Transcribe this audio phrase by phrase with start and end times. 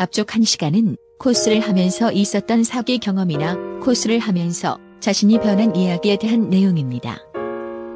[0.00, 7.18] 앞쪽 1시간은 코스를 하면서 있었던 사기 경험이나 코스를 하면서 자신이 변한 이야기에 대한 내용입니다.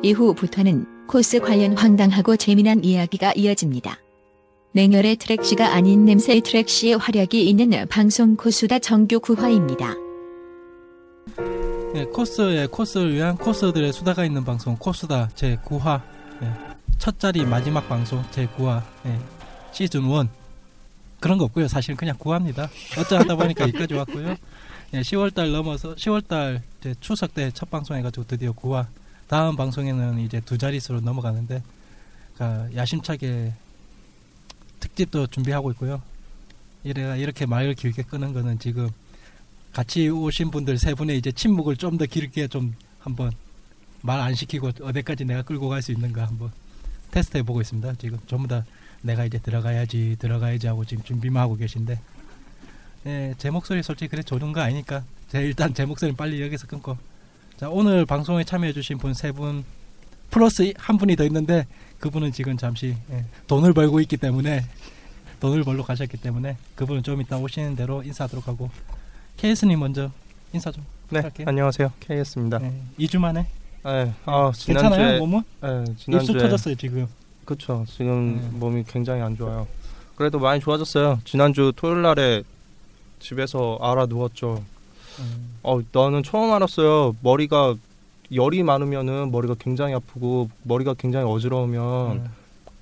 [0.02, 3.96] 이후부터는 코스 관련 황당하고 재미난 이야기가 이어집니다.
[4.72, 9.96] 냉혈의 트랙시가 아닌 냄새의 트랙시의 활약이 있는 방송 코수다 정규 9화입니다.
[11.94, 16.02] 네, 코스에 코스를 위한 코스들의 수다가 있는 방송 코스다 제 9화
[16.42, 16.52] 네,
[16.98, 19.18] 첫 자리 마지막 방송 제 9화 네,
[19.72, 20.43] 시즌 1
[21.24, 21.68] 그런 거 없고요.
[21.68, 22.68] 사실은 그냥 9화입니다.
[22.98, 24.36] 어쩌 하다 보니까 여기까지 왔고요.
[24.90, 28.86] 네, 10월달 넘어서 10월달 이제 추석 때 첫 방송 해가지고 드디어 9화.
[29.26, 31.62] 다음 방송에는 이제 두 자릿수로 넘어가는데
[32.34, 33.54] 그러니까 야심차게
[34.80, 36.02] 특집도 준비하고 있고요.
[36.82, 38.90] 이래가 이렇게 말을 길게 끄는 거는 지금
[39.72, 43.32] 같이 오신 분들 세 분의 이제 침묵을 좀 더 길게 좀 한번
[44.02, 46.52] 말 안 시키고 어디까지 내가 끌고 갈 수 있는가 한번
[47.10, 47.94] 테스트 해보고 있습니다.
[47.94, 48.62] 지금 전부 다
[49.04, 52.00] 내가 이제 들어가야지 들어가야지 하고 지금 준비만 하고 계신데
[53.06, 56.96] 예, 제 목소리 솔직히 그래 좋은 거 아니니까 제 일단 제 목소리 빨리 여기서 끊고
[57.58, 59.64] 자 오늘 방송에 참여해주신 분 세 분
[60.30, 61.66] 플러스 한 분이 더 있는데
[62.00, 64.64] 그분은 지금 잠시 예, 돈을 벌고 있기 때문에
[65.40, 68.70] 돈을 벌러 가셨기 때문에 그분은 좀 이따 오시는 대로 인사하도록 하고
[69.36, 70.10] 케이스님 먼저
[70.54, 71.46] 인사 좀 네, 부탁할게요.
[71.48, 71.92] 안녕하세요.
[72.00, 72.58] K였습니다.
[72.58, 73.46] 네, 2주 만에
[73.84, 75.42] 네, 아, 괜찮아요 지난주에 몸은?
[75.60, 77.06] 네, 입술 지난주에 터졌어요 지금
[77.44, 77.84] 그쵸.
[77.88, 78.58] 지금 네.
[78.58, 79.66] 몸이 굉장히 안 좋아요.
[80.16, 81.20] 그래도 많이 좋아졌어요.
[81.24, 82.42] 지난주 토요일 날에
[83.18, 84.62] 집에서 알아 누웠죠.
[85.20, 87.16] 음, 어, 나는 처음 알았어요.
[87.20, 87.74] 머리가
[88.32, 92.30] 열이 많으면은 머리가 굉장히 아프고 머리가 굉장히 어지러우면 음.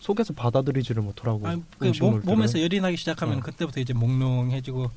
[0.00, 1.46] 속에서 받아들이지를 못하라고.
[1.46, 1.92] 아니, 그.
[2.00, 3.40] 몸, 몸에서 열이 나기 시작하면 어.
[3.40, 4.90] 그때부터 이제 몽롱해지고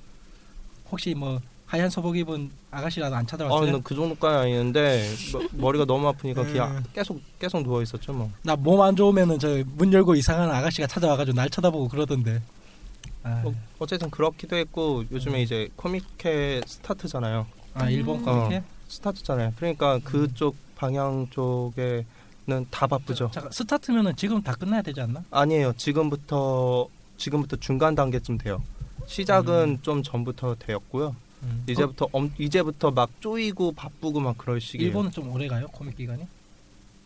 [0.92, 1.40] 혹시 뭐
[1.76, 3.70] 하얀 소복 입은 아가씨라도 안 아, 찾아왔어요?
[3.74, 6.84] 나그 정도까지 아니는데 머- 머리가 너무 아프니까 음.
[6.94, 8.32] 계속 계속 누워 있었죠 뭐.
[8.44, 12.42] 나 몸 안 좋으면은 저 문 열고 이상한 아가씨가 찾아와가지고 날 쳐다보고 그러던데.
[13.24, 17.46] 아, 어, 어쨌든 그렇기도 했고 요즘에 이제 코미케 스타트잖아요.
[17.74, 18.24] 아 일본 어.
[18.24, 18.64] 코미케?
[18.88, 19.52] 스타트잖아요.
[19.58, 22.06] 그러니까 그쪽 방향 쪽에
[22.48, 23.32] 는 다 바쁘죠.
[23.34, 25.24] 잠깐 스타트면은 지금 다 끝나야 되지 않나?
[25.32, 25.74] 아니에요.
[25.78, 26.88] 지금부터
[27.18, 28.62] 지금부터 중간 단계쯤 돼요.
[29.08, 29.80] 시작은 음.
[29.82, 31.16] 좀 전부터 되었고요.
[31.46, 31.64] 음.
[31.70, 34.88] 이제부터 엄, 이제부터 막 쪼이고 바쁘고 막 그럴 어, 시기예요.
[34.88, 36.28] 일본은 좀 오래 가요 코믹 기간이?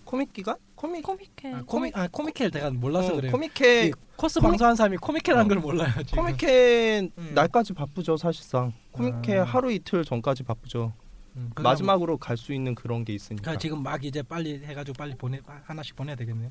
[0.06, 0.56] 코믹 기간?
[0.76, 1.54] 코믹 코믹해.
[1.54, 3.32] 아, 코믹 아 코미케를 내가 몰라서 어, 그래요.
[3.32, 5.48] 코믹케 이 코스 코믹- 방송한 사람이 코미케라는 어.
[5.50, 6.24] 걸 몰라요 지금.
[6.24, 7.32] 코믹케 음.
[7.36, 8.74] 날까지 바쁘죠 사실상.
[8.92, 9.44] 코믹케 아.
[9.44, 10.94] 하루 이틀 전까지 바쁘죠.
[11.36, 13.42] 음, 마지막으로 갈 수 있는 그런 게 있으니까.
[13.44, 16.50] 그러니까 지금 막 이제 빨리 해가지고 빨리 보내 하나씩 보내야 되겠네요.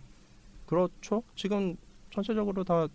[0.67, 1.23] 그렇죠.
[1.35, 1.77] 지금
[2.13, 2.87] 전체적으로 다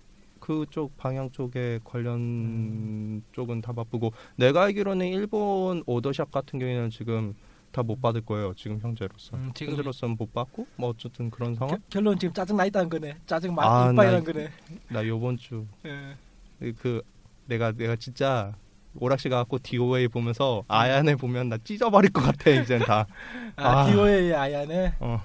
[0.47, 3.23] 그쪽 방향 쪽에 관련 음.
[3.31, 7.33] 쪽은 다 바쁘고 내가 알기로는 일본 오더샵 같은 경우에는 지금
[7.71, 8.53] 다 못 받을 거예요.
[8.55, 9.35] 지금 현재로서.
[9.37, 11.75] 음, 지금 현재로서는 못 받고 뭐 어쨌든 그런 상황.
[11.77, 13.17] 겨- 결론 지금 짜증 나 있다는 거네.
[13.25, 14.49] 짜증 많이 아, 이빠이라는 나- 거네.
[14.89, 16.71] 나 요번 주 예.
[16.73, 17.01] 그
[17.45, 18.53] 내가 내가 진짜
[18.99, 23.07] 오락실 가갖고 DOA 보면서 아얀에 보면 나 찢어버릴 것 같아 이젠 다.
[23.55, 23.85] 아, 아.
[23.89, 24.93] 디오의 아야네.
[24.99, 25.21] 어.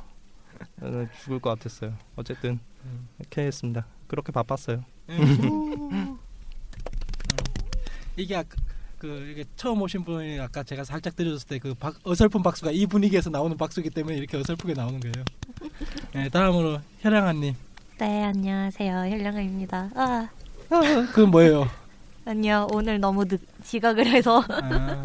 [1.22, 1.92] 죽을 것 같았어요.
[2.16, 3.08] 어쨌든 음.
[3.18, 3.84] 이렇게 했습니다.
[4.06, 4.84] 그렇게 바빴어요.
[5.08, 6.18] 음.
[8.16, 8.48] 이게 아까
[8.98, 13.30] 그 이게 처음 오신 분이 아까 제가 살짝 들려줬을 때 그 어설픈 박수가 이 분위기에서
[13.30, 15.24] 나오는 박수기 때문에 이렇게 어설프게 나오는 거예요.
[16.14, 17.54] 네, 다음으로 혈양아님.
[17.98, 18.96] 네, 안녕하세요.
[19.04, 19.90] 헬령아입니다.
[19.94, 20.28] 아,
[20.68, 21.68] 그건 뭐예요?
[22.26, 22.66] 아니요.
[22.72, 24.44] 오늘 너무 늦, 지각을 해서.
[24.48, 25.02] 아,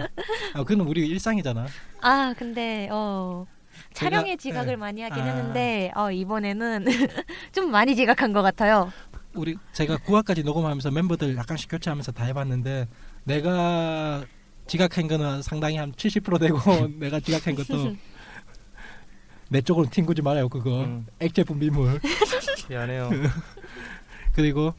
[0.55, 1.65] 아 그건 우리 일상이잖아.
[2.01, 3.47] 아, 근데, 어,
[3.94, 4.75] 촬영에 제가- 지각을 네.
[4.75, 5.25] 많이 하긴 아.
[5.25, 6.85] 했는데, 어, 이번에는
[7.53, 8.91] 좀 많이 지각한 것 같아요.
[9.35, 12.88] 우리 제가 9화까지 녹음하면서 멤버들 약간씩 교체하면서 다 해봤는데
[13.24, 14.24] 내가
[14.68, 16.59] 지각한 거는 상당히 한 70% 되고
[17.00, 17.95] 내가 지각한 것도
[19.50, 21.06] 내 쪽으로 튕구지 말아요 그거 음.
[21.19, 22.00] 액체 분비물
[22.69, 23.09] 미안해요.
[24.33, 24.74] 그리고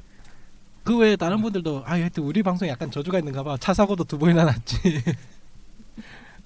[0.82, 4.44] 그 외에 다른 분들도 아 하여튼 우리 방송에 약간 저주가 있는가 봐차 사고도 두 번이나
[4.44, 5.02] 났지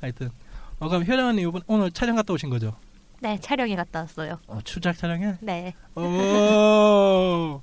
[0.01, 0.31] 하여튼
[0.79, 2.77] 어 그럼 혈연 언니 이번 오늘 촬영 갔다 오신 거죠?
[3.21, 4.39] 네, 촬영에 갔다 왔어요.
[4.47, 5.39] 어, 추작 촬영해?
[5.41, 5.75] 네.
[5.97, 7.61] 오.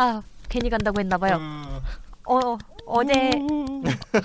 [0.00, 1.38] 아, 괜히 간다고 했나 봐요.
[1.38, 1.82] 어.
[2.24, 3.30] 어, 어제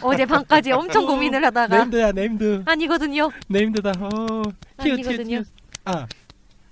[0.02, 2.64] 어제 밤까지 엄청 고민을 하다가 네임드야 네임드.
[2.66, 3.30] 아니거든요.
[3.50, 3.92] 네임드다.
[4.00, 4.44] 어.
[4.78, 5.44] 아니거든요.
[5.84, 6.08] 아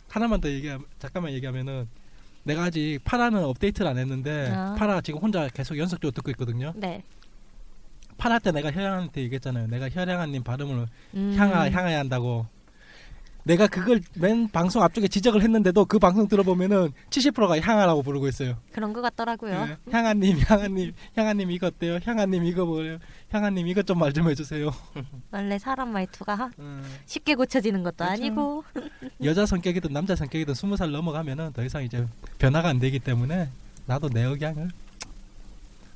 [0.09, 1.87] 하나만 더 얘기하 잠깐만 얘기하면은
[2.43, 4.75] 내가 아직 파라는 업데이트를 안 했는데 아.
[4.77, 6.71] 파라 지금 혼자 계속 연속적으로 듣고 있거든요.
[6.75, 7.03] 네.
[8.17, 9.67] 파라 때 내가 혈양한테 얘기했잖아요.
[9.67, 11.35] 내가 혈양아님 발음을 음.
[11.37, 12.45] 향하 향해야 한다고.
[13.45, 18.55] 내가 그걸 맨 방송 앞쪽에 지적을 했는데도 그 방송 들어보면은 70%가 향하라고 부르고 있어요.
[18.71, 19.65] 그런 것 같더라고요.
[19.65, 19.77] 네.
[19.91, 21.99] 향아님, 향아님, 향아님 이거 어때요?
[22.05, 22.99] 향아님 이거 뭐예요?
[23.31, 24.71] 향아님 이것 좀 말 좀 해주세요.
[25.31, 26.83] 원래 사람 말투가 하- 음.
[27.05, 28.11] 쉽게 고쳐지는 것도 그렇죠.
[28.13, 28.63] 아니고
[29.23, 32.07] 여자 성격이든 남자 성격이든 스무 살 넘어가면은 더 이상 이제
[32.39, 33.49] 변화가 안 되기 때문에
[33.85, 34.69] 나도 내 의향을.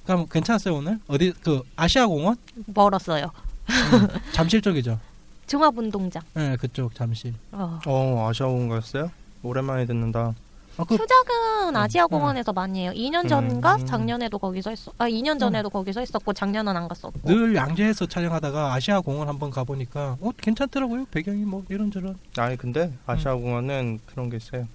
[0.06, 1.00] 그럼 괜찮았어요 오늘?
[1.08, 2.36] 어디 그 아시아 공원?
[2.66, 3.32] 멀었어요.
[3.70, 5.00] 음, 잠실 쪽이죠.
[5.48, 6.22] 종합운동장.
[6.34, 7.34] 네 그쪽 잠실.
[7.52, 7.80] 어.
[7.86, 9.12] 어 아쉬운 거였어요?
[9.44, 10.36] 오랜만에 듣는다.
[10.78, 12.92] 아, 그 수작은 아시아공원에서 많이 해요.
[12.94, 13.86] 2년 전인가 음.
[13.86, 14.92] 작년에도 거기서 했어.
[15.00, 17.20] 아 2년 전에도 거기서 했었고 작년은 안 갔었고.
[17.24, 21.06] 늘 양재에서 촬영하다가 아시아공원 한번 가보니까 어 괜찮더라고요.
[21.10, 22.16] 배경이 뭐 이런저런.
[22.38, 24.68] 아니 근데 아시아공원은 그런 게 있어요.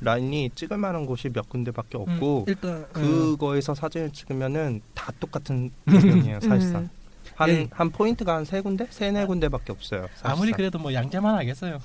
[0.00, 6.40] 라인이 찍을 만한 곳이 몇 군데밖에 없고 음, 일단 그거에서 사진을 찍으면은 다 똑같은 배경이에요
[6.40, 6.90] 사실상.
[7.34, 7.36] 음.
[7.36, 7.68] 한, 예.
[7.72, 8.86] 한 포인트가 한 세 군데?
[8.90, 10.02] 세네 군데밖에 없어요.
[10.14, 10.30] 사실상.
[10.32, 11.78] 아무리 그래도 뭐 양재만 하겠어요.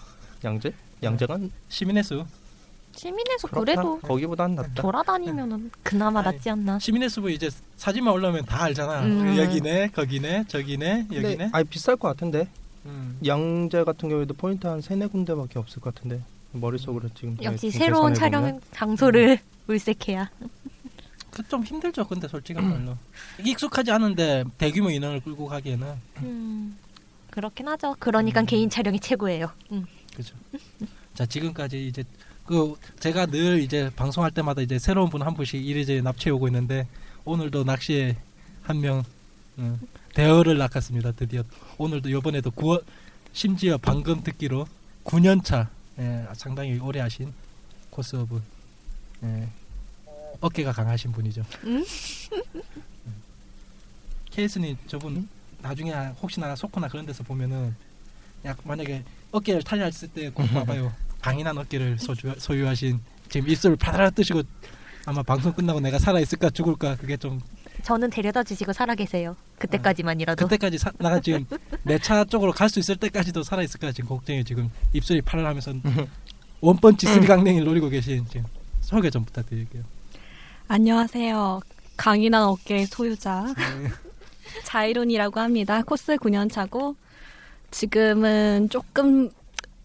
[0.44, 0.74] 양재?
[1.04, 2.26] 양재간 시민의 수.
[2.96, 3.62] 시민에서 그렇다.
[3.64, 4.82] 그래도 거기보단 낫다.
[4.82, 6.80] 돌아다니면은 그나마 아니, 낫지 않나.
[6.80, 9.04] 시민의 수 이제 사진만 올라오면 다 알잖아.
[9.04, 9.38] 음.
[9.38, 11.50] 여기네, 거기네, 저기네, 여기네.
[11.54, 12.48] 아니 비쌀 것 같은데
[12.86, 13.18] 음.
[13.26, 18.42] 양재 같은 경우에도 포인트 한 세네 군데밖에 없을 것 같은데 머릿속으로 지금 역시 새로운 촬영
[18.42, 18.62] 보면.
[18.74, 20.30] 장소를 물색해야.
[21.32, 22.06] 그좀 힘들죠.
[22.08, 22.98] 근데 솔직히 말로
[23.44, 25.88] 익숙하지 않은데 대규모 인원을 끌고 가기에는
[26.18, 26.78] 음,
[27.32, 27.96] 그렇긴 하죠.
[28.00, 28.46] 그러니까 음.
[28.46, 29.52] 개인 촬영이 최고예요.
[29.72, 29.86] 음.
[30.16, 30.36] 그죠.
[31.14, 32.04] 자 지금까지 이제
[32.46, 36.88] 그 제가 늘 이제 방송할 때마다 이제 새로운 분 한 분씩 이리저리 납치해 오고 있는데
[37.26, 38.18] 오늘도 낚시에
[38.64, 39.04] 한명
[39.60, 39.80] 음,
[40.14, 41.12] 대어를 낚았습니다.
[41.12, 41.44] 드디어
[41.78, 42.84] 오늘도 이번에도 9월
[43.34, 44.66] 심지어 방금 듣기로
[45.04, 45.68] 9년차
[46.00, 47.32] 예, 상당히 오래 하신
[47.92, 48.42] 코스업은
[49.24, 49.50] 예,
[50.42, 51.44] 어깨가 강하신 분이죠.
[51.66, 51.84] 음?
[54.32, 55.28] 케이스님 저분
[55.62, 55.92] 나중에
[56.22, 57.76] 혹시나 소코나 그런 데서 보면은
[58.46, 60.94] 약 만약에 어깨를 탈리했을 때꼭 봐봐요.
[61.22, 63.00] 강인한 어깨를 소주, 소유 하신
[63.30, 64.42] 지금 입술을 파다라 뜨시고
[65.06, 67.42] 아마 방송 끝나고 내가 살아 있을까 죽을까 그게 좀
[67.84, 69.36] 저는 데려다 주시고 살아 계세요.
[69.58, 70.46] 그때까지만이라도.
[70.46, 71.46] 그때까지 사, 나가 지금
[71.84, 75.74] 내 차 쪽으로 갈 수 있을 때까지도 살아 있을까 지금 걱정이 지금 입술이 파라하면서
[76.62, 78.46] one punch three 강냉이를 노리고 계신 지금
[78.82, 79.84] 소개 좀 부탁드릴게요.
[80.72, 81.62] 안녕하세요.
[81.98, 83.90] 강인한 어깨의 소유자 네.
[84.66, 85.82] 자이론이라고 합니다.
[85.82, 86.96] 코스 9년 차고
[87.72, 89.32] 지금은 조금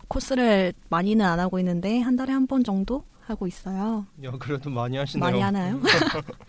[0.08, 4.04] 코스를 많이는 안 하고 있는데 한 달에 한 번 정도 하고 있어요.
[4.24, 5.24] 야 그래도 많이 하시네요.
[5.24, 5.80] 많이 하나요?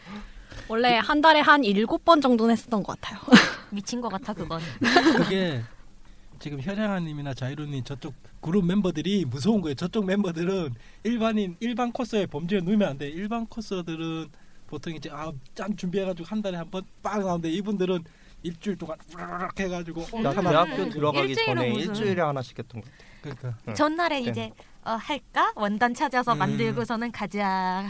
[0.67, 3.21] 원래 한 달에 한 일곱 번 정도는 했었던 것 같아요.
[3.71, 4.59] 미친 것 같아 그건.
[5.15, 5.63] 그게
[6.39, 9.75] 지금 혈양아님이나 자이로님 저쪽 그룹 멤버들이 무서운 거예요.
[9.75, 10.73] 저쪽 멤버들은
[11.03, 13.07] 일반인 일반 코스에 범죄에 누면 안 돼.
[13.09, 14.27] 일반 코스들은
[14.67, 18.03] 보통 이제 아짠 준비해가지고 한 달에 한 번 빵 나오는데 이분들은
[18.43, 23.05] 일주일 동안 우르르 해가지고 나 하나 대학교 들어가기 전에 무슨- 일주일에 하나씩 했던 것 같아.
[23.21, 23.73] 그러니까 응.
[23.73, 24.29] 전날에 네.
[24.29, 24.51] 이제
[24.83, 26.39] 어, 할까 원단 찾아서 음.
[26.39, 27.83] 만들고서는 가자.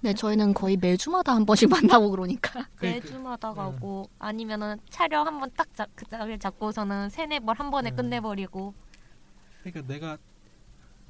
[0.00, 2.66] 네, 저희는 거의 매주마다 한 번씩 만나고 그러니까.
[2.80, 7.90] 매주마다 가고 아니면은 촬영 한 번 딱 잡, 그 짝을 잡고서는 세네 벌 한 번에
[7.90, 7.96] 음.
[7.96, 8.74] 끝내버리고.
[9.62, 10.18] 그러니까 내가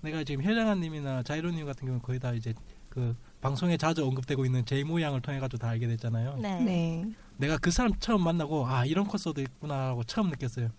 [0.00, 2.54] 내가 지금 혈양아님이나 자이로님 같은 경우는 거의 다 이제
[2.88, 6.36] 그 방송에 자주 언급되고 있는 제 모양을 통해 가지고 다 알게 됐잖아요.
[6.40, 6.60] 네.
[6.60, 7.04] 네.
[7.36, 10.70] 내가 그 사람 처음 만나고 아 이런 코스도 있구나라고 처음 느꼈어요.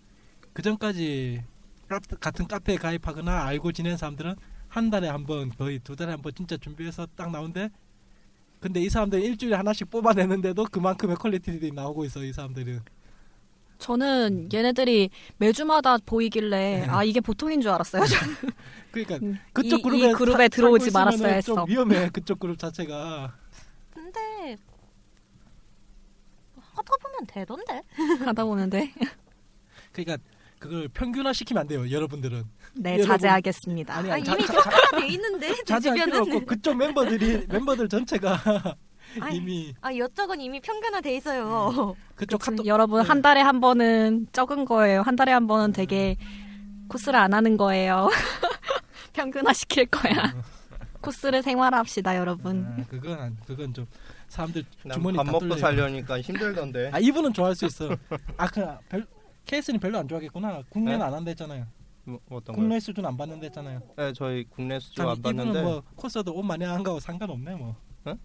[0.52, 1.42] 그 전까지
[2.20, 4.34] 같은 카페에 가입하거나 알고 지낸 사람들은
[4.68, 7.70] 한 달에 한 번 거의 두 달에 한 번 진짜 준비해서 딱 나오는데
[8.60, 12.80] 근데 이 사람들 일주일에 하나씩 뽑아내는데도 그만큼의 퀄리티들이 나오고 있어 이 사람들은
[13.78, 16.86] 저는 얘네들이 매주마다 보이길래 네.
[16.86, 18.04] 아 이게 보통인 줄 알았어요.
[18.04, 18.34] 저는.
[18.92, 21.64] 그러니까 음, 그쪽 이- 그룹에 이 그룹에 사- 들어오지 말았어야 좀 했어.
[21.64, 23.34] 위험해 그쪽 그룹 자체가
[23.94, 24.56] 근데
[26.60, 27.82] 하다 보면 되던데.
[28.26, 28.92] 하다 보는데
[29.92, 30.18] 그러니까
[30.60, 32.44] 그걸 평균화 시키면 안 돼요 여러분들은
[32.76, 33.06] 네 여러분.
[33.08, 33.96] 자제하겠습니다.
[33.96, 36.46] 아니, 아, 아니, 이미 자- 평가가 돼 있는데 제 자제할 필요 없고 주변은.
[36.46, 38.38] 그쪽 멤버들이 멤버들 전체가
[39.20, 41.96] 아니, 이미 아 이쪽은 이미 평균화돼 있어요.
[42.14, 43.08] 그쪽 그치, 카톡 여러분 네.
[43.08, 45.00] 한 달에 한 번은 적은 거예요.
[45.02, 46.16] 한 달에 한 번은 되게
[46.88, 48.08] 코스를 안 하는 거예요.
[49.14, 50.34] 평균화 시킬 거야.
[51.00, 52.66] 코스를 생활합시다, 여러분.
[52.66, 53.86] 아, 그건 안- 그건 좀
[54.28, 55.56] 사람들 난 주머니 밥다 먹고.
[55.56, 56.90] 살려니까 힘들던데.
[56.92, 57.88] 아 이분은 좋아할 수 있어.
[58.36, 58.60] 아그
[59.46, 60.62] 케이스는 별로 안 좋아하겠구나.
[60.68, 61.04] 국내는 네?
[61.04, 61.66] 안 한다 했잖아요.
[62.04, 62.80] 뭐, 어떤 국내 거요?
[62.80, 63.80] 수준 안 받는다 했잖아요.
[63.96, 67.76] 네, 저희 국내 수준 참안 이분은 봤는데 뭐 코스도 옷 많이 안 가고 상관없네 뭐.
[68.04, 68.16] 별로.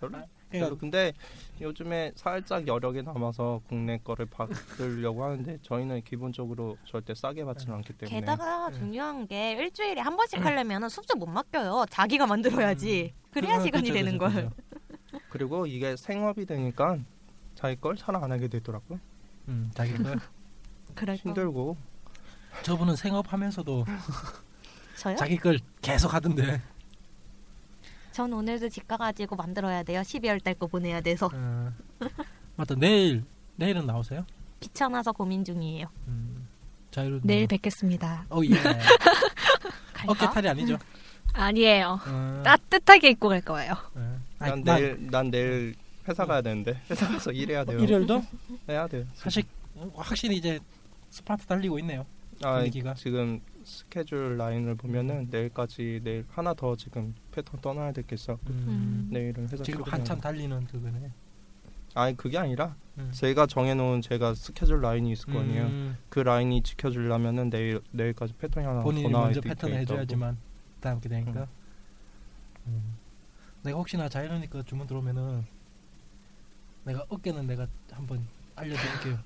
[0.00, 0.76] 그러니까 별로.
[0.76, 1.12] 근데
[1.60, 8.20] 요즘에 살짝 여력이 남아서 국내 거를 받으려고 하는데 저희는 기본적으로 절대 싸게 받지는 않기 때문에
[8.20, 8.78] 게다가 네.
[8.78, 11.86] 중요한 게 일주일에 한 번씩 하려면 숙제 못 맡겨요.
[11.88, 13.14] 자기가 만들어야지.
[13.30, 14.50] 그래야 그- 시간이 그쵸, 되는 그쵸, 걸.
[14.50, 15.18] 그쵸.
[15.30, 16.98] 그리고 이게 생업이 되니까
[17.54, 18.98] 자기 걸잘안 하게 되더라고요.
[19.48, 20.02] 음, 자기 거.
[20.94, 21.22] 그럴 거.
[21.24, 21.76] 힘들고
[22.62, 23.84] 저분은 생업하면서도
[24.98, 25.16] 저요?
[25.16, 26.60] 자기 걸 계속 하던데.
[28.12, 30.00] 전 오늘도 집 가가지고 만들어야 돼요.
[30.02, 31.72] 12월 달 거 보내야 돼서 어.
[32.56, 33.24] 맞다 내일
[33.56, 34.26] 내일은 나오세요?
[34.60, 35.86] 귀찮아서 고민 중이에요.
[36.08, 36.46] 음,
[36.90, 38.26] 자유로 내일 뵙겠습니다.
[38.28, 38.50] 어 예.
[39.94, 40.06] 갈까?
[40.08, 40.78] 어깨 탈이 아니죠?
[41.32, 41.98] 아니에요.
[42.06, 43.72] 어, 따뜻하게 입고 갈 거예요.
[43.94, 44.20] 어.
[44.38, 45.74] 아니, 난난 내일 난 내일
[46.06, 47.78] 회사 가야 되는데 회사 가서 일해야 돼요.
[47.78, 48.22] 일요일도
[48.68, 49.06] 해야 돼요.
[49.14, 49.42] 사실
[49.94, 50.60] 확실히 이제
[51.12, 52.06] 스퍼트 달리고 있네요.
[52.42, 52.94] 아, 분위기가.
[52.94, 58.38] 지금 스케줄 라인을 보면은 내일까지 내일 하나 더 지금 패턴 떠나야 될게 있어.
[58.48, 59.08] 음.
[59.10, 60.22] 내일은 회사 지금 한참 돼.
[60.22, 61.10] 달리는 그거네.
[61.94, 63.10] 아니 그게 아니라 음.
[63.12, 65.64] 제가 정해놓은 제가 스케줄 라인이 있을 거 아니에요.
[65.66, 69.76] 음, 그 라인이 지켜주려면은 내일 내일까지 패턴이 하나 본인이 더 나와야 먼저 돼- 패턴을.
[69.80, 70.38] 해줘야지만
[70.80, 71.42] 다음 게 되니까.
[71.42, 71.46] 음.
[72.68, 72.96] 음.
[73.62, 75.44] 내가 혹시나 자이로니 거 주문 들어오면은
[76.84, 79.18] 내가 어깨는 내가 한번 알려드릴게요.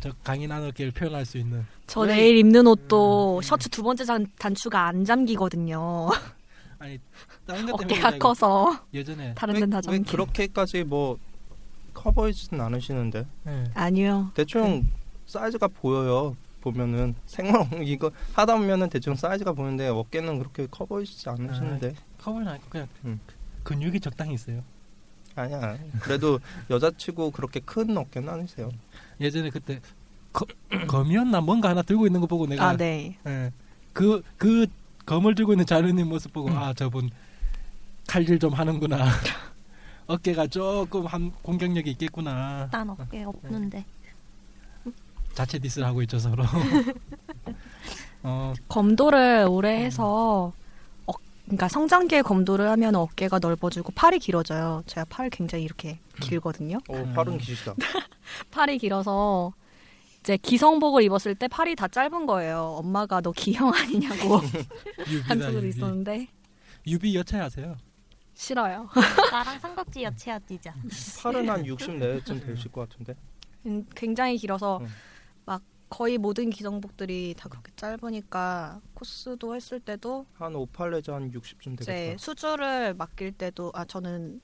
[0.00, 1.66] 저 강인 한 어깨를 표현할 수 있는.
[1.86, 2.14] 저 왜?
[2.16, 3.42] 내일 입는 옷도 음.
[3.42, 6.08] 셔츠 두 번째 단, 단추가 안 잠기거든요.
[6.78, 6.98] 아니
[7.46, 10.10] 다른 것 때문에 어깨가 커서 예전에 다른 왜, 데는 다왜 잠기.
[10.10, 11.18] 그렇게까지 뭐
[11.94, 13.64] 커버해지진 않으시는데 예.
[13.74, 14.30] 아니요.
[14.34, 14.86] 대충
[15.26, 16.36] 사이즈가 보여요.
[16.60, 22.88] 보면은 생활 이거 하다 보면은 대충 사이즈가 보이는데 어깨는 그렇게 커버해지지 않으시는데 커버는 아니고 그냥
[23.04, 23.20] 음.
[23.64, 24.62] 근육이 적당히 있어요.
[25.38, 25.78] 아니야.
[26.00, 26.40] 그래도
[26.70, 28.70] 여자치고 그렇게 큰 어깨는 아니세요.
[29.20, 29.80] 예전에 그때
[30.32, 30.46] 거,
[30.86, 33.16] 검이었나 뭔가 하나 들고 있는 거 보고 내가 아, 네.
[33.26, 33.52] 예.
[33.92, 34.66] 그, 그
[35.06, 36.56] 검을 들고 있는 자르님 모습 보고, 음.
[36.56, 37.10] 아, 저분
[38.06, 38.98] 칼질 좀 하는구나.
[40.06, 42.68] 어깨가 조금 한 공격력이 있겠구나.
[42.70, 43.84] 난 어깨 없는데.
[45.34, 46.44] 자체 디스를 하고 있죠, 서로.
[48.22, 50.52] 어, 검도를 오래 해서 어,
[51.48, 54.82] 그러니까 성장기에 검도를 하면 어깨가 넓어지고 팔이 길어져요.
[54.86, 56.78] 제가 팔 굉장히 이렇게 길거든요.
[56.88, 57.12] 오, 음.
[57.14, 57.74] 팔은 기시다.
[58.50, 59.54] 팔이 길어서
[60.20, 62.74] 이제 기성복을 입었을 때 팔이 다 짧은 거예요.
[62.78, 64.40] 엄마가 너 기형 아니냐고
[65.26, 65.68] 한쪽으로 유비.
[65.68, 66.26] 있었는데
[66.86, 67.76] 유비 여차에 하세요.
[68.34, 68.88] 싫어요.
[69.32, 70.74] 나랑 삼각지 여체야 뛰자.
[71.22, 73.14] 팔은 한 60 내쯤 되실 것 같은데.
[73.64, 74.86] 음, 굉장히 길어서 음.
[75.88, 81.84] 막 거의 모든 기성복들이 다 그렇게 짧으니까 코스도 했을 때도 한58 내지 한 60쯤 이제
[81.92, 82.18] 되겠다.
[82.18, 84.40] 수주를 맡길 때도 아 저는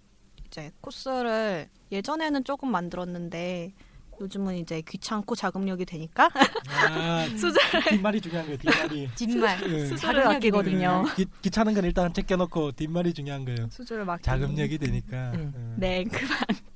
[0.47, 3.73] 이제 코스를 예전에는 조금 만들었는데
[4.21, 6.31] 요즘은 이제 귀찮고 자금력이 되니까
[6.69, 7.27] 아,
[7.91, 9.11] 뒷말이 중요한 거예요, 뒷말이.
[9.17, 9.61] 진말.
[9.65, 9.87] 예.
[9.87, 11.05] 수주를 자금력이 아끼거든요.
[11.17, 13.69] 기, 귀찮은 건 일단 제껴놓고 뒷말이 중요한 거예요.
[13.71, 15.33] 수주를 맡기 자금력이 되니까.
[15.33, 15.53] 음.
[15.55, 15.75] 어.
[15.79, 16.74] 네 그만 나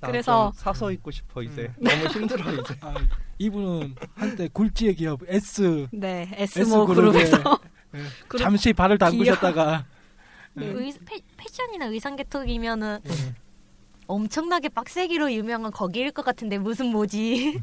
[0.00, 1.70] 그래서- 좀 사서 입고 싶어 이제.
[1.78, 1.84] 음.
[1.84, 2.74] 너무 힘들어 이제.
[2.80, 2.94] 아,
[3.38, 7.58] 이분은 한때 굴지의 기업 S 네 S S모 그룹에 그룹에서
[7.94, 8.98] 예, 그룹 잠시 발을.
[8.98, 9.84] 담그셨다가
[10.54, 10.66] 네.
[10.66, 13.34] 의, 패, 패션이나 의상 계통이면은 예.
[14.08, 17.60] 엄청나게 빡세기로 유명한 거기일 것 같은데 무슨 뭐지?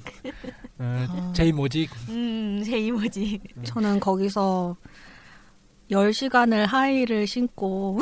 [0.77, 3.39] 어, 제이 모직 음, 제이 뭐지?
[3.63, 4.77] 저는 거기서
[5.89, 8.00] 10시간을 하이를 신고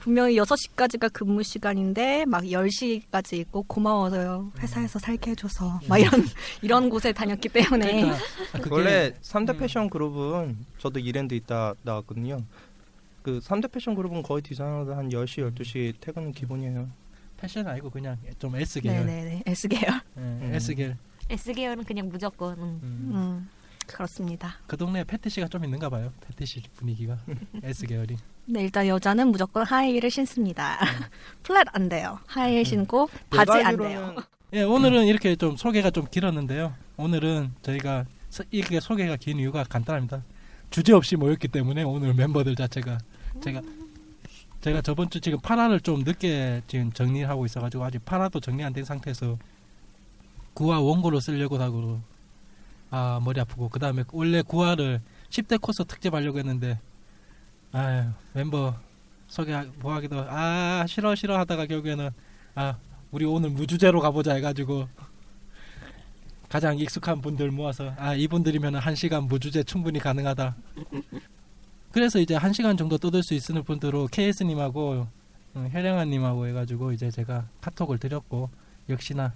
[0.00, 4.52] 분명히 6시까지가 근무 시간인데 막 10시까지 있고 고마워서요.
[4.58, 6.24] 회사에서 살게 해줘서 막 이런
[6.62, 8.16] 이런 곳에 다녔기 때문에 그러니까
[8.54, 9.58] 아, 그게 원래 3대 음.
[9.58, 12.42] 패션 그룹은 저도 이랜드 있다 나왔거든요.
[13.22, 16.88] 그 3대 패션 그룹은 거의 디자이너들 한 10시, 12시 퇴근은 기본이에요.
[17.36, 19.04] 패션 아니고 그냥 좀 S 계열.
[19.04, 20.00] 네네네 S 계열.
[20.16, 20.50] 예, 음.
[20.54, 20.96] S 계열.
[21.28, 22.58] S 계열은 그냥 무조건.
[22.58, 22.80] 음.
[22.82, 23.10] 음.
[23.14, 23.48] 음,
[23.86, 24.56] 그렇습니다.
[24.66, 26.10] 그 동네에 패티시가 좀 있는가 봐요.
[26.26, 27.18] 패티시 분위기가
[27.62, 28.16] S 계열이.
[28.50, 30.78] 네 일단 여자는 무조건 high를 신습니다.
[31.44, 32.18] flat 안 돼요.
[32.26, 34.16] high 신고 바지 내가 안 돼요.
[34.52, 36.74] 예, 오늘은 이렇게 좀 소개가 좀 길었는데요.
[36.96, 40.22] 오늘은 저희가 서- 이렇게 소개가 긴 이유가 간단합니다.
[40.70, 42.98] 주제 없이 모였기 때문에 오늘 멤버들 자체가
[43.40, 43.60] 제가
[44.60, 48.84] 제가 저번 주 지금 파라를 좀 늦게 지금 정리하고 있어가지고 아직 파라도 정리 안 된
[48.84, 49.38] 상태에서
[50.54, 52.00] 구화 원고로 쓰려고 하고
[52.90, 56.78] 아 머리 아프고 그 다음에 원래 구화를 10대 코스 특집 하려고 했는데
[57.72, 58.74] 아유 멤버
[59.28, 62.10] 소개 뭐 하기도 아 싫어 싫어 하다가 결국에는
[62.56, 62.76] 아
[63.12, 64.88] 우리 오늘 무주제로 가보자 해가지고
[66.48, 70.56] 가장 익숙한 분들 모아서 아 이분들이면 한 시간 무주제 충분히 가능하다.
[71.92, 75.06] 그래서 이제 한 시간 정도 떠들 수 있는 분들로 KS님하고
[75.54, 78.50] 어, 혜령아님하고 해가지고 이제 제가 카톡을 드렸고
[78.88, 79.32] 역시나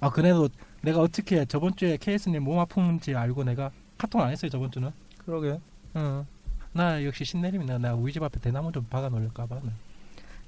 [0.00, 0.48] 아 그래도
[0.80, 4.90] 내가 어떻게 저번 주에 KS님 몸 아픈지 알고 내가 카톡 안 했어요 저번 주는.
[5.26, 5.60] 그러게.
[5.92, 6.26] 어.
[6.72, 9.60] 나 역시 신내림이나 나 우리 집 앞에 대나무 좀 박아 놓을까봐.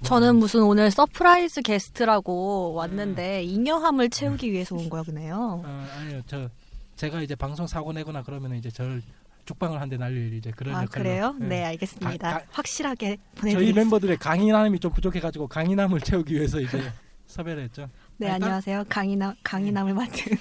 [0.02, 5.62] 저는 무슨 오늘 surprise 게스트라고 왔는데 잉여함을 채우기 위해서 온 거야 거네요.
[5.64, 6.48] 어, 아니요 저
[6.96, 9.02] 제가 이제 방송 사고 내거나 그러면 이제 저를
[9.44, 11.02] 죽방을 한 대 날릴 이제 그런 아 역할로.
[11.04, 11.36] 그래요?
[11.40, 11.44] 예.
[11.44, 12.30] 네 알겠습니다.
[12.30, 13.80] 가- 가- 확실하게 저희 보내드리겠습니다.
[13.80, 16.78] 멤버들의 강인함이 좀 부족해가지고 강인함을 채우기 위해서 이제
[17.26, 17.88] 섭외를 했죠.
[18.18, 20.36] 네 아니, 딱- 안녕하세요 강인함 강인함을 맡은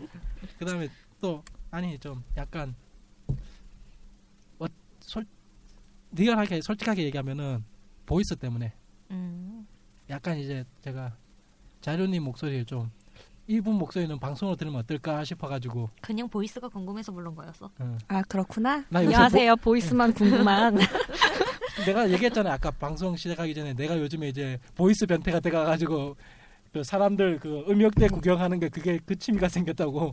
[0.58, 0.88] 그다음에
[1.20, 2.81] 또 아니 좀 약간 어,
[5.12, 5.26] 솔
[6.12, 7.62] 리얼하게 솔직하게 얘기하면은
[8.06, 8.72] voice 때문에
[9.10, 9.66] 음.
[10.08, 11.14] 약간 이제 제가
[11.82, 12.90] 자료님 목소리를 좀
[13.46, 17.70] 이분 목소리는 방송으로 들으면 어떨까 싶어가지고 그냥 voice가 궁금해서 부른 거였어.
[17.78, 17.98] 어.
[18.08, 18.84] 아 그렇구나.
[18.92, 20.78] 안녕하세요 voice만 궁금한
[21.84, 26.16] 내가 얘기했잖아요 아까 방송 시작하기 전에 내가 요즘에 이제 voice 변태가 돼가가지고
[26.72, 30.12] 그 사람들 그 음역대 구경하는 게 그게 그 취미가 생겼다고 컴-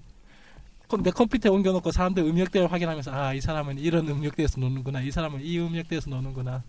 [0.97, 5.59] 내 컴퓨터에 옮겨놓고 사람들 음역대를 확인하면서 아 이 사람은 이런 음역대에서 노는구나 이 사람은 이
[5.59, 6.63] 음역대에서 노는구나.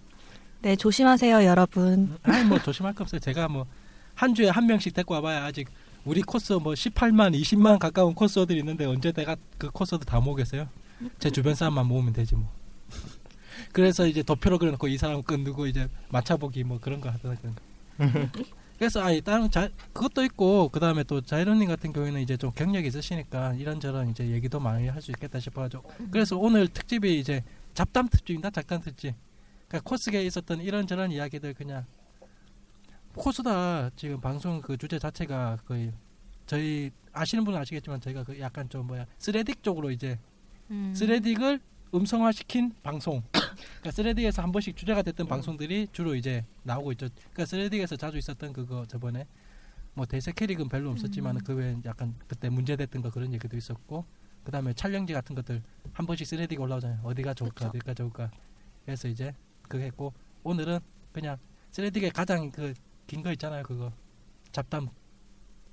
[0.62, 2.16] 네 조심하세요 여러분.
[2.22, 3.18] 아니 뭐 조심할 거 없어요.
[3.20, 3.66] 제가 뭐
[4.16, 5.66] 한 주에 한 명씩 데리고 와봐야 아직
[6.04, 10.68] 우리 코스 뭐 18만 20만 가까운 코스들이 있는데 언제 내가 그 코스들 다 모으겠어요?
[11.18, 12.46] 제 주변 사람만 모으면 되지 뭐.
[13.72, 17.62] 그래서 이제 도표로 그려놓고 이 사람 끊고 이제 맞춰보기 뭐 그런 거 하더라 그런 거
[18.80, 22.88] 그래서 아니 다른 자 그것도 있고 그 다음에 또 자이로님 같은 경우에는 이제 좀 경력이
[22.88, 25.82] 있으시니까 이런저런 이제 얘기도 많이 할 수 있겠다 싶어가지고.
[26.10, 27.44] 그래서 오늘 특집이 이제
[27.75, 29.14] 잡담 특집입니다 잡담 특집.
[29.68, 31.84] 그러니까 코스계에 있었던 이런저런 이야기들 그냥
[33.14, 33.90] 코스다.
[33.96, 35.92] 지금 방송 그 주제 자체가 거의
[36.46, 40.18] 저희 아시는 분은 아시겠지만 저희가 그 약간 좀 뭐야 스레딕 쪽으로 이제
[40.70, 40.94] 음.
[40.96, 41.60] 스레딕을
[41.94, 43.23] 음성화시킨 방송.
[43.32, 47.09] 그러니까 스레딕에서 한 번씩 주제가 됐던 방송들이 주로 이제 나오고 있죠.
[47.32, 49.26] 그러니까 스레딕에서 자주 있었던 그거 저번에
[49.94, 51.40] 뭐 대세 캐릭은 별로 없었지만 음.
[51.44, 54.04] 그 외에 약간 그때 문제됐던 거 그런 얘기도 있었고
[54.44, 57.00] 그 다음에 촬영지 같은 것들 한 번씩 스레딕 올라오잖아요.
[57.02, 57.68] 어디가 좋을까 그쵸.
[57.68, 58.30] 어디가 좋을까.
[58.85, 60.78] 그래서 이제 그거 했고 오늘은
[61.12, 61.37] 그냥
[61.73, 62.73] 스레딕의 가장 그
[63.11, 63.64] 긴 거 있잖아요.
[63.64, 63.90] 그거
[64.52, 64.88] 잡담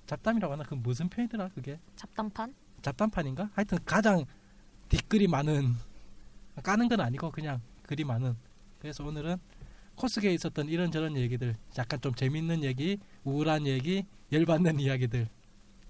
[0.07, 2.55] 잡담이라고 하나 그 무슨 표현이더라 그게 잡담판?
[2.81, 3.51] 잡담판인가?
[3.53, 4.25] 하여튼 가장
[4.89, 5.75] 뒷글이 많은
[6.63, 8.35] 까는 건 아니고 그냥 글이 많은
[8.79, 9.37] 그래서 오늘은
[9.95, 15.27] 코스계에 있었던 이런저런 얘기들 약간 좀 재밌는 얘기 우울한 얘기 열받는 이야기들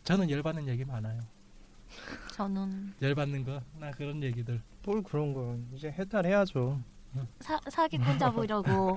[0.03, 1.19] 저는 열받는 얘기 많아요
[2.34, 6.80] 저는 열받는 거 나 그런 얘기들 뭘 그런 거 이제 해달해야죠.
[7.41, 8.95] 사, 사기꾼 잡으려고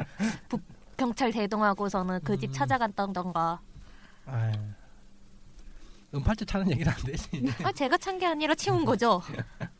[0.48, 0.58] 부,
[0.96, 2.52] 경찰 대동하고서는 그집 음.
[2.52, 3.60] 찾아갔던던가.
[4.26, 4.52] 아
[6.14, 9.20] 은팔찌 차는 얘기는 안 되지 아, 제가 찬 게 아니라 치운 거죠.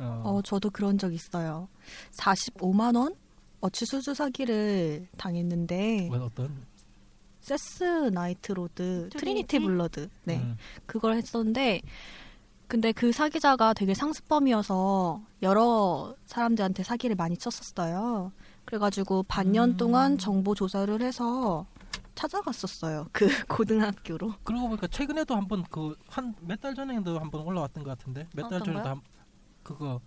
[0.00, 1.68] 어, 어 저도 그런 적 있어요.
[2.12, 3.14] 45만 원
[3.60, 6.64] 어치 수주 사기를 당했는데 뭐 어떤
[7.40, 9.18] 세스 나이트 로드 트리니티?
[9.18, 11.80] 트리니티 블러드 네 음, 그걸 했었는데
[12.68, 18.30] 근데 그 사기자가 되게 상습범이어서 여러 사람들한테 사기를 많이 쳤었어요.
[18.64, 19.76] 그래가지고 반년 음.
[19.76, 21.66] 동안 정보 조사를 해서
[22.14, 23.06] 찾아갔었어요.
[23.12, 24.34] 그 고등학교로.
[24.44, 28.60] 그러고 보니까 최근에도 한번 그 한 몇 달 전에도 한번 올라왔던 것 같은데 몇 달
[28.62, 28.88] 전에도?
[28.88, 29.00] 한,
[29.70, 30.00] 그거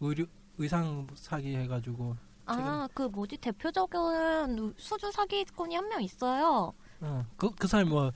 [0.00, 0.26] 의류
[0.58, 6.72] 의상 사기 해가지고 아, 그 뭐지 대표적인 수주 사기꾼이 한 명 있어요.
[7.00, 8.10] 어, 그, 그 사람이 뭐,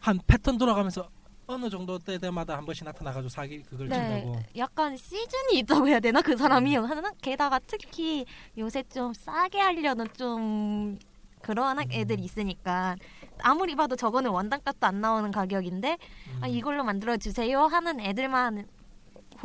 [0.00, 1.08] 한 패턴 돌아가면서
[1.46, 4.36] 어느 정도 때마다 한 번씩 나타나가지고 사기 그걸 친다고.
[4.36, 8.24] 네, 약간 시즌이 있다고 해야 되나 그 사람이 하나 게다가 특히
[8.56, 10.98] 요새 좀 싸게 하려는 좀
[11.42, 11.84] 그런 음.
[11.90, 12.96] 애들이 있으니까
[13.42, 15.98] 아무리 봐도 저거는 원단값도 안 나오는 가격인데
[16.34, 16.38] 음.
[16.40, 18.66] 아, 이걸로 만들어 주세요 하는 애들만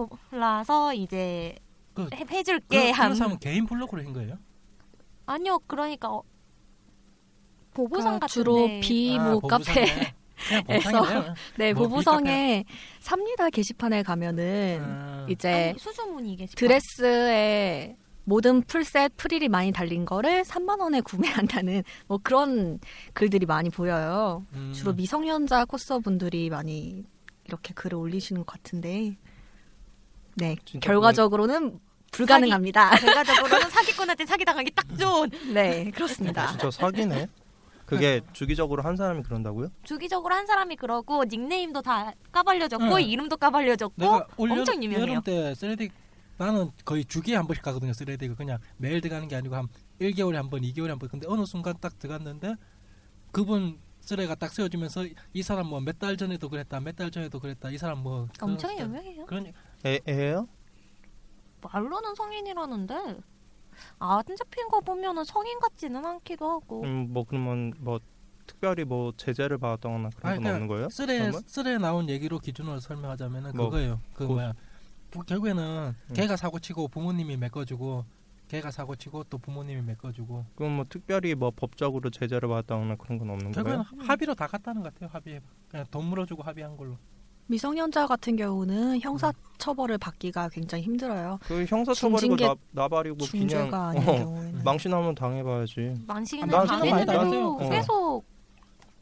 [0.06, 1.56] 골라서 이제
[1.94, 3.16] 그, 해, 그, 해줄게 그런 함.
[3.16, 4.38] 사람은 개인 블로그로 한 거예요?
[5.26, 6.24] 아니요 그러니까 어,
[7.74, 9.86] 보부상 그러니까 같은데 주로 비모 아, 보부상에.
[9.86, 10.14] 카페.
[10.48, 11.36] 그냥 에서.
[11.58, 12.64] 네, 뭐 보부성에
[13.00, 16.56] 삽니다 게시판에 가면은 아, 이제 아니, 수주문이 게시판.
[16.56, 22.80] 드레스에 모든 풀셋 프릴이 많이 달린 거를 3만 원에 구매한다는 뭐 그런
[23.14, 24.46] 글들이 많이 보여요.
[24.54, 27.04] 음, 주로 미성년자 코스분들이 많이
[27.46, 29.18] 이렇게 글을 올리시는 것 같은데,
[30.38, 31.80] 네 결과적으로는
[32.12, 32.92] 불가능합니다.
[32.98, 36.48] 결과적으로는 사기꾼한테 사기당하기 딱 좋은 네 그렇습니다.
[36.48, 37.28] 진짜 사기네.
[37.86, 39.70] 그게 주기적으로 한 사람이 그런다고요?
[39.84, 43.02] 주기적으로 한 사람이 그러고 닉네임도 다 까발려졌고 응.
[43.02, 44.04] 이름도 까발려졌고
[44.38, 45.02] 엄청 유명해요.
[45.10, 45.90] 여름 때 쓰레디
[46.38, 47.94] 나는 거의 주기에 한 번씩 가거든요.
[47.94, 49.68] 쓰레디가 그냥 매일 들어가는 게 아니고 한
[50.02, 51.10] 1개월에 한 번, 2개월에 한 번.
[51.10, 52.56] 근데 어느 순간 딱 들어갔는데
[53.32, 57.72] 그분 쓰레가 딱 세워지면서 이 사람 뭐 몇 달 전에도 그랬다, 몇 달 전에도 그랬다.
[57.72, 59.26] 이 사람 뭐 엄청 그런- 유명해요.
[59.26, 59.52] 그런
[59.86, 60.48] 애, 애예요?
[61.62, 63.20] 말로는 성인이라는데
[64.00, 68.00] 안 잡힌 거 보면은 성인 같지는 않기도 하고 음, 뭐 그러면 뭐
[68.46, 70.90] 특별히 뭐 제재를 받았거나 그런 아니, 건 없는 거예요?
[70.90, 71.32] 쓰레?
[71.46, 74.00] 쓰레 나온 얘기로 기준으로 설명하자면은 뭐, 그거예요.
[74.14, 74.54] 그 고- 뭐야
[75.12, 76.14] 부- 결국에는 음.
[76.14, 78.06] 걔가 사고 치고 부모님이 메꿔주고
[78.48, 83.30] 걔가 사고 치고 또 부모님이 메꿔주고 그럼 뭐 특별히 뭐 법적으로 제재를 받았다거나 그런 건
[83.32, 84.04] 없는 결국에는 거예요?
[84.10, 85.10] 합의로 다 갔다는 것 같아요.
[85.12, 86.98] 합의 그냥 돈 물어주고 합의한 걸로.
[87.48, 91.40] 미성년자 같은 경우는 형사 처벌을 받기가 굉장히 힘들어요.
[91.44, 95.94] 그 형사 처벌이고 중징계- 나, 나발이고 그냥 아닌 어, 경우에는 망신하면 당해봐야지.
[96.68, 97.48] 당해도 당했어요.
[97.54, 97.70] 어.
[97.70, 98.24] 계속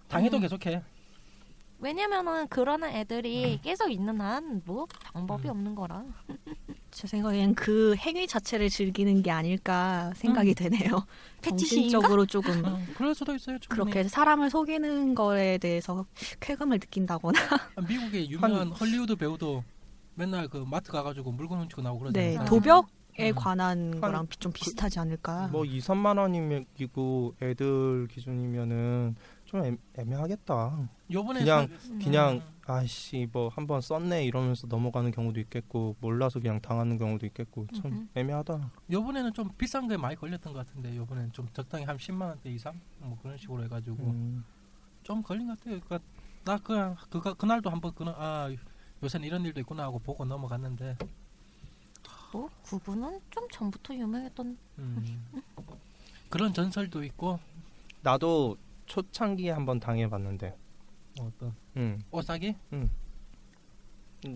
[0.07, 0.41] 당해도 음.
[0.41, 0.81] 계속해.
[1.79, 5.51] 왜냐면은 그러는 애들이 계속 있는 한 뭐 방법이 음.
[5.51, 6.03] 없는 거라.
[6.91, 11.05] 제 생각엔 그 행위 자체를 즐기는 게 아닐까 생각이 되네요.
[11.41, 11.91] 패치시인가?
[11.91, 13.59] 정신적으로 조금 어, 그럴 수도 있어요.
[13.59, 13.91] 충분히.
[13.91, 16.05] 그렇게 사람을 속이는 거에 대해서
[16.39, 17.37] 쾌감을 느낀다거나
[17.75, 19.63] 아, 미국의 유명한 헐리우드 배우도
[20.15, 22.49] 맨날 그 마트 가가지고 물건 훔치고 나오고 네, 그러잖아요.
[22.49, 23.35] 도벽에 음.
[23.35, 25.49] 관한 한 거랑 비- 좀 비슷하지 않을까.
[25.51, 29.17] 뭐 2, 3만 원이고 애들 기준이면은
[29.55, 30.89] 좀 애, 애매 하겠다.
[31.11, 32.41] 요번에 그냥 사- 그냥 음.
[32.67, 38.09] 아씨 뭐 한번 썼네 이러면서 넘어가는 경우도 있겠고 몰라서 그냥 당하는 경우도 있겠고 참.
[38.15, 38.71] 애매하다.
[38.91, 42.79] 요번에는 좀 비싼 게 많이 걸렸던 것 같은데 요번에는 좀 적당히 한 10만 원대 이상
[42.99, 44.43] 뭐 그런 식으로 해가지고 음.
[45.03, 45.79] 좀 걸린 것 같아요.
[45.79, 45.99] 그러니까
[46.43, 48.49] 나 그냥 그가 그날도 한번 그아
[49.03, 50.97] 요새는 이런 일도 있구나 하고 보고 넘어갔는데
[52.33, 54.57] 뭐 구분은 좀 전부터 유명했던.
[54.79, 55.25] 음.
[56.29, 57.39] 그런 전설도 있고
[58.01, 60.55] 나도 초창기에 한번 당해봤는데.
[61.19, 61.97] 어떤 응.
[62.11, 62.55] 오사기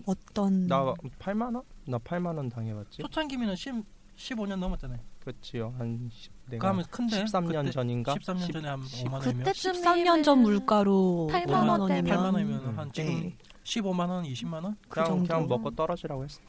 [0.06, 1.62] 어떤 나 8만 원?
[1.86, 2.98] 나 8만 원 당해봤지.
[3.02, 3.74] 초창기면은 10,
[4.16, 4.98] 15년 넘었잖아요.
[5.20, 5.74] 그렇지요.
[5.78, 8.14] 한 10, 내가 그러면 큰데 13년 그때 전인가?
[8.14, 12.18] 13년 10 전에 한 십- 5만 원이면 그때쯤 13년 전 물가로 8만 5만 원대, 원이면
[12.18, 12.78] 8만 원이면 음.
[12.78, 13.36] 한 지금 네.
[13.64, 14.76] 15만 원, 20만 원?
[14.82, 15.26] 그 그냥 정도.
[15.26, 16.40] 그냥 먹고 떨어지라고 했어.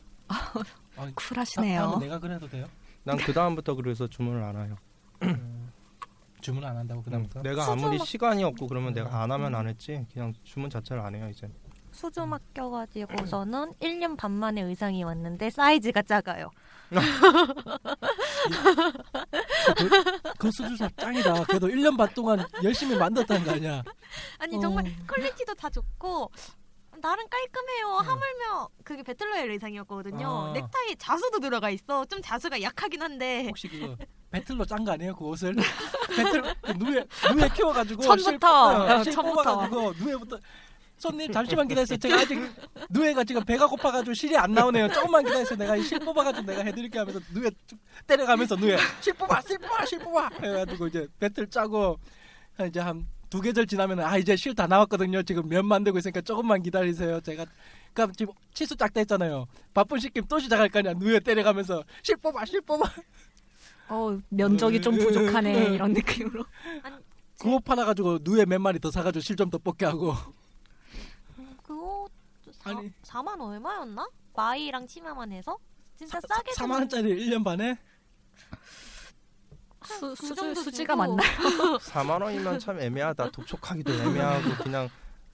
[0.98, 1.80] 아니, 쿨하시네요.
[1.82, 2.66] 다음에 내가 그래도 돼요?
[3.04, 4.78] 난 그 다음부터 그래서 주문을 안 해요.
[6.42, 6.44] 음.
[6.44, 7.40] 주문 안 한다고 그다음부터?
[7.40, 7.44] 응.
[7.44, 8.94] 내가 아무리 막- 시간이 없고 그러면 음.
[8.96, 10.06] 내가 안 하면 안 했지.
[10.12, 11.48] 그냥 주문 자체를 안 해요 이제.
[11.94, 16.50] 수주 맡겨가지고서는 1년 반 만에 의상이 왔는데 사이즈가 작아요.
[19.78, 19.90] 그,
[20.38, 21.44] 그 수주사 짱이다.
[21.46, 23.84] 그래도 1년 반 동안 열심히 만들었다는 거 아니야?
[24.40, 24.60] 아니 어.
[24.62, 26.32] 정말 quality도 다 좋고
[27.02, 27.88] 나름 깔끔해요.
[27.98, 30.28] 하물며 그게 배틀로얄 의상이었거든요.
[30.28, 30.54] 아.
[30.54, 32.06] 넥타이 자수도 들어가 있어.
[32.06, 33.96] 좀 자수가 약하긴 한데 혹시 그
[34.32, 35.14] 베틀로 짠 거 아니에요?
[35.16, 35.54] 그 옷을?
[36.16, 39.22] 베틀 그 누에 누에 키워가지고 실 처음부터.
[39.22, 40.40] 뽑아가지고 누에부터
[40.98, 41.98] 손님 잠시만 기다리세요.
[41.98, 42.40] 제가 아직
[42.90, 44.88] 누에가 지금 배가 고파가지고 실이 안 나오네요.
[44.90, 45.58] 조금만 기다리세요.
[45.58, 49.86] 내가 이 실 뽑아가지고 내가 해드릴게 하면서 누에 쭉 때려가면서 누에 실 뽑아, 실 뽑아,
[49.86, 51.98] 실 뽑아 해가지고 이제 배틀 짜고
[52.56, 55.24] 한 이제 한 두 계절 지나면은 아 이제 실 다 나왔거든요.
[55.24, 57.22] 지금 면 만들고 있으니까 조금만 기다리세요.
[57.22, 57.46] 제가
[57.94, 59.48] 그럼 지금 치수 짝다 했잖아요.
[59.74, 60.94] 바쁜 시kim 또 시작할 거 아니야.
[60.94, 62.84] 누에 때려가면서 실 뽑아, 실 뽑아.
[63.88, 66.44] 어, 면적이 좀 부족하네 이런 느낌으로.
[67.39, 70.13] 구호 팔아 가지고 누에 몇 마리 더 사가지고 실 좀 더 뽑게 하고.
[71.63, 72.06] 그거
[72.52, 72.91] 사, 아니.
[73.04, 74.08] 4만 얼마였나?
[74.36, 75.58] 마이랑 치마만 해서
[75.98, 77.78] 진짜 싸게 4만 원짜리 1년 반에
[79.84, 80.96] 수, 그 수주, 수지가.
[80.96, 81.17] 맞나요?
[81.80, 83.32] 4만 원이면 참 애매하다.
[83.32, 84.89] 독촉하기도 애매하고 그냥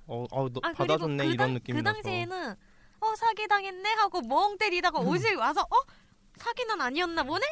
[0.07, 1.95] 어, 어 너, 아, 받아줬네 그 이런 당- 느낌이라서.
[1.97, 2.55] 그 당시에는
[2.99, 5.75] 어 사기 당했네 하고 멍 때리다가 옷을 와서 어
[6.38, 7.45] 사기는 아니었나 보네.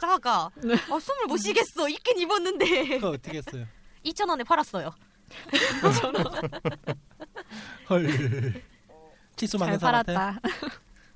[0.00, 0.50] 작아.
[0.90, 1.88] 어 숨을 못 쉬겠어.
[1.88, 3.66] 입긴 입었는데 그거 어떻게 했어요?
[4.04, 4.92] 2천 원에 팔았어요.
[7.90, 8.62] 헐.
[9.36, 10.14] 치수 잘 많은 사람한테.
[10.14, 10.40] 팔았다.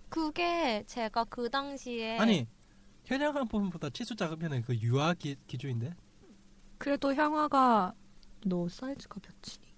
[0.08, 2.46] 그게 제가 그 당시에 아니
[3.10, 5.92] 현행 상품보다 치수 작으면 그 유아 기, 기준인데.
[6.78, 7.92] 그래도 형아가
[8.46, 9.68] 너 사이즈가 몇이니?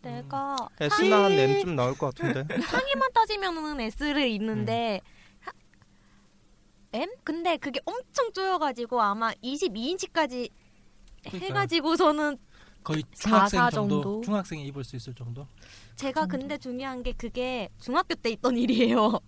[0.00, 2.44] 내가 S나 한 N쯤 나올 것 같은데.
[2.62, 5.00] 상의만 따지면은 S를 입는데
[5.40, 5.52] 하-
[6.92, 7.10] M?
[7.24, 10.48] 근데 그게 엄청 쪼여가지고 아마 22인치까지
[11.24, 11.46] 그러니까.
[11.46, 12.38] 해가지고서는
[12.84, 14.20] 거의 사, 중학생 사 정도, 정도?
[14.22, 15.48] 중학생이 입을 수 있을 정도.
[15.96, 19.18] 제가 근데 중요한 게 그게 중학교 때 있던 일이에요.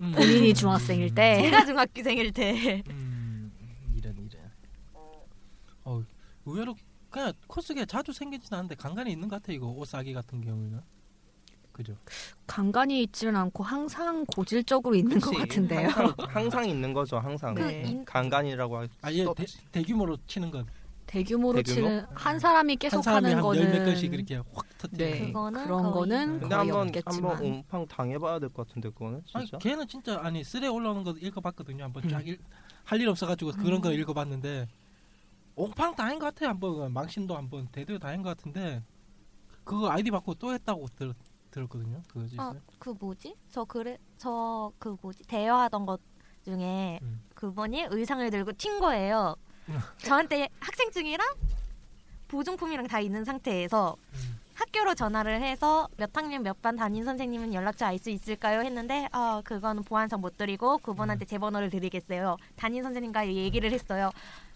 [0.00, 0.12] 음.
[0.12, 1.42] 본인이 중학생일 때.
[1.50, 2.82] 제가 중학교생일 때.
[2.90, 3.52] 음,
[3.96, 4.50] 이런 이런.
[5.84, 6.02] 어
[6.46, 6.74] 의외로
[7.10, 10.80] 그냥 코스게 자주 생기진 않는데 간간히 있는 것 같아 이거 옷 사기 같은 경우는.
[11.72, 11.96] 그죠?
[12.46, 15.40] 간간히 있지는 않고 항상 고질적으로 있는 것 그치.
[15.40, 15.88] 같은데요.
[15.88, 17.18] 항상, 항상 있는 거죠.
[17.18, 17.54] 항상.
[17.54, 17.82] 그 네.
[17.82, 19.26] 인, 간간이라고 할 아예.
[19.72, 20.66] 대규모로 치는 건.
[21.18, 21.74] 대규모로 대규모?
[21.88, 25.12] 치는 한 사람이 계속 한 사람이 하는 한 거는 열몇 건씩 이렇게 확 터뜨리는.
[25.12, 28.88] 네 그거는 그런 거의- 거는 근데 거의 한번 없겠지만 한번 옴팡 당해봐야 될 것 같은데
[28.90, 29.58] 그거는 아니 진짜.
[29.58, 31.84] 걔는 진짜 아니 쓰레 올라오는 거 읽어봤거든요.
[31.84, 34.66] 한번 쫙할일 없어가지고 그런 거 읽어봤는데
[35.56, 36.48] 옹팡 다한 것 같아요.
[36.50, 38.82] 한번 망신도 한번 대대로 다한 것 같은데
[39.62, 41.14] 그거 아이디 받고 또 했다고 들,
[41.52, 42.02] 들었거든요.
[42.08, 42.26] 그거.
[42.42, 43.34] 아, 그 뭐지?
[43.50, 45.22] 저 그래 저 그 뭐지?
[45.24, 46.00] 대여하던 것
[46.44, 47.22] 중에 음.
[47.34, 49.36] 그분이 의상을 들고 튄 거예요.
[49.68, 49.78] 음.
[49.98, 51.26] 저한테 학생증이랑
[52.28, 54.38] 보증품이랑 다 있는 상태에서 음.
[54.54, 58.60] 학교로 전화를 해서 몇 학년 몇 반 담임 선생님은 연락처 알 수 있을까요?
[58.60, 62.36] 했는데 어 그거는 보안상 못 드리고 그분한테 제 번호를 드리겠어요.
[62.56, 64.10] 담임 선생님과 얘기를 했어요.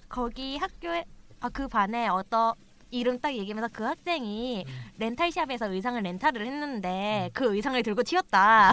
[0.08, 1.04] 거기 학교에
[1.40, 2.54] 아 그 반에 어떤
[2.90, 4.64] 이름 딱 얘기하면서 그 학생이
[4.98, 8.72] 렌탈샵에서 의상을 렌탈을 했는데 그 의상을 들고 튀었다.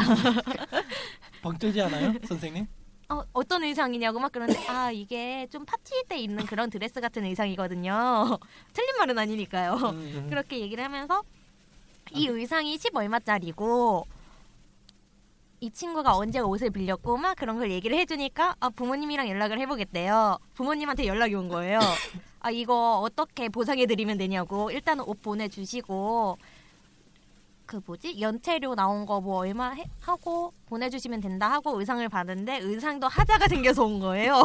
[1.41, 2.65] 벙들지 않아요, 선생님?
[3.09, 8.39] 어, 어떤 의상이냐고 막 그러는데 아 이게 좀 파티 때 입는 그런 드레스 같은 의상이거든요.
[8.73, 9.73] 틀린 말은 아니니까요.
[9.73, 10.27] 음.
[10.29, 11.21] 그렇게 얘기를 하면서
[12.11, 14.07] 이 의상이 10 얼마짜리고
[15.59, 20.37] 이 친구가 언제 옷을 빌렸고 막 그런 걸 얘기를 해주니까 아, 부모님이랑 연락을 해보겠대요.
[20.55, 21.79] 부모님한테 연락이 온 거예요.
[22.39, 26.37] 아 이거 어떻게 보상해드리면 되냐고 일단 옷 보내주시고
[27.65, 33.07] 그 뭐지 연체료 나온 거 뭐 얼마 해- 하고 보내주시면 된다 하고 의상을 받은데 의상도
[33.07, 34.43] 하자가 생겨서 온 거예요.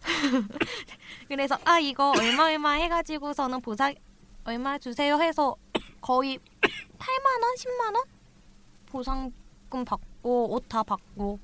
[1.28, 3.94] 그래서 아 이거 얼마 얼마 해가지고서는 보상
[4.44, 5.54] 얼마 주세요 해서
[6.00, 6.38] 거의
[6.98, 8.04] 8만 원, 10만 원
[8.86, 11.38] 보상금 받고 옷 다 받고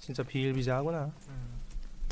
[0.00, 1.10] 진짜 비일비재하구나.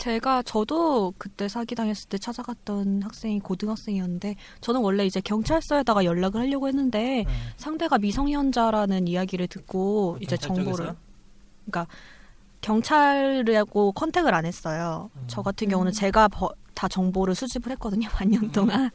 [0.02, 6.66] 제가 저도 그때 사기 당했을 때 찾아갔던 학생이 고등학생이었는데 저는 원래 이제 경찰서에다가 연락을 하려고
[6.66, 7.26] 했는데 네.
[7.56, 10.96] 상대가 미성년자라는 이야기를 듣고 이제 정보를 쪽에서요?
[11.66, 11.86] 그러니까
[12.62, 15.08] 경찰하고 컨택을 안 했어요.
[15.14, 15.24] 음.
[15.28, 18.08] 저 같은 경우는 제가 버- 다 정보를 수집을 했거든요.
[18.10, 18.90] 반년 동안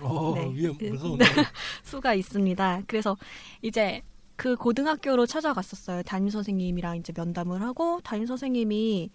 [0.00, 0.48] 오, 네.
[0.54, 1.18] 위험 무서운.
[1.82, 2.82] 수가 있습니다.
[2.86, 3.16] 그래서
[3.62, 4.00] 이제
[4.36, 6.04] 그 고등학교로 찾아갔었어요.
[6.04, 9.10] 담임 선생님이랑 이제 면담을 하고 담임 선생님이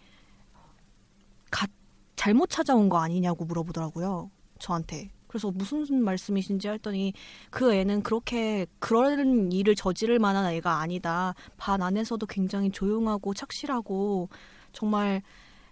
[1.51, 1.67] 가,
[2.15, 4.31] 잘못 찾아온 거 아니냐고 물어보더라고요.
[4.59, 5.09] 저한테.
[5.27, 7.13] 그래서 무슨 말씀이신지 했더니
[7.49, 11.35] 그 애는 그렇게 그런 일을 저지를 만한 애가 아니다.
[11.57, 14.29] 반 안에서도 굉장히 조용하고 착실하고
[14.71, 15.21] 정말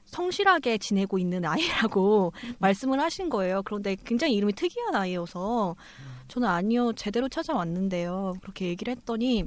[0.05, 3.63] 성실하게 지내고 있는 아이라고 말씀을 하신 거예요.
[3.63, 5.75] 그런데 굉장히 이름이 특이한 아이여서
[6.27, 8.33] 저는 아니요 제대로 찾아왔는데요.
[8.41, 9.45] 그렇게 얘기를 했더니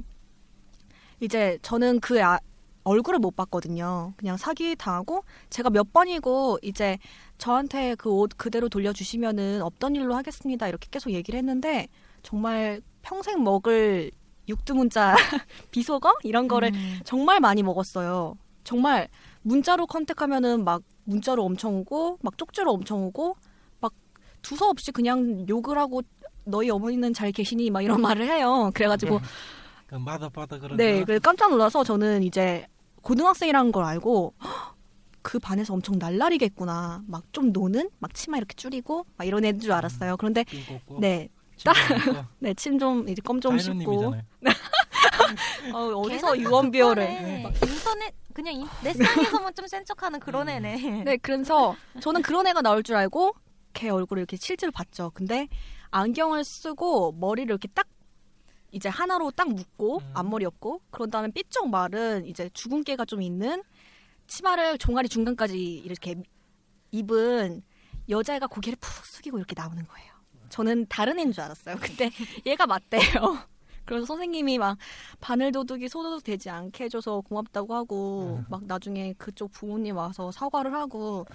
[1.21, 2.39] 이제 저는 그 아-
[2.83, 4.13] 얼굴을 못 봤거든요.
[4.17, 6.97] 그냥 사기 당하고 제가 몇 번이고 이제
[7.37, 10.67] 저한테 그 옷 그대로 돌려주시면은 없던 일로 하겠습니다.
[10.67, 11.87] 이렇게 계속 얘기를 했는데
[12.23, 14.11] 정말 평생 먹을
[14.47, 15.15] 육두문자
[15.71, 16.71] 비속어 이런 거를
[17.03, 18.35] 정말 많이 먹었어요.
[18.63, 19.07] 정말
[19.43, 23.35] 문자로 컨택하면은 막 문자로 엄청 오고 막 쪽지로 엄청 오고
[23.79, 23.93] 막
[24.41, 26.01] 두서없이 그냥 욕을 하고
[26.45, 28.71] 너희 어머니는 잘 계시니 막 이런 말을 해요.
[28.73, 29.23] 그래가지고 그
[29.97, 30.77] 마다마다 그런.
[30.77, 31.05] 네, 거.
[31.05, 32.65] 그래서 깜짝 놀라서 저는 이제
[33.01, 34.75] 고등학생이라는 걸 알고 "헉,
[35.21, 37.03] 그 반에서 엄청 날라리겠구나.
[37.07, 40.17] 막 좀 노는 막 치마 이렇게 줄이고 막 이런 애인 줄 알았어요.
[40.17, 40.99] 그런데 네, 침 꽂고.
[42.39, 44.13] 네, 침 좀 이제 껌 좀 씹고.
[45.73, 47.43] 어, 어디서 걔는 유언비어를 네.
[47.43, 51.03] 막 인터넷 그냥 인, 넷상에서만 좀 센 척하는 그런 애네.
[51.05, 53.33] 네, 그래서 저는 그런 애가 나올 줄 알고
[53.73, 55.11] 걔 얼굴을 이렇게 실제로 봤죠.
[55.13, 55.47] 근데
[55.91, 57.87] 안경을 쓰고 머리를 이렇게 딱
[58.71, 60.11] 이제 하나로 딱 묶고 음.
[60.13, 63.63] 앞머리 없고 그런 다음에 삐쩍 마른 이제 주근깨가 좀 있는
[64.27, 66.15] 치마를 종아리 중간까지 이렇게
[66.91, 67.63] 입은
[68.09, 70.13] 여자애가 고개를 푹 숙이고 이렇게 나오는 거예요.
[70.49, 71.77] 저는 다른 애인 줄 알았어요.
[71.79, 72.11] 근데
[72.45, 73.39] 얘가 맞대요.
[73.89, 74.77] 그래서 선생님이 막
[75.19, 81.25] 바늘 도둑이 소도둑 되지 않게 해줘서 고맙다고 하고 막 나중에 그쪽 부모님 와서 사과를 하고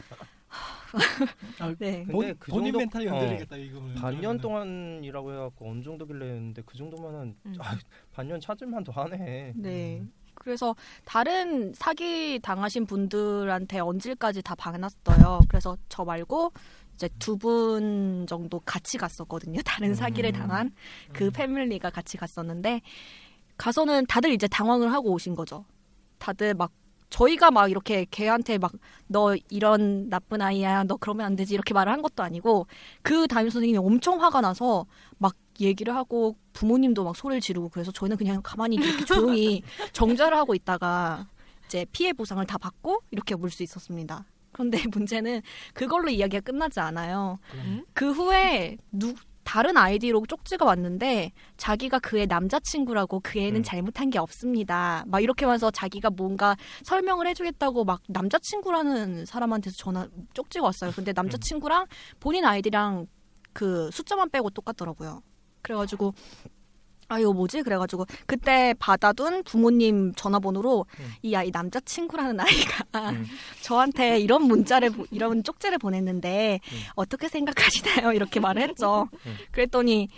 [1.58, 2.04] 아, 네.
[2.04, 3.12] 본, 근데 그 본인 정도- 멘탈이 어.
[3.18, 3.80] 흔들리겠다 이거.
[4.00, 7.54] 반년 동안이라고 해갖고 어느 정도길래 했는데 그 정도면은 음.
[7.58, 7.76] 아,
[8.12, 9.52] 반년 찾을만도 하네.
[9.56, 9.98] 네.
[9.98, 10.12] 음.
[10.36, 15.40] 그래서 다른 사기 당하신 분들한테 언질까지 다 박아놨어요.
[15.48, 16.52] 그래서 저 말고
[16.94, 19.60] 이제 두 분 정도 같이 갔었거든요.
[19.66, 20.38] 다른 사기를 음.
[20.38, 20.72] 당한
[21.12, 22.80] 그 패밀리가 같이 갔었는데
[23.56, 25.64] 가서는 다들 이제 당황을 하고 오신 거죠.
[26.18, 26.72] 다들 막
[27.10, 28.72] 저희가 막 이렇게 걔한테 막
[29.06, 32.66] 너 이런 나쁜 아이야 너 그러면 안 되지 이렇게 말을 한 것도 아니고
[33.02, 34.86] 그 담임 선생님이 엄청 화가 나서
[35.18, 40.54] 막 얘기를 하고 부모님도 막 소리를 지르고 그래서 저희는 그냥 가만히 이렇게 조용히 정자를 하고
[40.54, 41.28] 있다가
[41.66, 44.24] 이제 피해 보상을 다 받고 이렇게 물 수 있었습니다.
[44.54, 45.42] 그런데 문제는
[45.74, 47.38] 그걸로 이야기가 끝나지 않아요.
[47.54, 47.84] 음.
[47.92, 49.14] 그 후에 누
[49.44, 53.62] 다른 아이디로 쪽지가 왔는데 자기가 그의 남자친구라고 그 애는 음.
[53.62, 55.04] 잘못한 게 없습니다.
[55.06, 60.92] 막 이렇게 와서 자기가 뭔가 설명을 해주겠다고 막 남자친구라는 사람한테서 전화 쪽지가 왔어요.
[60.92, 61.86] 근데 남자친구랑
[62.20, 63.06] 본인 아이디랑
[63.52, 65.20] 그 숫자만 빼고 똑같더라고요.
[65.60, 66.14] 그래가지고
[67.08, 67.62] 아 이거 뭐지?
[67.62, 71.12] 그래가지고 그때 받아둔 부모님 전화번호로 음.
[71.22, 73.26] 이 아이 남자친구라는 아이가 음.
[73.62, 76.78] 저한테 이런 문자를 보- 이런 쪽지를 보냈는데 음.
[76.94, 78.12] 어떻게 생각하시나요?
[78.14, 79.08] 이렇게 말을 했죠.
[79.26, 79.36] 음.
[79.52, 80.08] 그랬더니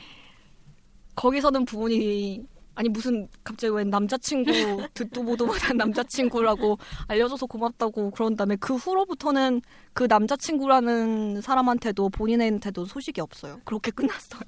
[1.14, 2.44] 거기서는 부모님이
[2.78, 9.62] 아니 무슨 갑자기 왜 남자친구 듣도 보도 못한 남자친구라고 알려줘서 고맙다고 그런 다음에 그 후로부터는
[9.94, 13.60] 그 남자친구라는 사람한테도 본인한테도 소식이 없어요.
[13.64, 14.42] 그렇게 끝났어요.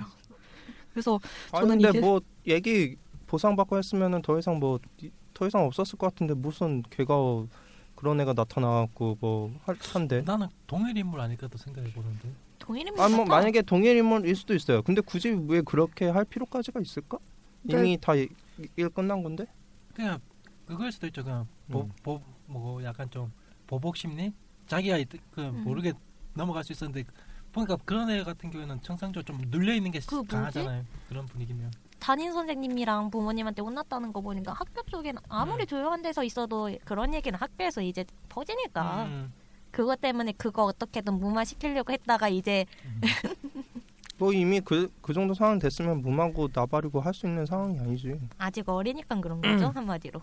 [0.92, 1.18] 그래서
[1.52, 2.96] 아니 저는 근데 이게- 뭐 얘기
[3.26, 4.78] 보상받고 했으면은 더 이상 뭐
[5.34, 7.14] 더 이상 없었을 것 같은데 무슨 걔가
[7.94, 10.20] 그런 애가 나타나갖고 뭐 할- 한대.
[10.22, 12.28] 나는 동일 인물 아닐까도 생각해 보는데.
[12.58, 13.24] 동일 인물 아니 뭐.
[13.24, 14.82] 만약에 동일 인물일 수도 있어요.
[14.82, 17.18] 근데 굳이 왜 그렇게 할 필요까지가 있을까?
[17.62, 17.78] 네.
[17.78, 18.28] 이미 다 일
[18.92, 19.46] 끝난 건데.
[19.94, 20.18] 그냥
[20.66, 21.22] 그걸 수도 있죠.
[21.22, 21.72] 그냥 음.
[21.72, 23.30] 보보 뭐 약간 좀
[23.68, 24.32] 보복 심리?
[24.66, 25.62] 자기가 이- 그 음.
[25.62, 25.92] 모르게
[26.34, 27.04] 넘어갈 수 있었는데
[27.52, 30.22] 보니까 그런 애 같은 경우에는 정상적으로 좀 눌려 있는 게 그?
[30.24, 30.84] 강하잖아요.
[31.08, 31.70] 그런 분위기면.
[31.98, 35.66] 담임 선생님이랑 부모님한테 혼났다는 거 보니까 학교 쪽에는 아무리 음.
[35.66, 39.32] 조용한 데서 있어도 그런 얘기는 학교에서 이제 퍼지니까 음.
[39.72, 42.66] 그것 때문에 그거 어떻게든 무마시키려고 했다가 이제
[44.18, 48.18] 뭐 이미 그 그 정도 상황 됐으면 무마고 나발이고 할 수 있는 상황이 아니지.
[48.38, 50.20] 아직 어리니까 그런 거죠 한마디로.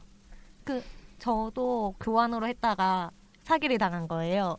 [0.63, 0.83] 그
[1.19, 3.11] 저도 교환으로 했다가
[3.43, 4.57] 사기를 당한 거예요.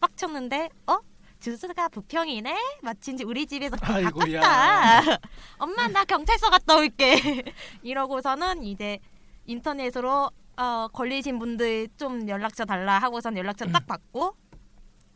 [0.00, 0.98] 빡쳤는데 어
[1.42, 2.56] 주스가 부평이네.
[2.82, 3.76] 마침 우리 집에서.
[3.76, 5.18] 가깝다.
[5.58, 7.16] 엄마 나 경찰서 갔다 올게.
[7.82, 9.00] 이러고서는 이제
[9.46, 14.36] 인터넷으로 어, 걸리신 분들 좀 연락처 달라 하고선 연락처 딱 받고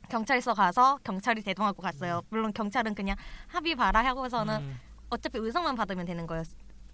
[0.09, 2.23] 경찰서 가서 경찰이 대동하고 갔어요.
[2.31, 4.81] 물론 경찰은 그냥 합의 봐라 하고서는 음.
[5.11, 6.49] 어차피 의성만 받으면 되는 거였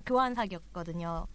[0.05, 1.27] 교환 사기였거든요.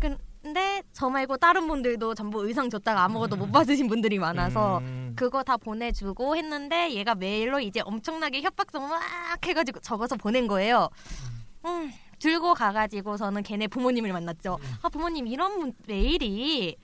[0.00, 5.12] 근데 저 말고 다른 분들도 전부 의성 줬다가 아무것도 못 받으신 분들이 많아서 음.
[5.16, 9.00] 그거 다 보내주고 했는데 얘가 메일로 이제 엄청나게 협박성 막
[9.44, 10.88] 해가지고 적어서 보낸 거예요.
[11.64, 14.58] 음, 들고 가가지고서는 걔네 부모님을 만났죠.
[14.82, 16.76] 아 부모님 이런 문- 메일이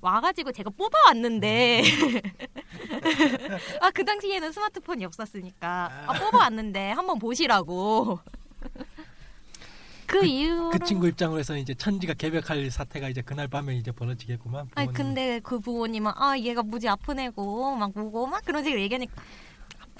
[0.00, 1.82] 와가지고 제가 뽑아왔는데
[3.82, 8.18] 아 그 당시에는 스마트폰이 없었으니까 아 뽑아왔는데 한번 보시라고
[10.10, 14.68] 그 이후로 그 친구 입장으로 해서 이제 천지가 개벽할 사태가 이제 그날 밤에 이제 벌어지겠구만.
[14.74, 14.92] 아니 부모님.
[14.92, 19.14] 근데 그 부모님은 아 얘가 무지 아픈 애고 막 뭐고 막 그런 식으로 얘기하니까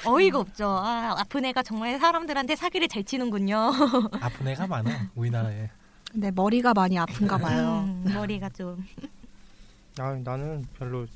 [0.04, 0.66] 어이가 없죠.
[0.66, 3.70] 아 아픈 애가 정말 사람들한테 사기를 잘 치는군요.
[4.20, 5.70] 아픈 애가 많아 우리나라에.
[6.10, 7.84] 근데 머리가 많이 아픈가 봐요.
[7.86, 8.84] 음, 머리가 좀
[9.98, 11.06] 아 나는 별로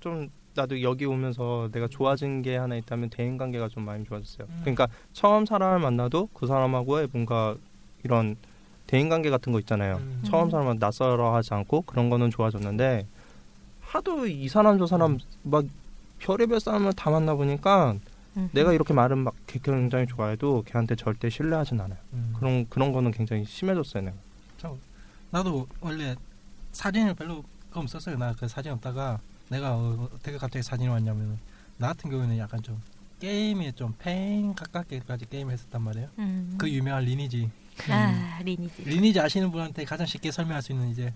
[0.00, 0.28] 좀
[0.60, 4.46] 나도 여기 오면서 내가 좋아진 게 하나 있다면 대인 관계가 좀 많이 좋아졌어요.
[4.50, 4.58] 음.
[4.60, 7.56] 그러니까 처음 사람을 만나도 그 사람하고의 뭔가
[8.02, 8.36] 이런
[8.86, 9.96] 대인 관계 같은 거 있잖아요.
[9.96, 10.22] 음.
[10.26, 13.06] 처음 사람은 낯설어 하지 않고 그런 거는 좋아졌는데
[13.80, 15.64] 하도 이 사람 저 사람 막
[16.18, 17.94] 별의별 사람을 다 만나 보니까
[18.36, 18.50] 음.
[18.52, 21.98] 내가 이렇게 말은 막 굉장히 좋아해도 걔한테 절대 신뢰하진 않아요.
[22.12, 22.34] 음.
[22.36, 24.02] 그런 그런 거는 굉장히 심해졌어요.
[24.04, 24.16] 내가.
[25.30, 26.14] 나도 원래
[26.72, 27.42] 사진을 별로
[27.72, 28.18] 없었어요.
[28.18, 31.38] 나 그 사진 없다가 내가 어, 어떻게 갑자기 사진이 왔냐면
[31.76, 32.80] 나 같은 경우에는 약간 좀
[33.20, 36.08] 게임에 좀 폐인 가깝게까지 게임을 했었단 말이에요.
[36.18, 36.54] 음.
[36.56, 37.50] 그 유명한 리니지.
[37.88, 41.12] 아 리니지 리니지 아시는 분한테 가장 쉽게 설명할 수 있는 이제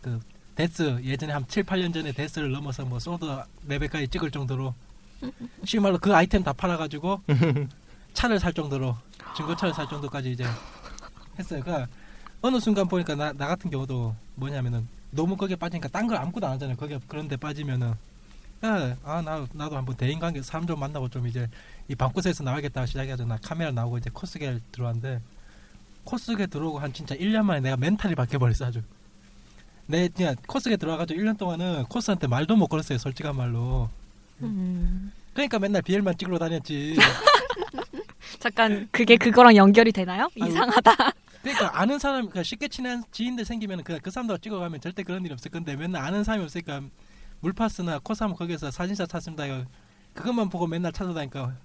[0.00, 0.20] 그
[0.54, 3.24] 데스 예전에 한 7, 8년 전에 데스를 넘어서 뭐 sword
[3.66, 4.74] 레벨까지 찍을 정도로
[5.64, 7.20] 쉬운 말로 그 아이템 다 팔아가지고
[8.12, 8.96] 차를 살 정도로
[9.36, 10.44] 중고차를 살 정도까지 이제
[11.38, 11.62] 했어요.
[11.62, 11.88] 그러니까
[12.42, 16.52] 어느 순간 보니까 나, 나 같은 경우도 뭐냐면은 너무 거기에 빠지니까 딴 걸 아무것도 안
[16.54, 16.76] 하잖아요.
[16.76, 17.92] 거기에 그런 데 빠지면은
[18.62, 21.48] 아 나 나도 한번 대인 관계 사람 좀 만나고 좀 이제
[21.88, 25.20] 이 방구석에서 나와야겠다 시작해서 나 카메라 나오고 이제 코스계 들어왔는데
[26.04, 28.82] 코스게 들어오고 한 진짜 1년 만에 내가 멘탈이 바뀌어 버렸어 아주.
[29.86, 33.88] 내 그냥 코스게 들어와가지고 1년 동안은 코스한테 말도 못 걸었어요 솔직한 말로.
[34.40, 35.12] 음.
[35.34, 36.96] 그러니까 맨날 비엘만 찍으러 다녔지.
[38.38, 40.28] 잠깐 그게 그거랑 연결이 되나요?
[40.40, 40.46] 아이고.
[40.46, 41.12] 이상하다.
[41.42, 45.32] 그러니까 아는 사람, 그러니까 쉽게 친한 지인들 생기면 그냥 그 사람들 찍어가면 절대 그런 일
[45.32, 46.82] 없을 건데 맨날 아는 사람이 없으니까
[47.40, 49.46] 물파스나 코스하면 거기서 사진사 찾습니다.
[49.46, 49.64] 이거
[50.14, 51.56] 그것만 보고 맨날 찾아다니까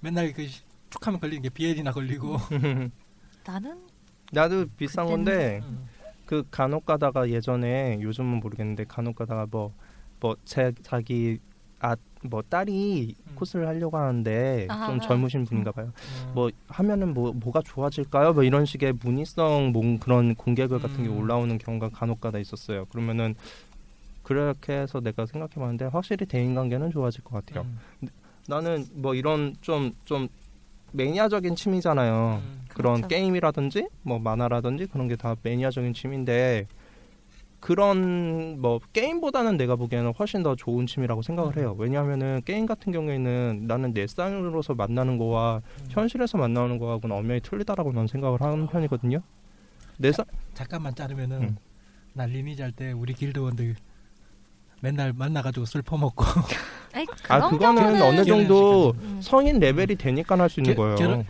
[0.00, 0.46] 맨날 그
[0.90, 2.36] 축하면 걸리는 게 비엘이나 걸리고.
[3.44, 3.86] 나는
[4.30, 5.88] 나도 비싼 건데 음.
[6.24, 10.36] 그 간혹 가다가 예전에 요즘은 모르겠는데 간혹 가다가 뭐뭐
[10.84, 11.38] 자기
[11.80, 13.34] 아 뭐 딸이 음.
[13.34, 15.00] 코스를 하려고 하는데 아, 좀 아.
[15.00, 15.86] 젊으신 분인가 봐요.
[16.26, 16.32] 음.
[16.34, 18.32] 뭐 하면은 뭐 뭐가 좋아질까요?
[18.32, 21.18] 뭐 이런 식의 문의성 뭐 그런 공개글 같은 게 음.
[21.18, 22.84] 올라오는 경우가 간혹가다 있었어요.
[22.86, 23.34] 그러면은
[24.22, 27.66] 그렇게 해서 내가 생각해 봤는데 확실히 대인 관계는 좋아질 것 같아요.
[28.02, 28.08] 음.
[28.48, 30.28] 나는 뭐 이런 좀좀
[30.92, 32.40] 매니아적인 취미잖아요.
[32.44, 32.62] 음.
[32.68, 33.08] 그런 그렇죠.
[33.08, 36.66] 게임이라든지 뭐 만화라든지 그런 게 다 매니아적인 취미인데
[37.62, 41.76] 그런 뭐 게임보다는 내가 보기에는 훨씬 더 좋은 취미라고 생각을 해요.
[41.78, 45.86] 왜냐하면은 게임 같은 경우에는 나는 내 쌍으로서 만나는 거와 음.
[45.88, 49.20] 현실에서 만나는 거하고는 엄연히 틀리다라고 난 생각을 하는 편이거든요.
[49.96, 51.56] 내 쌍, 잠깐만 자르면은 음.
[52.14, 53.76] 나 리니지 할 때 우리 길드원들
[54.80, 56.24] 맨날 만나가지고 술 퍼먹고
[56.92, 59.20] 아니, 아 그거는 경우는- 어느 정도 음.
[59.22, 60.96] 성인 레벨이 되니까 할 수 있는 게- 거예요.
[60.96, 61.24] 결혼-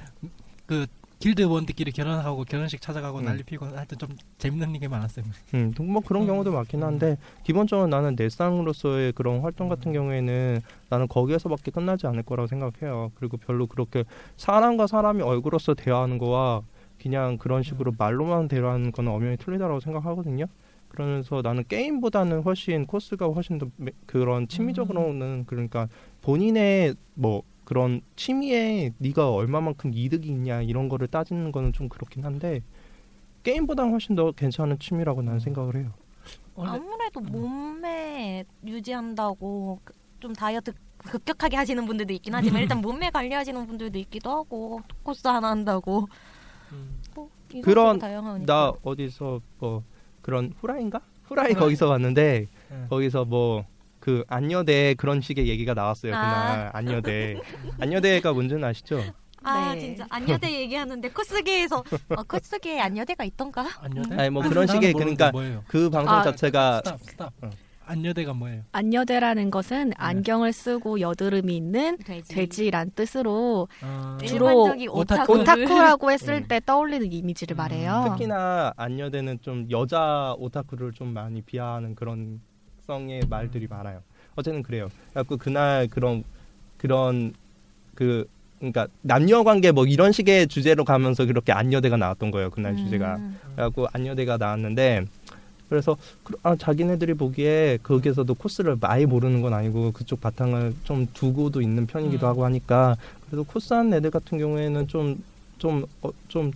[1.23, 3.25] 길드 원들끼리 결혼하고 결혼식 찾아가고 음.
[3.27, 4.09] 난리 피고 하여튼 좀
[4.39, 5.25] 재밌는 게 많았어요.
[5.55, 6.27] 음, 뭐 그런 음.
[6.27, 12.25] 경우도 많긴 한데 기본적으로 나는 내 쌍으로서의 그런 활동 같은 경우에는 나는 거기에서밖에 끝나지 않을
[12.25, 13.13] 거라고 생각해요.
[13.15, 14.03] 그리고 별로 그렇게
[14.37, 16.63] 사람과 사람이 얼굴로서 대화하는 거와
[17.01, 20.47] 그냥 그런 식으로 말로만 대화하는 거는 엄연히 틀리다라고 생각하거든요.
[20.89, 25.89] 그러면서 나는 게임보다는 훨씬 코스가 훨씬 더 매- 그런 취미적으로는 그러니까
[26.21, 27.43] 본인의 뭐
[27.73, 32.63] 그런 취미에 네가 얼마만큼 이득이 있냐 이런 거를 따지는 거는 좀 그렇긴 한데
[33.45, 35.91] 게임보다는 훨씬 더 괜찮은 취미라고 나는 생각을 해요.
[36.55, 37.33] 아무래도 음.
[37.33, 44.31] 몸매 유지한다고 그- 좀 다이어트 급격하게 하시는 분들도 있긴 하지만 일단 몸매 관리하시는 분들도 있기도
[44.31, 46.07] 하고 코스 하나 한다고
[46.73, 47.31] 음, 뭐
[47.63, 48.53] 그런 다양하니까.
[48.53, 49.83] 나 어디서 뭐
[50.21, 51.01] 그런 후라이인가?
[51.25, 51.55] 후라이 후라이.
[51.55, 52.87] 거기서 봤는데 예.
[52.91, 53.65] 거기서 뭐
[54.03, 57.37] 그 안여대 그런 식의 얘기가 나왔어요 그날 안여대
[57.79, 59.01] 안여대가 뭔지는 아시죠?
[59.45, 59.79] 아 네.
[59.81, 63.65] 진짜 안여대 얘기하는데 코스계에서 어, 코스계에 안여대가 있던가?
[63.81, 64.17] 안여대?
[64.17, 65.63] 아니, 뭐 아니, 그런 식의 그러니까 뭐예요?
[65.69, 67.33] 그 방송 아, 자체가 stop stop.
[67.43, 67.51] 어.
[67.85, 68.63] 안여대가 뭐예요?
[68.73, 72.35] 안여대라는 것은 안경을 쓰고 여드름이 있는 돼지.
[72.35, 75.33] 돼지란 뜻으로 아, 주로 오타쿠.
[75.33, 76.49] 오타쿠라고 했을 음.
[76.49, 77.59] 때 떠올리는 이미지를 음.
[77.59, 78.05] 말해요.
[78.11, 82.41] 특히나 안여대는 좀 여자 오타쿠를 좀 많이 비하하는 그런
[82.93, 84.01] 성의 말들이 많아요.
[84.37, 84.91] 어쨌든 그래요.
[85.11, 86.25] 그래갖고 그날 그런
[86.77, 87.33] 그런
[87.95, 88.27] 그
[88.59, 92.51] 그러니까 남녀 관계 뭐 이런 식의 주제로 가면서 그렇게 안여대가 나왔던 거예요.
[92.51, 93.17] 그날 주제가.
[93.17, 93.39] 음.
[93.55, 95.07] 그래갖고 안여대가 나왔는데
[95.69, 101.63] 그래서 그- 아, 자기네들이 보기에 거기에서도 코스를 많이 모르는 건 아니고 그쪽 바탕을 좀 두고도
[101.63, 102.29] 있는 편이기도 음.
[102.29, 106.53] 하고 하니까 그래도 코스한 애들 같은 경우에는 좀좀 어, 좀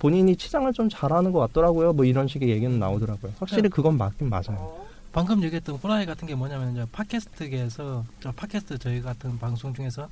[0.00, 1.92] 본인이 치장을 좀 잘하는 것 같더라고요.
[1.92, 3.32] 뭐 이런 식의 얘기는 나오더라고요.
[3.38, 3.68] 확실히 네.
[3.68, 4.87] 그건 맞긴 맞아요.
[5.12, 10.08] 방금 얘기했던 후라이 같은 게 뭐냐면 이제 팟캐스트계에서 저 팟캐스트 저희 같은 방송 중에서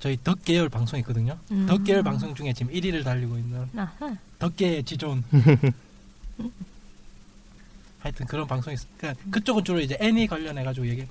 [0.00, 1.38] 저희 덕 계열 방송 있거든요.
[1.52, 1.66] 음.
[1.66, 4.16] 덕 계열 방송 중에 지금 1위를 달리고 있는 아하.
[4.38, 5.22] 덕계의 지존.
[8.00, 8.86] 하여튼 그런 방송이 있어.
[8.96, 11.06] 그러니까 그쪽은 주로 이제 애니 관련해 가지고 얘기.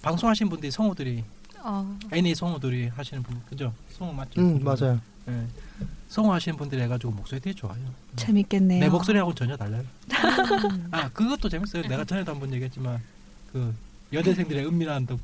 [0.00, 1.22] 방송하신 분들이 성우들이
[1.62, 3.72] 어, 애니 성우들이 하시는 분 그죠?
[3.92, 4.40] 성우 맞죠?
[4.40, 5.00] 음 맞아요.
[5.28, 5.46] 예.
[6.08, 7.78] 성우 하시는 분들이 해가지고 목소리 되게 좋아요.
[8.16, 8.80] 재밌겠네요.
[8.80, 9.84] 내 목소리하고는 전혀 달라요.
[10.90, 11.82] 아 그것도 재밌어요.
[11.82, 13.00] 내가 전에도 한 번 얘기했지만
[13.52, 13.74] 그
[14.12, 15.20] 여대생들의 은밀한 덕,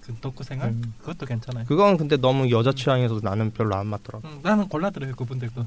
[0.00, 0.94] 그 덕후 생활 음.
[1.00, 1.64] 그것도 괜찮아요.
[1.66, 4.26] 그건 근데 너무 여자 취향에서 나는 별로 안 맞더라고.
[4.26, 5.66] 음, 나는 골라 들어요 그분들 거.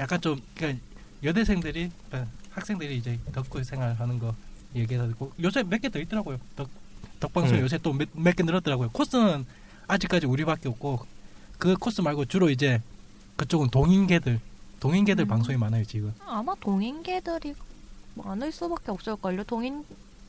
[0.00, 0.82] 약간 좀 그러니까
[1.22, 4.34] 여대생들이 어, 학생들이 이제 덕후 생활 하는 거
[4.74, 6.38] 얘기해가지고 요새 몇 개 더 있더라고요.
[6.56, 6.68] 덕
[7.22, 7.62] 덕방송 음.
[7.62, 8.90] 요새 또 몇 개 늘었더라고요.
[8.92, 9.46] 코스는
[9.86, 11.06] 아직까지 우리밖에 없고
[11.58, 12.80] 그 코스 말고 주로 이제
[13.36, 14.40] 그쪽은 동인계들
[14.80, 15.28] 동인계들 음.
[15.28, 16.12] 방송이 많아요 지금.
[16.26, 17.54] 아마 동인계들이
[18.14, 19.44] 많을 수밖에 없을걸요.
[19.44, 19.84] 동인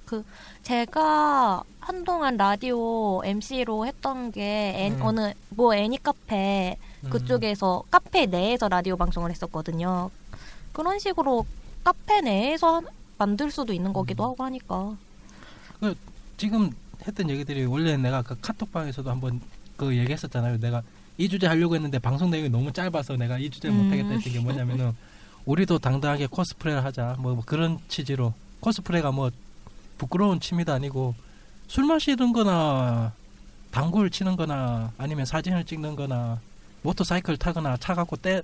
[0.06, 0.24] 그
[0.62, 5.02] 제가 한동안 라디오 MC로 했던 게 애, 음.
[5.02, 7.10] 어느 뭐 애니 카페 음.
[7.10, 10.12] 그쪽에서 카페 내에서 라디오 방송을 했었거든요.
[10.72, 11.46] 그런 식으로
[11.84, 12.88] 카페 내에서 한-
[13.18, 14.30] 만들 수도 있는 거기도 음.
[14.30, 14.96] 하고 하니까.
[16.38, 16.72] 지금
[17.08, 19.41] 했던 얘기들이 원래 내가 그 카톡방에서도 한번
[19.76, 20.60] 그 얘기했었잖아요.
[20.60, 20.82] 내가
[21.18, 23.76] 이 주제 하려고 했는데 방송 내용이 너무 짧아서 내가 이 주제 음.
[23.76, 24.93] 못하겠다 했던 게 뭐냐면은
[25.45, 27.18] 우리도 당당하게 코스프레를 하자.
[27.20, 29.30] 뭐, 뭐 그런 취지로 코스프레가 뭐
[29.97, 31.14] 부끄러운 취미도 아니고
[31.68, 33.14] 술 마시는 거나
[33.72, 36.39] 당구를 치는 거나 아니면 사진을 찍는 거나
[36.84, 38.41] 모터사이클 타거나 차 갖고 떼,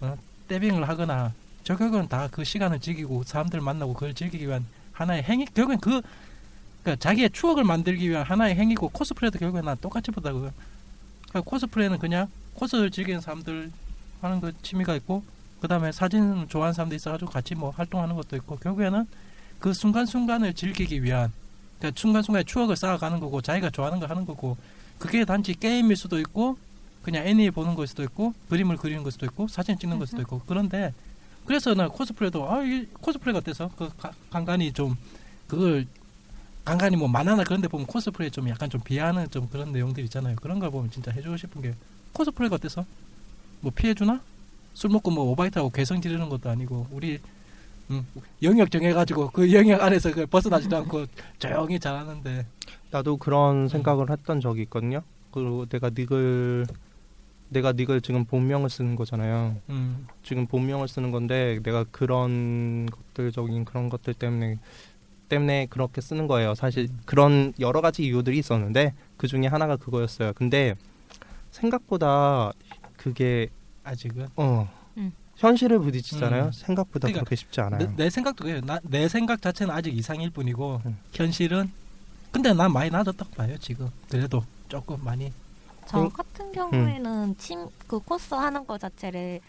[0.00, 0.16] 어,
[0.48, 1.32] 떼빙을 하거나
[1.64, 6.00] 저 결국은 다 그 시간을 즐기고 사람들 만나고 그걸 즐기기 위한 하나의 행위 결국엔 그
[6.82, 10.50] 그러니까 자기의 추억을 만들기 위한 하나의 행위고 코스프레도 결국엔 난 똑같이 보다고요.
[11.28, 13.70] 그러니까 코스프레는 그냥 코스를 즐기는 사람들
[14.20, 15.22] 하는 그 취미가 있고
[15.60, 19.06] 그 다음에 사진 좋아하는 사람도 있어가지고 같이 뭐 활동하는 것도 있고 결국에는
[19.58, 21.32] 그 순간순간을 즐기기 위한
[21.78, 24.56] 그러니까 순간순간에 추억을 쌓아가는 거고 자기가 좋아하는 거 하는 거고
[24.98, 26.56] 그게 단지 게임일 수도 있고
[27.02, 30.20] 그냥 애니 보는 걸 수도 있고 그림을 그리는 걸 수도 있고 사진 찍는 걸 수도
[30.22, 30.40] 있고.
[30.46, 30.92] 그런데
[31.46, 33.70] 그래서 나 코스프레도 아 이게 코스프레가 어때서?
[33.76, 34.96] 그 가- 간간히 좀
[35.46, 35.86] 그걸
[36.64, 40.36] 간간히 뭐 만화나 그런 데 보면 코스프레 좀 약간 좀 비하하는 좀 그런 내용들 있잖아요.
[40.36, 41.74] 그런 걸 보면 진짜 해주고 싶은 게
[42.12, 42.84] 코스프레가 어때서?
[43.60, 44.20] 뭐 피해주나?
[44.74, 47.18] 술 먹고 뭐 오바이트하고 괴성 지르는 것도 아니고 우리
[47.90, 48.06] 음,
[48.42, 51.06] 영역 정해가지고 그 영역 안에서 그 벗어나지도 않고
[51.38, 52.46] 조용히 잘하는데
[52.90, 55.02] 나도 그런 생각을 했던 적이 있거든요.
[55.32, 56.66] 그리고 내가 닉을
[57.48, 59.56] 내가 닉을 지금 본명을 쓰는 거잖아요.
[59.70, 64.58] 음, 지금 본명을 쓰는 건데 내가 그런 것들적인 그런 것들 때문에
[65.30, 66.54] 때문에 그렇게 쓰는 거예요.
[66.54, 70.34] 사실 그런 여러 가지 이유들이 있었는데 그 중에 하나가 그거였어요.
[70.34, 70.74] 근데
[71.50, 72.52] 생각보다
[72.98, 73.48] 그게
[73.82, 74.68] 아직은 어
[74.98, 75.12] 음.
[75.36, 76.44] 현실을 부딪히잖아요.
[76.46, 76.52] 음.
[76.52, 77.78] 생각보다 그러니까 그렇게 쉽지 않아요.
[77.78, 78.60] 내, 내 생각도 그래요.
[78.62, 80.98] 나, 내 생각 자체는 아직 이상일 뿐이고 음.
[81.12, 81.70] 현실은
[82.30, 85.32] 근데 난 많이 낮았다고 봐요 지금 그래도 조금 많이
[85.86, 86.10] 저 음.
[86.10, 89.40] 같은 경우에는 침 그 코스 하는 거 자체를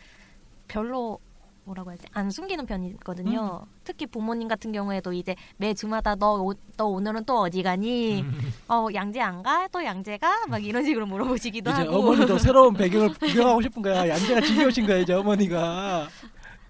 [0.68, 1.20] 별로
[1.64, 3.66] 뭐라고 해야지 안 숨기는 편이거든요.
[3.84, 8.26] 특히 부모님 같은 경우에도 이제 매 주마다 너, 오, 너 오늘은 또 어디 가니?
[8.68, 9.68] 어 양재 안 가?
[9.68, 10.48] 또 양재 가?
[10.48, 11.98] 막 이런 식으로 물어보시기도 이제 하고.
[12.00, 14.08] 어머니도 새로운 배경을 구경하고 싶은 거야.
[14.10, 16.08] 양재가 지겨우신 거야 이제 어머니가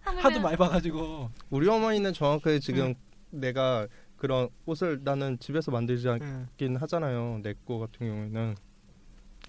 [0.01, 1.29] 하물며 하도 많이 봐가지고.
[1.49, 2.93] 우리 어머니는 정확하게 지금
[3.29, 3.87] 내가
[4.17, 7.39] 그런 옷을 나는 집에서 만들지 않긴 하잖아요.
[7.43, 8.55] 내 거 같은 경우에는.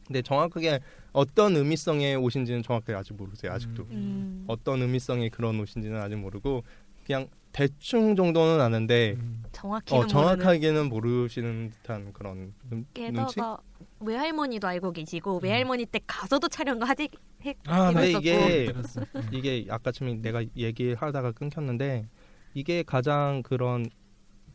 [0.06, 0.80] 근데 정확하게
[1.12, 3.52] 어떤 의미성의 옷인지는 정확하게 아직 모르세요.
[3.52, 3.84] 아직도.
[3.90, 4.44] 음.
[4.46, 6.64] 어떤 의미성의 그런 옷인지는 아직 모르고
[7.04, 9.42] 그냥 대충 정도는 아는데 음.
[9.52, 12.94] 정확히는 어, 정확하게는 모르시는 듯한 그런 눈, 눈치?
[12.94, 13.58] 게다가
[14.00, 17.08] 외할머니도 알고 계시고 외할머니 때 가서도 촬영을 하지
[17.44, 18.72] 했, 아, 근데 했었고 이게.
[19.14, 19.28] 음.
[19.32, 22.08] 이게 아까쯤에 내가 얘기하다가 끊겼는데
[22.54, 23.86] 이게 가장 그런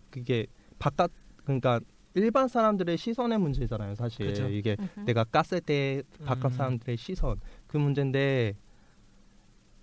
[0.09, 0.47] 그게
[0.79, 1.11] 바깥
[1.43, 1.79] 그러니까
[2.17, 4.49] 일반 사람들의 시선의 문제잖아요 사실 그죠.
[4.49, 5.05] 이게 음흠.
[5.05, 6.57] 내가 깠을 때 바깥 음.
[6.57, 8.55] 사람들의 시선 그 문제인데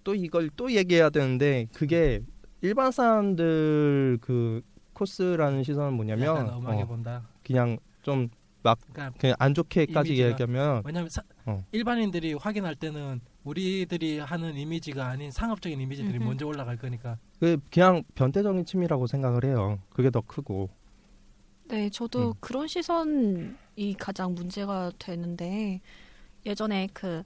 [0.03, 2.21] 또 이걸 또 얘기해야 되는데 그게
[2.61, 4.63] 일반 사람들 그
[4.95, 7.29] 코스라는 시선은 뭐냐면 어, 본다.
[7.45, 8.29] 그냥 좀
[8.63, 11.63] 그러니까 그냥 안 좋게까지 이미지가- 얘기하면 왜냐면 사- 어.
[11.73, 16.19] 일반인들이 확인할 때는 우리들이 하는 이미지가 아닌 상업적인 이미지들이.
[16.19, 17.19] 먼저 올라갈 거니까.
[17.39, 20.71] 그 그냥 변태적인 취미라고 생각을 해요 그게 더 크고
[21.67, 22.35] 네, 저도 음.
[22.41, 25.81] 그런 시선이 가장 문제가 되는데
[26.47, 27.23] 예전에 그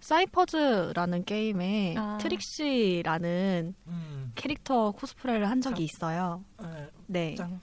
[0.00, 2.18] 사이퍼즈라는 게임에 아.
[2.20, 4.32] 트릭시라는 음.
[4.34, 5.84] 캐릭터 코스프레를 한 적이 참.
[5.84, 6.44] 있어요.
[6.62, 7.34] 에, 네.
[7.34, 7.60] 짱.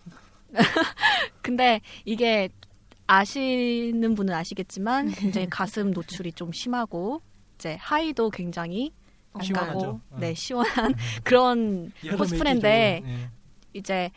[1.41, 2.49] 근데 이게
[3.07, 7.21] 아시는 분은 아시겠지만 굉장히 가슴 노출이 좀 심하고
[7.55, 8.93] 이제 하의도 굉장히
[9.33, 10.17] 어.
[10.19, 13.29] 네 시원한 그런 여름에 코스프레인데 예.
[13.73, 14.09] 이제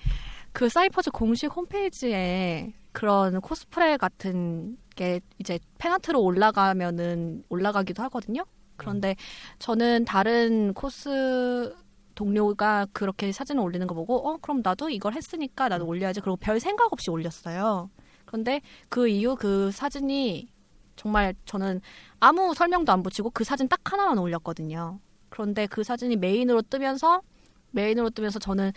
[0.52, 8.44] 그 사이퍼즈 공식 홈페이지에 그런 코스프레 같은 게 이제 팬아트로 올라가면은 올라가기도 하거든요.
[8.76, 9.14] 그런데
[9.58, 11.74] 저는 다른 코스
[12.14, 16.60] 동료가 그렇게 사진을 올리는 거 보고 어 그럼 나도 이걸 했으니까 나도 올려야지 그리고 별
[16.60, 17.90] 생각 없이 올렸어요.
[18.24, 20.48] 그런데 그 이후 그 사진이
[20.96, 21.80] 정말 저는
[22.18, 24.98] 아무 설명도 안 붙이고 그 사진 딱 하나만 올렸거든요.
[25.28, 27.22] 그런데 그 사진이 메인으로 뜨면서
[27.70, 28.72] 메인으로 뜨면서 저는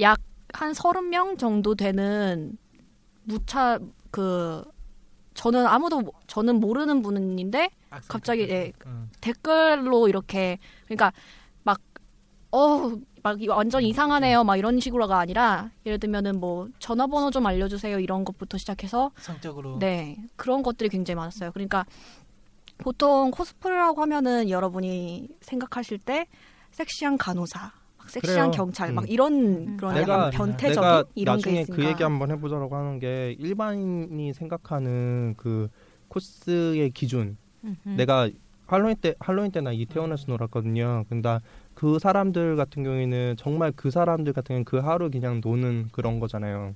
[0.00, 0.20] 약
[0.54, 2.56] 한 서른 명 정도 되는
[3.24, 3.78] 무차
[4.10, 4.64] 그
[5.34, 7.70] 저는 아무도 모- 저는 모르는 분인데
[8.08, 8.54] 갑자기, 댓글.
[8.56, 9.10] 예, 음.
[9.20, 11.12] 댓글로 이렇게 그러니까
[11.64, 11.80] 막
[12.52, 12.92] 어,
[13.24, 14.44] 막 이거 완전 이상하네요.
[14.44, 19.78] 막 이런 식으로가 아니라 예를 들면은 뭐 전화번호 좀 알려주세요 이런 것부터 시작해서 성적으로.
[19.80, 21.50] 네 그런 것들이 굉장히 많았어요.
[21.52, 21.84] 그러니까
[22.78, 26.26] 보통 코스프레라고 하면은 여러분이 생각하실 때
[26.70, 27.72] 섹시한 간호사, 막
[28.06, 28.50] 섹시한 그래요.
[28.50, 28.94] 경찰, 음.
[28.96, 32.76] 막 이런 그런 내가 약간 변태적인 내가 이런 게 나중에 있으니까 그 얘기 한번 해보자라고
[32.76, 35.68] 하는 게 일반인이 생각하는 그
[36.08, 37.36] 코스의 기준.
[37.96, 38.28] 내가
[38.66, 41.04] 할로윈 때 할로윈 때나 이태원에서 놀았거든요.
[41.08, 41.38] 근데
[41.74, 46.74] 그 사람들 같은 경우에는 정말 그 사람들 같은 경우는 그 하루 그냥 노는 그런 거잖아요.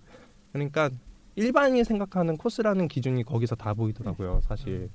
[0.52, 0.90] 그러니까
[1.36, 4.40] 일반인이 생각하는 코스라는 기준이 거기서 다 보이더라고요.
[4.42, 4.90] 사실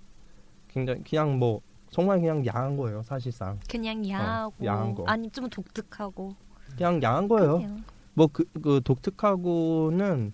[0.68, 3.04] 굉장히 그냥 뭐 정말 그냥 야한 거예요.
[3.04, 5.04] 사실상 그냥 야하고 어, 야한 거.
[5.06, 6.36] 아니 좀 독특하고
[6.76, 7.58] 그냥 야한 거예요.
[7.58, 7.84] 그냥,
[8.16, 10.34] 뭐그 그 독특하고는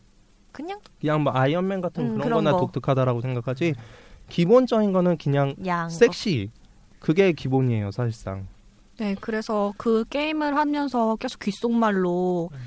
[0.52, 2.60] 그냥 그냥 뭐 아이언맨 같은 음, 그런 그런 거나 거.
[2.62, 3.74] 독특하다라고 생각하지
[4.30, 5.93] 기본적인 거는 그냥 야한 거.
[5.93, 6.50] 섹시
[7.00, 8.47] 그게 기본이에요 사실상
[8.97, 12.58] 네, 그래서 그 게임을 하면서 계속 귓속말로 음.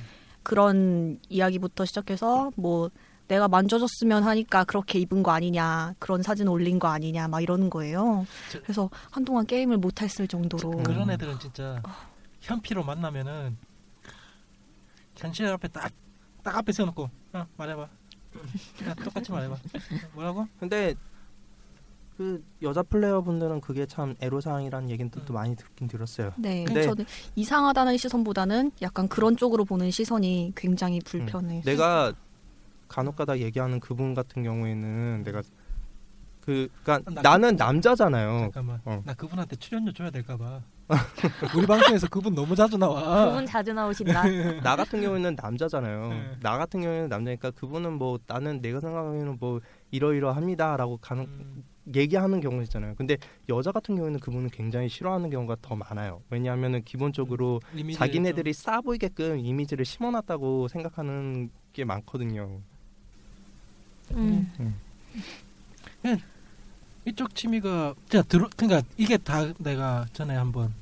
[0.43, 2.91] 그런 이야기부터 시작해서 뭐
[3.33, 8.27] 내가 만져줬으면 하니까 그렇게 입은 거 아니냐, 그런 사진 올린 거 아니냐, 막 이러는 거예요.
[8.51, 10.83] 저- 그래서 한동안 게임을 못 했을 정도로.
[10.83, 11.83] 그런 애들은 진짜
[12.43, 13.57] 현피로 만나면은
[15.17, 15.91] 현실 앞에 딱,
[16.43, 17.83] 딱 앞에 세워놓고 어, 말해봐.
[18.87, 19.57] 야, 똑같이 말해봐.
[20.15, 20.47] 뭐라고?
[20.61, 20.95] 근데
[22.19, 26.83] 그 여자 플레이어 분들은 그게 참 애로사항이라는 얘기는 또, 또 많이 듣긴 들었어요 네, 근데-
[26.83, 27.07] 저는
[27.37, 31.63] 이상하다는 시선보다는 약간 그런 쪽으로 보는 시선이 굉장히 불편해요.
[31.65, 32.13] 내가
[32.97, 35.43] 간혹가다 얘기하는 그분 같은 경우에는 내가
[36.41, 38.81] 그 그러니까 나- 나는 남자잖아요 잠깐만.
[38.85, 39.03] 어.
[39.07, 40.61] 나 그분한테 출연료 줘야 될까 봐.
[41.57, 43.27] 우리 방송에서 그분 너무 자주 나와.
[43.27, 44.23] 그분 자주 나오신다.
[44.63, 46.37] 나 같은 경우에는 남자잖아요 네.
[46.43, 49.61] 나 같은 경우에는 남자니까 그분은 뭐 나는 내가 생각하기에는 뭐
[49.93, 51.65] 이러이러합니다라고 간혹 음,
[51.95, 52.95] 얘기하는 경우 있잖아요.
[52.97, 53.17] 근데
[53.49, 56.23] 여자 같은 경우에는 그분은 굉장히 싫어하는 경우가 더 많아요.
[56.29, 62.61] 왜냐하면은 기본적으로 이미지를 자기네들이 싸 보이게끔 이미지를 심어놨다고 생각하는 게 많거든요.
[64.15, 64.51] 음.
[64.57, 64.75] 좀-
[67.05, 70.73] 이쪽 취미가 진짜 들어 그러니까 이게 다 내가 전에 한번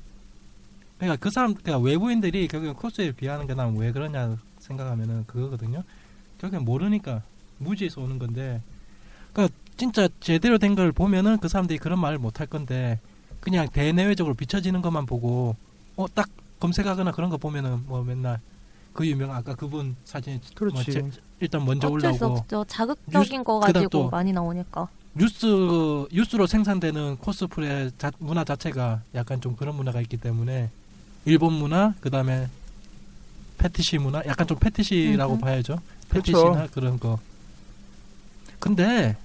[0.99, 5.83] 그러니까 그 사람 그러니까 외부인들이 결국엔 코스에 비하는 게 난 왜 그러냐 생각하면은 그거거든요.
[6.39, 7.23] 결국엔 모르니까
[7.57, 8.61] 무지에서 오는 건데
[9.33, 12.99] 그러니까 진짜 제대로 된 걸 보면은 그 사람들이 그런 말을 못 할 건데
[13.39, 15.55] 그냥 대내외적으로 비춰지는 것만 보고
[15.95, 16.29] 어 딱
[16.59, 18.39] 검색하거나 그런 거 보면은 뭐 맨날
[18.93, 20.73] 그 유명 아까 그분 사진 그렇지.
[20.75, 22.65] 뭐 제- 일단 먼저 어쩔 수 올라오고 없죠.
[22.67, 24.87] 자극적인 거 그다음 가지고 또 많이 나오니까.
[25.13, 25.45] 뉴스
[26.11, 30.69] 뉴스로 생산되는 코스프레 자- 문화 자체가 약간 좀 그런 문화가 있기 때문에
[31.25, 32.47] 일본 문화 그다음에
[33.57, 35.41] 패티시 문화 약간 좀 패티시라고 음흠.
[35.41, 35.75] 봐야죠
[36.09, 36.09] 그쵸.
[36.09, 37.19] 패티시나 그런 거
[38.59, 39.15] 근데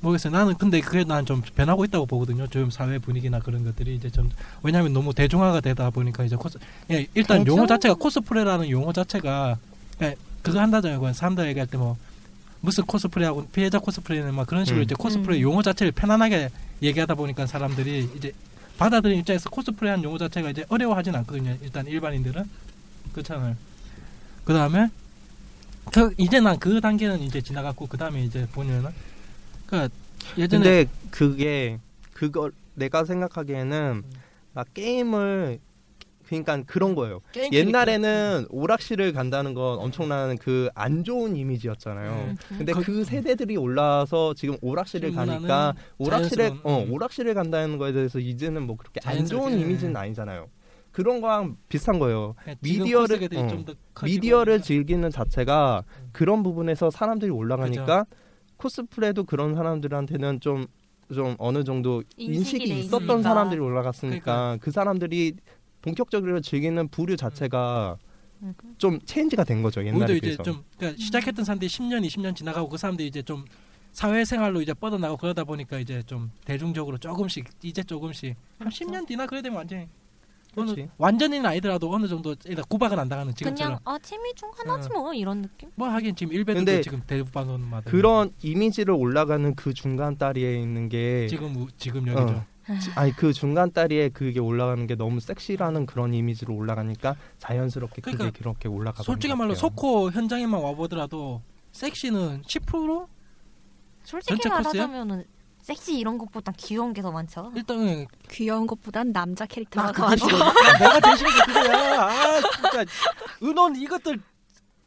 [0.00, 4.10] 모르겠어요 나는 근데 그게 난 좀 변하고 있다고 보거든요 지금 사회 분위기나 그런 것들이 이제
[4.10, 4.30] 좀
[4.62, 6.58] 왜냐하면 너무 대중화가 되다 보니까 이제 코스
[6.90, 7.56] 예, 일단 그렇죠.
[7.56, 9.56] 용어 자체가 코스프레라는 용어 자체가
[10.02, 11.96] 예, 그거 한다잖아요 그건 사람들 얘기할 때 뭐
[12.60, 14.84] 무슨 코스프레하고 피해자 코스프레는 막 그런 식으로 음.
[14.84, 15.42] 이제 코스프레 음.
[15.42, 16.48] 용어 자체를 편안하게
[16.82, 18.32] 얘기하다 보니까 사람들이 이제
[18.78, 21.56] 받아들인 입장에서 코스프레한 용어 자체가 이제 어려워하진 않거든요.
[21.62, 22.42] 일단 일반인들은
[23.12, 23.54] 그렇잖아요.
[24.46, 24.88] 그 다음에
[25.92, 28.90] 그 이제 난 그 단계는 이제 지나갔고 그 다음에 이제 보면은
[29.66, 29.94] 그러니까
[30.38, 31.78] 예전에 근데 그게
[32.12, 34.02] 그걸 내가 생각하기에는
[34.52, 35.58] 막 게임을
[36.26, 37.20] 그러니까 그런 거예요.
[37.52, 42.14] 옛날에는 오락실을 간다는 건 엄청난 그 안 좋은 이미지였잖아요.
[42.14, 42.34] 네.
[42.56, 46.92] 근데 그- 그, 세대들이 올라와서 지금 오락실을 그 가니까 오락실에 어 음.
[46.92, 50.48] 오락실을 간다는 거에 대해서 이제는 뭐 그렇게 안 좋은 이미지는 아니잖아요.
[50.92, 52.34] 그런 거랑 비슷한 거예요.
[52.62, 53.64] 지금 미디어를- 어,
[54.04, 56.08] 미디어를 즐기는 자체가 음.
[56.12, 58.06] 그런 부분에서 사람들이 올라가니까
[58.64, 63.22] 코스프레도 그런 사람들한테는 좀좀 어느 정도 인식이 있었던 있으니까.
[63.22, 64.58] 사람들이 올라갔으니까 그러니까.
[64.60, 65.34] 그 사람들이
[65.82, 67.98] 본격적으로 즐기는 부류 자체가
[68.42, 68.54] 음.
[68.78, 70.42] 좀 체인지가 된 거죠 옛날에 이제 비해서.
[70.42, 73.44] 좀 그러니까 시작했던 사람들이 10년, 20년 지나가고 그 사람들이 이제 좀
[73.92, 78.84] 사회생활로 이제 뻗어나가고 그러다 보니까 이제 좀 대중적으로 조금씩 이제 조금씩 한 그렇죠.
[78.86, 79.88] 10년 뒤나 그래 되면 완전히
[80.56, 80.88] 어느.
[80.98, 85.12] 완전히는 아니더라도 어느 정도 일단 구박은 안 당하는 지금처럼 그냥 아 취미 중 하나지 뭐
[85.14, 85.70] 이런 느낌?
[85.76, 90.88] 뭐 하긴 지금 일베들도 근데 지금 대부분 마다 그런 이미지를 올라가는 그 중간 다리에 있는
[90.88, 92.44] 게 지금 우- 지금 여기죠.
[92.68, 92.78] 어.
[92.80, 98.16] 지- 아니 그 중간 다리에 그게 올라가는 게 너무 섹시라는 그런 이미지로 올라가니까 자연스럽게 그게
[98.16, 101.42] 그러니까 그렇게 올라가고 솔직히 말로 소코 현장에만 와보더라도
[101.72, 103.06] 섹시는 10%
[104.04, 104.48] 솔직히?
[104.48, 105.24] 말하자면은
[105.64, 107.50] 섹시 이런 것보다 귀여운 게 더 많죠.
[107.54, 110.26] 일단은 귀여운 것보단 남자 캐릭터가 나더 많죠.
[110.26, 112.02] 내가 대신에 그거야.
[112.02, 112.84] 아 진짜
[113.42, 114.20] 은원 이것들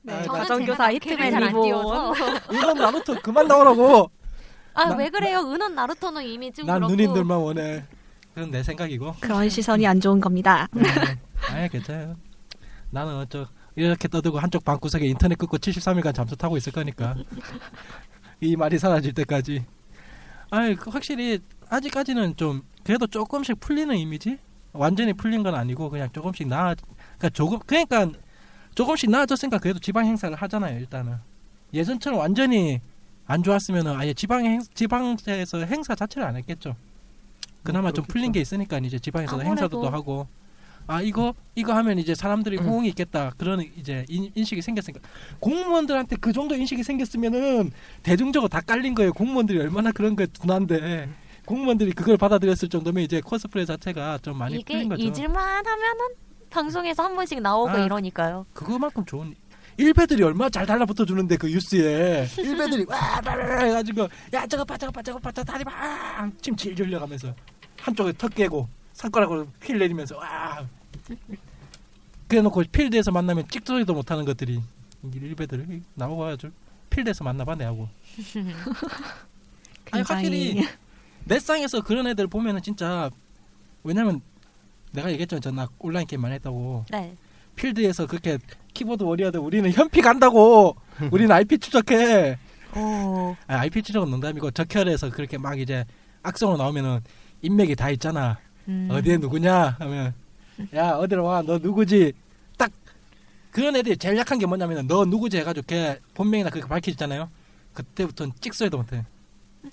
[0.03, 1.71] 네, 아, 저는 가정교사 히트맨 리본.
[2.53, 4.11] 은원 나루토 그만 나오라고.
[4.75, 5.39] 아 나- 왜 그래요?
[5.39, 6.91] 은원 나루토는 이미 좀 난 그렇고.
[6.95, 7.83] 누님들만 원해.
[8.35, 9.15] 그건 내 생각이고.
[9.19, 10.67] 그런 시선이 안 좋은 겁니다.
[10.73, 10.83] 네.
[11.49, 12.15] 아예 괜찮아요.
[12.91, 17.15] 나는 어쩌 이렇게 떠들고 한쪽 방구석에 인터넷 끊고 73일간 잠수 타고 있을 거니까
[18.41, 19.65] 이 말이 사라질 때까지.
[20.49, 21.39] 아이 그 확실히
[21.69, 24.37] 아직까지는 좀 그래도 조금씩 풀리는 이미지.
[24.73, 26.75] 완전히 풀린 건 아니고 그냥 조금씩 나아.
[27.17, 28.09] 그러니까 조금 그러니까
[28.75, 30.79] 조금씩 나아졌으니까 그래도 지방 행사를 하잖아요.
[30.79, 31.17] 일단은
[31.73, 32.79] 예전처럼 완전히
[33.25, 36.75] 안 좋았으면은 아예 지방 행 지방에서 행사 자체를 안 했겠죠.
[37.63, 38.13] 그나마 좀 그렇겠죠.
[38.13, 40.27] 풀린 게 있으니까 이제 지방에서 행사도 또 하고
[40.87, 42.65] 아 이거 이거 하면 이제 사람들이 음.
[42.65, 45.01] 호응이 있겠다 그런 이제 인, 인식이 생겼으니까
[45.39, 47.71] 공무원들한테 그 정도 인식이 생겼으면은
[48.03, 51.09] 대중적으로 다 깔린 거예요 공무원들이 얼마나 그런 거에 둔한데
[51.45, 56.05] 공무원들이 그걸 받아들였을 정도면 이제 코스프레 자체가 좀 많이 이게 풀린 거죠 잊을만 하면은
[56.49, 57.77] 방송에서 한 번씩 나오고 아.
[57.79, 58.45] 이러니까요.
[58.53, 59.35] 그거만큼 좋은
[59.75, 64.91] 일베들이 얼마나 잘 달라붙어 주는데 그 뉴스에 일베들이 와 빠르르 해가지고 야 저거 봐 저거
[64.91, 67.33] 봐 저거 봐 저 다리 봐 침 질질 흘려가면서
[67.81, 70.65] 한쪽에 턱 괴고 손가락으로 휠 내리면서 와
[72.27, 76.51] 그래놓고 필드에서 만나면 찍소리도 못하는 것들이 이 일베들 나오고 아주
[76.89, 77.87] 필드에서 만나봐 내하고.
[79.91, 80.67] 아니, 확실히
[81.25, 83.09] 넷상에서 그런 애들 보면은 진짜
[83.83, 84.21] 왜냐면
[84.91, 86.85] 내가 얘기했잖아 전나 온라인 게임 많이 했다고.
[86.91, 87.15] 네.
[87.55, 88.37] 필드에서 그렇게
[88.73, 90.75] keyboard warrior들 우리는 현피 간다고.
[91.11, 92.37] 우리는 IP 추적해.
[92.75, 93.35] 오.
[93.47, 95.85] 아, IP 추적은 농담이고 적혈에서 그렇게 막 이제
[96.23, 97.01] 악성으로 나오면은
[97.41, 98.37] 인맥이 다 있잖아.
[98.67, 98.89] 음.
[98.91, 100.13] 어디에 누구냐 하면
[100.75, 101.41] 야 어디로 와?
[101.41, 102.13] 너 누구지?
[102.57, 102.71] 딱
[103.51, 107.29] 그런 애들이 제일 약한 게 뭐냐면은 너 누구지 해가지고 걔 본명이나 그렇게 밝혀지잖아요.
[107.73, 109.05] 그때부터는 찍소리도 못해.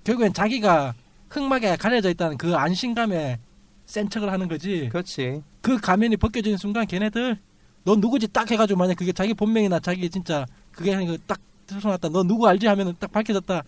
[0.05, 0.95] 결국엔 자기가
[1.31, 3.39] 흑막에 가려져 있다는 그 안심감에
[3.87, 4.89] 센 척을 하는 거지.
[4.91, 5.43] 그렇지.
[5.61, 7.39] 그 가면이 벗겨지는 순간 걔네들
[7.85, 8.29] 너 누구지?
[8.29, 12.09] 딱 해가지고 만약 그게 자기 본명이나 자기 진짜 그게 거딱 드러났다.
[12.09, 12.67] 너 누구 알지?
[12.67, 13.63] 하면은 딱 밝혀졌다.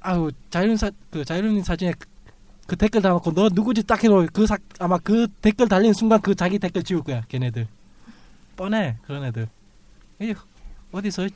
[0.00, 1.94] 아우 자유린 사그 자유린 사진에
[2.62, 6.20] 그, 그 댓글 달아놓고 너 누구지 딱 해도 그 사, 아마 그 댓글 달리는 순간
[6.20, 7.66] 그 자기 댓글 지울 거야 걔네들.
[8.56, 9.48] 뻔해 그런 애들.
[10.20, 10.34] 이
[10.92, 11.28] 어디서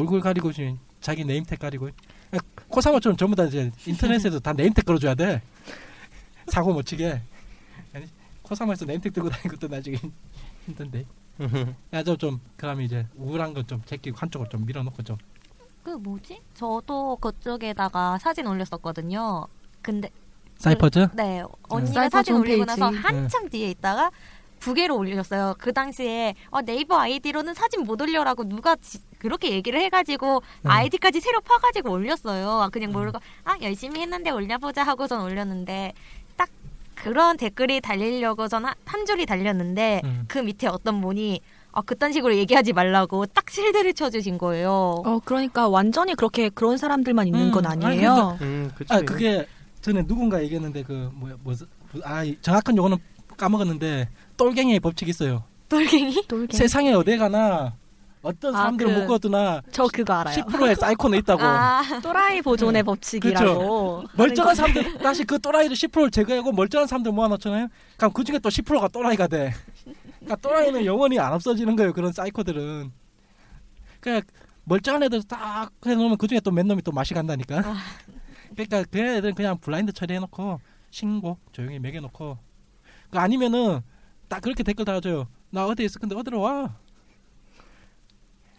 [0.00, 1.88] 얼굴 가리고 지금 자기 네임택 가리고.
[1.88, 5.42] 야, 코사모처럼 전부 다 이제 인터넷에도 다 네임택 걸어줘야 돼.
[6.48, 7.20] 사고 못 치게.
[7.92, 8.06] 아니,
[8.42, 9.96] 코사모에서 네임택 들고 다니는 것도 나중에
[10.66, 11.04] 힘든데.
[11.92, 15.16] 야저 좀 그러면 이제 우울한 거좀 제끼고 한쪽으로 좀 밀어놓고 좀.
[15.82, 16.40] 그 뭐지?
[16.54, 19.46] 저도 그쪽에다가 사진 올렸었거든요.
[19.82, 20.08] 근데
[20.66, 21.08] 사이퍼즈?
[21.14, 22.64] 네 언니가 사이버 사진 올리고.
[22.64, 24.10] 나서 한참 뒤에 있다가
[24.60, 25.56] 부계로 올렸어요.
[25.58, 30.70] 그 당시에 어, 네이버 아이디로는 사진 못 올려라고 누가 지- 그렇게 얘기를 해가지고 음.
[30.70, 32.48] 아이디까지 새로 파가지고 올렸어요.
[32.48, 35.92] 아, 그냥 모르고 아 열심히 했는데 올려보자 하고선 올렸는데
[36.36, 36.48] 딱
[36.94, 40.24] 그런 댓글이 달리려고선 한, 한 줄이 달렸는데 음.
[40.28, 41.40] 그 밑에 어떤 분이
[41.72, 45.02] 아 그딴 식으로 얘기하지 말라고 딱 실드를 쳐주신 거예요.
[45.04, 48.38] 어 그러니까 완전히 그렇게 그런 사람들만 있는 음, 건 아니, 아니에요.
[48.42, 48.92] 음, 그치.
[48.94, 49.46] 아 그게
[49.82, 52.98] 전에 누군가 얘기했는데 그 뭐야 뭐아 정확한 용어는
[53.36, 55.44] 까먹었는데 똘갱이의 법칙이 있어요.
[55.68, 56.26] 돌갱이?
[56.28, 56.56] 돌게.
[56.56, 57.74] 세상에 어디 가나
[58.22, 60.36] 어떤 아, 사람들은 그- 못 거두나 저 그거 알아요.
[60.36, 61.42] 10%의 사이코는 있다고.
[61.44, 64.04] 아 또라이 보존의 법칙이라고.
[64.14, 67.66] 멀쩡한 사람들 다시 그 또라이를 10%를 제거하고 멀쩡한 사람들 모아놓잖아요.
[67.96, 69.52] 그럼 그 중에 또 10%가 또라이가 돼.
[70.20, 71.92] 그러니까 또라이는 영원히 안 없어지는 거예요.
[71.92, 72.92] 그런 사이코들은.
[73.98, 74.32] 그러니까
[74.64, 77.74] 멀쩡한 애들 딱 해놓으면 그 중에 또몇 놈이 또 맛이 간다니까.
[78.54, 82.38] 그러니까 그 애들은 그냥 블라인드 처리해놓고 신고 조용히 매겨놓고
[83.10, 83.80] 그 아니면은
[84.28, 85.28] 딱 그렇게 댓글 달아줘요.
[85.50, 85.98] 나 어디 있어?
[85.98, 86.76] 근데 어디로 와?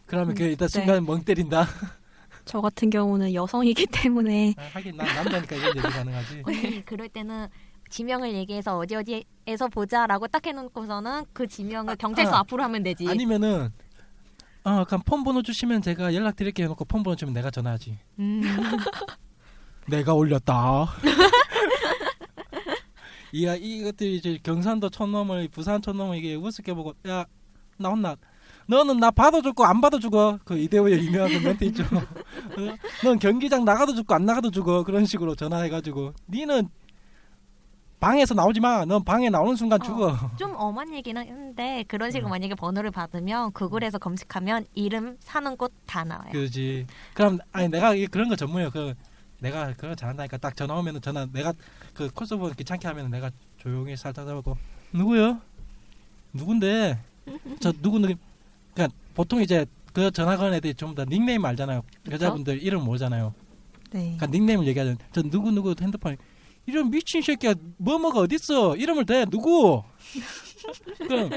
[0.05, 0.71] 그러면 그 일단 네.
[0.71, 1.65] 순간 멍 때린다.
[2.45, 6.43] 저 같은 경우는 여성이기 때문에 아, 하긴 난 남자니까 이런 얘기 가능하지.
[6.45, 7.47] 언니 그럴 때는
[7.89, 12.39] 지명을 얘기해서 어디 어디에서 보자라고 딱 해놓고서는 그 지명을 경찰서 아.
[12.39, 13.07] 앞으로 하면 되지.
[13.07, 13.69] 아니면은
[14.65, 18.41] 어 그럼 폰 번호 주시면 제가 연락 드릴게요 해놓고 폰 번호 주면 내가 전화하지 음.
[19.87, 20.87] 내가 올렸다
[23.33, 27.25] 이야 이것들이 이제 경산도 촌놈을 부산 촌놈을 이게 우습게 보고 야
[27.77, 28.15] 나 혼나
[28.67, 32.75] 너는 나 받아주고 안 받아주고 그 이대호의 유명한 그 멘트 있죠 어?
[33.03, 36.69] 넌 경기장 나가도 죽고 안 나가도 죽어 그런 식으로 전화해가지고 니는
[37.99, 39.83] 방에서 나오지 마 넌 방에 나오는 순간 어.
[39.83, 42.31] 죽어 좀 엄한 얘기는 한데 그런 식으로 음.
[42.31, 46.31] 만약에 번호를 받으면 구글에서 검색하면 이름 사는 곳 다 나와요.
[46.31, 46.85] 그지.
[47.15, 48.69] 그럼 아니 내가 이- 그런 거 전문이야.
[48.69, 48.93] 그
[49.43, 51.53] 내가 그거 잘한다니까 딱 전화 오면은 전화 내가
[51.93, 54.57] 그 콜서버 귀찮게 하면 내가 조용히 살짝 잡고
[54.93, 55.41] 누구요?
[56.31, 56.97] 누군데?
[57.59, 58.15] 저 누구 누구?
[58.73, 61.83] 그러니까 보통 이제 그 전화 거는 애들이 전부 다 닉네임 알잖아요.
[62.09, 63.33] 여자분들 이름 모르잖아요.
[63.91, 64.15] 네.
[64.17, 64.97] 그러니까 닉네임을 얘기하잖아요.
[65.11, 66.17] 저 누구 누구 핸드폰
[66.65, 69.83] 이런 미친 새끼야 뭐 뭐가 어딨어 이름을 대 누구
[70.99, 71.29] 그럼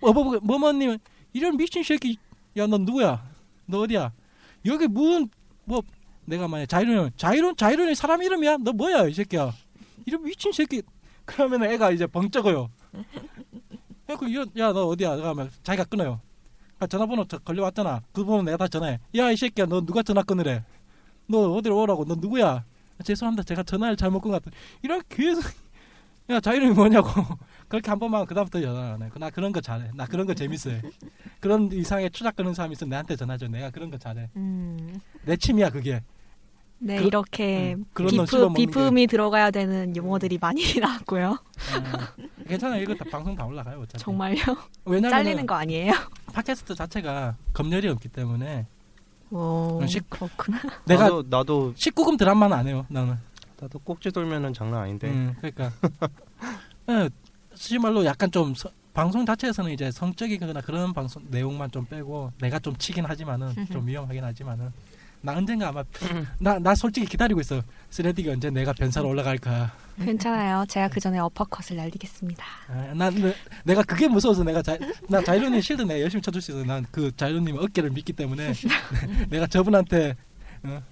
[0.00, 0.96] 어버 뭐뭐님
[1.32, 2.16] 이런 미친 새끼
[2.56, 3.28] 야 너 누구야
[3.66, 4.12] 너 어디야
[4.66, 5.28] 여기 무슨
[5.64, 5.82] 뭐
[6.24, 8.58] 내가 만약 자이론 자이론 자이론이 사람 이름이야?
[8.58, 9.52] 너 뭐야 이 새끼야?
[10.06, 10.82] 이런 미친 새끼.
[11.24, 12.68] 그러면 애가 이제 벙쩍어요.
[14.18, 15.16] 그래서 야너 어디야?
[15.16, 16.20] 그러면 자기가 끊어요.
[16.78, 18.02] 아, 전화번호 저 걸려왔잖아.
[18.12, 18.98] 그 번호 내가 다 전화해.
[19.16, 20.64] 야 이 새끼야 너 누가 전화 끊으래?
[21.26, 22.04] 너 어디로 오라고?
[22.04, 22.64] 너 누구야?
[23.04, 23.42] 죄송합니다.
[23.44, 24.50] 제가 전화를 잘못 같아
[24.82, 25.42] 이런 계속
[26.30, 27.08] 야 자 이름이 뭐냐고
[27.68, 29.10] 그렇게 한 번만 그다음부터 전화 안 해.
[29.16, 30.80] 나 그런 거 잘해 나 그런 거 재밌어해
[31.40, 35.00] 그런 이상의 추락 끄는 사람 있으면 내한테 전화 줘 내가 그런 거 잘해 음.
[35.24, 36.02] 내 취미야 그게
[36.78, 38.66] 네, 그- 이렇게 음, 비프, 씹어먹는 게.
[38.66, 41.28] 비품이 들어가야 되는 용어들이 많이 나왔고요.
[41.30, 44.38] 어, 괜찮아 이거 다 방송 다 올라가요 어차피 정말요?
[44.84, 45.92] 왜냐면 잘리는 거 아니에요?
[46.32, 48.66] 팟캐스트 자체가 검열이 없기 때문에
[49.30, 50.58] 오, 식- 그렇구나.
[50.86, 53.16] 내가 나도 나도 19금 드라마는 안 해요 나는
[53.62, 55.06] 나도 꼭지 돌면은 장난 아닌데.
[55.08, 55.70] 음, 그러니까.
[56.88, 57.08] 예,
[57.50, 62.58] 솔직히 말로 약간 좀 서- 방송 자체에서는 이제 성적이거나 그런 방송 내용만 좀 빼고 내가
[62.58, 64.70] 좀 치긴 하지만은 좀 위험하긴 하지만은.
[65.24, 65.84] 나 언젠가 아마
[66.40, 67.62] 나 나 솔직히 기다리고 있어.
[67.90, 69.70] 쓰레디가 언제 내가 변사로 올라갈까.
[69.96, 70.64] 괜찮아요.
[70.68, 72.44] 제가 그 전에 어퍼컷을 날리겠습니다.
[72.68, 74.76] 아, 난 내- 내가 그게 무서워서 내가 자,
[75.08, 78.52] 나 자이로님 실드 내가 열심히 쳐줄 수 있어 난 그 자이로님 어깨를 믿기 때문에.
[79.30, 80.16] 내가 저분한테
[80.64, 80.82] 어,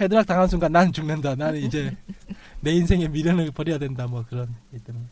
[0.00, 1.34] 헤드락 당한 순간 난 죽는다.
[1.34, 1.94] 나는 이제
[2.60, 4.06] 내 인생의 미련을 버려야 된다.
[4.06, 5.04] 뭐 그런 이 때문에.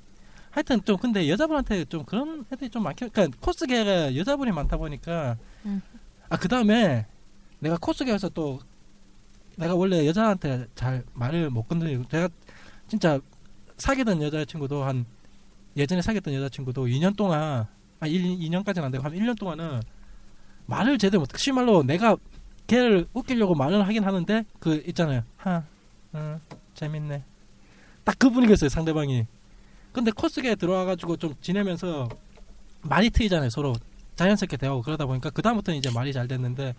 [0.50, 5.36] 하여튼 좀 근데 여자분한테 좀 그런 애들이 좀 많게 그러니까 코스계가 여자분이 많다 보니까
[5.66, 5.82] 음.
[6.30, 7.06] 아 그 다음에
[7.60, 8.58] 내가 코스계에서 또
[9.56, 12.28] 내가 원래 여자한테 잘 말을 못 건드리고 제가
[12.86, 13.20] 진짜
[13.76, 15.04] 사귀던 여자친구도 한
[15.76, 17.66] 예전에 사귀었던 여자친구도 2년 동안
[18.00, 19.80] 아 1, 2년까지는 안 되고 한 1년 동안은
[20.66, 22.16] 말을 제대로 못 심말로 내가
[22.68, 25.64] 걔를 웃기려고 말을 하긴 하는데 그 있잖아요 하
[26.14, 26.40] 응,
[26.74, 27.24] 재밌네
[28.04, 29.26] 딱 그 분위기였어요 상대방이
[29.92, 32.08] 근데 코스계에 들어와가지고 좀 지내면서
[32.82, 33.74] 말이 트이잖아요 서로
[34.16, 36.74] 자연스럽게 대하고 그러다 보니까 그 다음부터는 이제 말이 잘 됐는데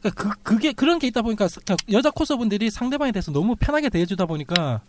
[0.00, 4.26] 그러니까 그 그게 그런 게 있다 보니까 그냥 여자 코스분들이 상대방에 대해서 너무 편하게 대해주다
[4.26, 4.80] 보니까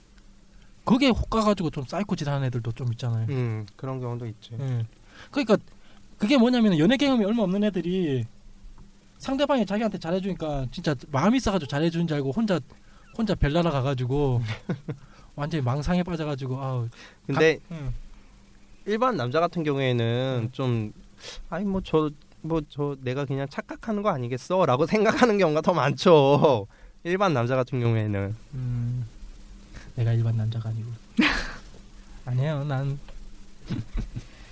[0.83, 3.25] 그게 혹가가지고 좀 사이코 짓하는 애들도 좀 있잖아요.
[3.29, 4.51] 음 그런 경우도 있지.
[4.59, 4.85] 예.
[5.31, 5.57] 그러니까
[6.17, 8.25] 그게 뭐냐면 연애 경험이 얼마 없는 애들이
[9.17, 12.59] 상대방이 자기한테 잘해주니까 진짜 마음이 있어가지고 잘해주는 줄 알고 혼자
[13.17, 14.41] 혼자 별나라 가가지고
[15.35, 16.89] 완전히 망상에 빠져가지고 아우
[17.25, 17.93] 근데 응.
[18.85, 20.49] 일반 남자 같은 경우에는 음.
[20.51, 20.93] 좀
[21.49, 22.09] 아니 뭐 저
[22.41, 26.67] 뭐 저 내가 그냥 착각하는 거 아니겠어라고 생각하는 경우가 더 많죠.
[27.03, 29.05] 일반 남자 같은 경우에는 음,
[29.95, 30.91] 내가 일반 남자가 아니고.
[32.25, 32.99] 아니에요, 난.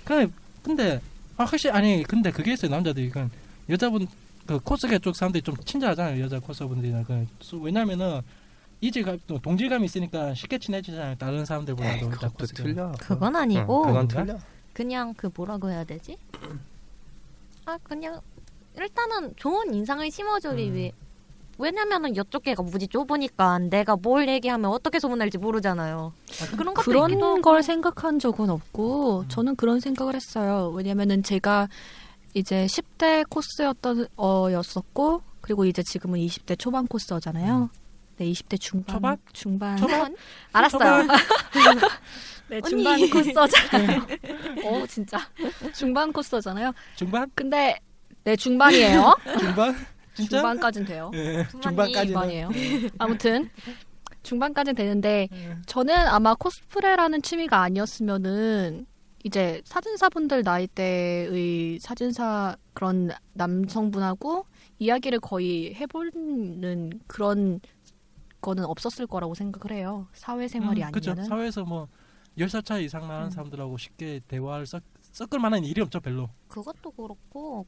[0.04, 1.00] 근데, 근데,
[1.36, 3.10] 아, 확실히, 아니, 근데 그게 있어요, 남자들이.
[3.10, 3.28] 그
[3.68, 4.06] 여자분,
[4.46, 7.02] 그 코스계 쪽 사람들이 좀 친절하잖아요, 여자 코스분들이나.
[7.04, 8.20] 그, 수- 왜냐면은,
[8.80, 11.94] 이질감, 또 동질감이 있으니까 쉽게 친해지잖아요, 다른 사람들보다도.
[11.94, 12.62] 일단 그것도 코스계.
[12.62, 12.92] 틀려.
[13.00, 14.24] 그건 응, 아니고 그건 그런가?
[14.34, 14.38] 틀려.
[14.74, 16.18] 그냥 그 뭐라고 해야 되지?
[17.64, 18.20] 아 그냥
[18.76, 20.74] 일단은 좋은 인상을 심어주기 음.
[20.74, 20.92] 위해
[21.56, 26.12] 왜냐면은 이쪽에가 무지 좁으니까 내가 뭘 얘기하면 어떻게 소문날지 모르잖아요.
[26.56, 27.40] 그런 있기도 그런 하고.
[27.40, 30.70] 걸 생각한 적은 없고 저는 그런 생각을 했어요.
[30.74, 31.68] 왜냐면은 제가
[32.34, 37.70] 이제 10대 코스였던 어였었고 그리고 이제 지금은 20대 초반 코스잖아요.
[38.16, 39.18] 네, 20대 중반 초반?
[39.32, 40.16] 중반 초반?
[40.52, 41.06] 알았어요.
[42.48, 42.60] 네.
[42.62, 44.06] 중반 코스잖아요.
[44.64, 45.18] 어, 진짜.
[45.72, 46.72] 중반 코스잖아요.
[46.96, 47.30] 중반?
[47.34, 47.78] 근데
[48.24, 49.16] 네, 중반이에요.
[49.38, 49.74] 중반?
[50.14, 50.36] 진짜?
[50.38, 51.10] 중반까진 돼요.
[51.14, 52.06] 예, 중반이 중반까지는.
[52.06, 52.50] 중반이에요.
[52.98, 53.50] 아무튼
[54.22, 55.56] 중반까지는 되는데 예.
[55.66, 58.86] 저는 아마 코스프레라는 취미가 아니었으면은
[59.24, 64.44] 이제 사진사분들 나이대의 사진사 그런 남성분하고
[64.78, 67.60] 이야기를 거의 해보는 그런
[68.42, 70.06] 거는 없었을 거라고 생각을 해요.
[70.12, 70.88] 사회생활이 음.
[70.88, 71.24] 아니면은.
[71.24, 71.88] 사회에서 뭐
[72.36, 73.30] 10살 차이 이상 나는 음.
[73.30, 76.28] 사람들하고 쉽게 대화를 섞, 섞을 만한 일이 없죠, 별로.
[76.48, 77.64] 그것도 그렇고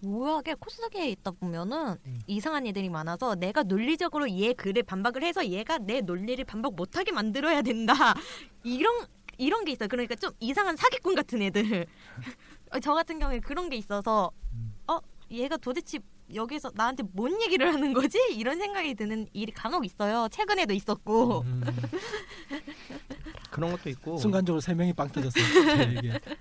[0.00, 2.20] 묘하게 코스계에 있다 보면은 음.
[2.26, 7.62] 이상한 애들이 많아서 내가 논리적으로 얘 글에 반박을 해서 얘가 내 논리를 반박 못하게 만들어야
[7.62, 7.94] 된다
[8.62, 9.06] 이런
[9.38, 9.88] 이런 게 있어요.
[9.88, 11.86] 그러니까 좀 이상한 사기꾼 같은 애들.
[12.70, 14.74] 어, 저 같은 경우에 그런 게 있어서 음.
[14.88, 14.98] 어
[15.30, 15.98] 얘가 도대체
[16.34, 18.18] 여기서 나한테 뭔 얘기를 하는 거지?
[18.32, 20.28] 이런 생각이 드는 일이 간혹 있어요.
[20.30, 21.40] 최근에도 있었고.
[21.40, 21.62] 음,
[23.50, 25.40] 그런 것도 있고 순간적으로 세 명이 빵 터졌어.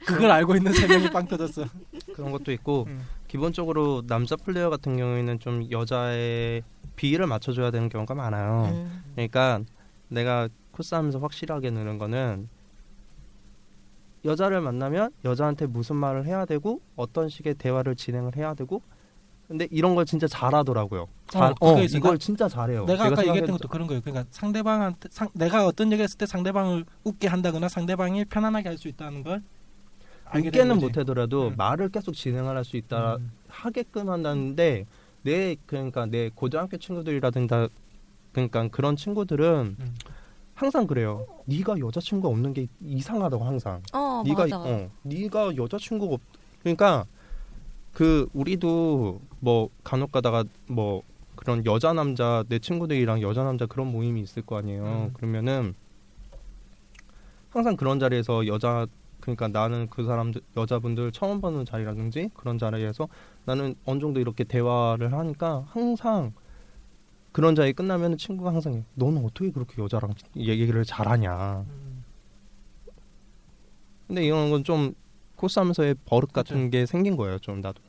[0.05, 1.65] 그걸 알고 있는 세 명이 빵 터졌어.
[2.13, 3.07] 그런 것도 있고 음.
[3.27, 6.63] 기본적으로 남자 플레이어 같은 경우에는 좀 여자의
[6.95, 8.65] 비위를 맞춰줘야 되는 경우가 많아요.
[8.73, 9.03] 음.
[9.13, 9.61] 그러니까
[10.09, 12.49] 내가 코스하면서 확실하게 느는 거는
[14.25, 18.81] 여자를 만나면 여자한테 무슨 말을 해야 되고 어떤 식의 대화를 진행을 해야 되고
[19.47, 21.07] 근데 이런 걸 진짜 잘하더라고요.
[21.27, 21.81] 잘, 어, 어.
[21.81, 22.83] 이걸 나- 진짜 잘해요.
[22.85, 24.01] 내가 제가 아까 얘기했던 것도 그런 거예요.
[24.01, 28.89] 그러니까 상대방한테 상, 내가 어떤 얘기 했을 때 상대방을 웃게 한다거나 상대방이 편안하게 할 수
[28.89, 29.41] 있다는 걸
[30.35, 30.79] 웃게는.
[30.79, 31.53] 못하더라도 음.
[31.55, 33.31] 말을 계속 진행을 할 수 있다 음.
[33.47, 34.85] 하게끔 한다는데
[35.23, 37.69] 내 그러니까 내 고등학교 친구들이라든가
[38.33, 39.95] 그러니까 그런 친구들은 음.
[40.57, 41.27] 항상 그래요.
[41.45, 43.79] 네가 여자친구 없는 게 이상하다고 항상.
[43.93, 44.59] 어 네가 맞아.
[44.59, 46.21] 어, 네가 여자친구가 없.
[46.61, 47.05] 그러니까
[47.93, 51.03] 그 우리도 뭐 간혹 가다가 뭐
[51.35, 54.83] 그런 여자 남자 내 친구들이랑 여자 남자 그런 모임이 있을 거 아니에요.
[54.83, 55.13] 음.
[55.13, 55.75] 그러면은
[57.51, 58.87] 항상 그런 자리에서 여자
[59.19, 63.07] 그러니까 나는 그 사람들 여자분들 처음 보는 자리라든지 그런 자리에서
[63.45, 66.33] 나는 어느 정도 이렇게 대화를 하니까 항상
[67.37, 68.83] 그런 자리 끝나면 친구가 항상 해.
[68.95, 71.65] 너는 어떻게 그렇게 여자랑 얘기를 잘하냐.
[71.69, 72.03] 음.
[74.07, 74.95] 근데 이런 건 좀
[75.35, 77.37] 코스하면서의 버릇 같은 게 생긴 거예요.
[77.37, 77.79] 좀 나도.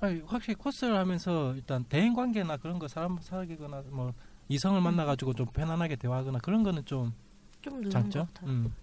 [0.00, 4.12] 아니, 확실히 코스를 하면서 일단 대인 관계나 그런 거 사람 사귀거나 뭐
[4.50, 7.14] 이성을 만나가지고 좀 편안하게 대화하거나 그런 거는 좀
[7.62, 8.26] 좀 장점.
[8.26, 8.50] 것 같아요.
[8.50, 8.74] 음.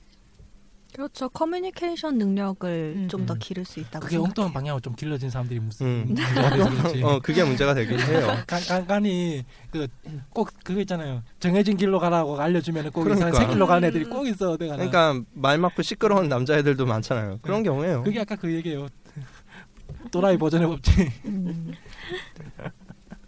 [0.96, 1.28] 그렇죠.
[1.28, 3.08] 커뮤니케이션 능력을 음.
[3.10, 3.40] 좀더 음.
[3.40, 4.16] 기를 수 있다고 그게.
[4.16, 6.16] 엉뚱한 방향으로 좀 길러진 사람들이 무슨 음.
[6.16, 7.04] 그렇지.
[7.04, 8.28] 어 그게 문제가 되긴 해요.
[8.48, 11.22] 간, 간, 간이 그꼭 그거 있잖아요.
[11.40, 13.40] 정해진 길로 가라고 알려주면 꼭 이상한 그러니까.
[13.42, 14.56] 새 길로 가는 애들이 꼭 있어.
[14.56, 17.40] 내가 그러니까 말 많고 시끄러운 남자애들도 많잖아요.
[17.42, 18.04] 그런 경우에요.
[18.04, 18.88] 그게 아까 그 얘기예요.
[20.12, 21.12] 또라이 버전의 법칙.
[21.26, 21.74] 음.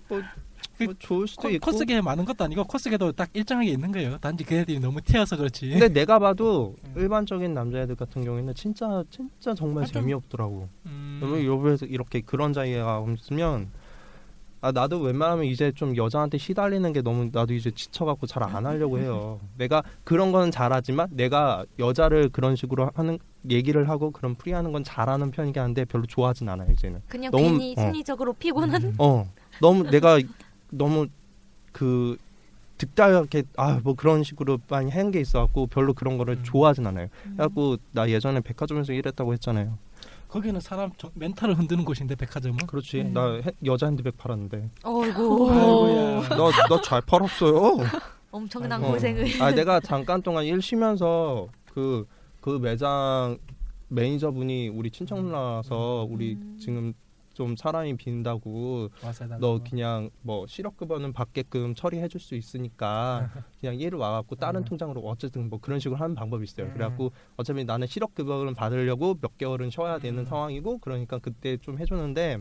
[0.86, 1.72] 뭐 좋을 수도 코, 있고.
[1.72, 4.18] 코스계 많은 것도 아니고 코스계도 딱 일정하게 있는 거예요.
[4.20, 5.70] 단지 걔네들이 너무 튀어서 그렇지.
[5.70, 6.94] 근데 내가 봐도 음.
[6.98, 10.70] 일반적인 남자애들 같은 경우에는 진짜 진짜 정말 하여튼- 재미없더라고.
[10.86, 13.70] 음, 너무 여기서 이렇게 그런 자리가 없으면
[14.60, 18.98] 아 나도 웬만하면 이제 좀 여자한테 시달리는 게 너무 나도 이제 지쳐갖고 잘 안 하려고
[19.00, 19.40] 해요.
[19.58, 23.20] 내가 그런 거는 잘하지만 내가 여자를 그런 식으로 하는
[23.52, 27.02] 얘기를 하고 그런 프리하는 건 잘하는 편이긴 한데 별로 좋아하진 않아요 이제는.
[27.08, 27.82] 그냥 너무- 괜히 어.
[27.82, 28.96] 심리적으로 피곤한 음.
[28.98, 29.28] 어
[29.62, 30.20] 너무 내가
[30.72, 31.08] 너무
[31.72, 32.18] 그
[32.78, 36.44] 득달하게 아 뭐 그런 식으로 많이 하는 게 있어갖고 별로 그런 거를 음.
[36.44, 37.08] 좋아하진 않아요.
[37.24, 39.78] 그래갖고 나 예전에 백화점에서 일했다고 했잖아요.
[40.28, 42.58] 거기는 사람 저- 멘탈을 흔드는 곳인데 백화점은.
[42.68, 43.02] 그렇지.
[43.02, 43.14] 음.
[43.14, 44.70] 나 헤- 여자 핸드백 팔았는데.
[44.84, 46.30] 어이구 아이고야.
[46.38, 47.78] 너너잘 팔았어요.
[48.30, 48.92] 엄청난 어.
[48.92, 53.38] 고생을 아 내가 잠깐 동안 일 쉬면서 그그 매장
[53.88, 56.58] 매니저분이 우리 친척 누나라서 우리 음.
[56.60, 56.94] 지금
[57.38, 59.40] 좀 사람이 빈다고 해달라고.
[59.40, 63.30] 너 그냥 뭐 실업급여는 받게끔 처리해 줄 수 있으니까
[63.62, 64.66] 그냥 얘를 와갖고 다른 음.
[64.66, 66.66] 통장으로 어쨌든 뭐 그런 식으로 하는 방법이 있어요.
[66.66, 66.74] 음.
[66.74, 70.26] 그래갖고 어차피 나는 실업급여를 받으려고 몇 개월은 쉬어야 되는 음.
[70.26, 72.40] 상황이고 그러니까 그때 좀 해줬는데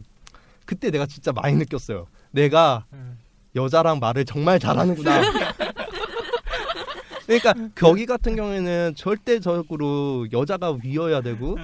[0.65, 2.07] 그때 내가 진짜 많이 느꼈어요.
[2.31, 2.87] 내가
[3.55, 5.21] 여자랑 말을 정말 잘하는구나.
[7.27, 11.59] 그러니까 거기 같은 경우에는 절대적으로 여자가 위여야 되고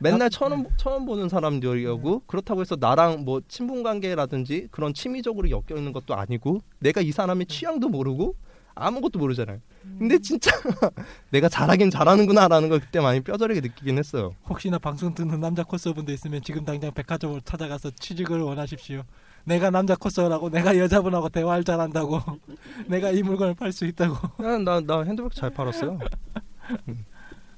[0.00, 5.92] 맨날 처음 처음 보는 사람들이고 그렇다고 해서 나랑 뭐 친분 관계라든지 그런 친미적으로 엮여 있는
[5.92, 8.34] 것도 아니고 내가 이 사람의 취향도 모르고
[8.74, 9.60] 아무것도 모르잖아요.
[9.98, 10.50] 근데 진짜
[11.30, 14.34] 내가 잘하긴 잘하는구나라는 걸 그때 많이 뼈저리게 느끼긴 했어요.
[14.48, 19.02] 혹시나 방송 듣는 남자 코스분도 있으면 지금 당장 백화점으로 찾아가서 취직을 원하십시오.
[19.44, 22.20] 내가 남자 코스라고 내가 여자분하고 대화를 잘한다고
[22.88, 24.42] 내가 이 물건을 팔 수 있다고.
[24.42, 25.98] 나나 나 핸드백 잘 팔았어요.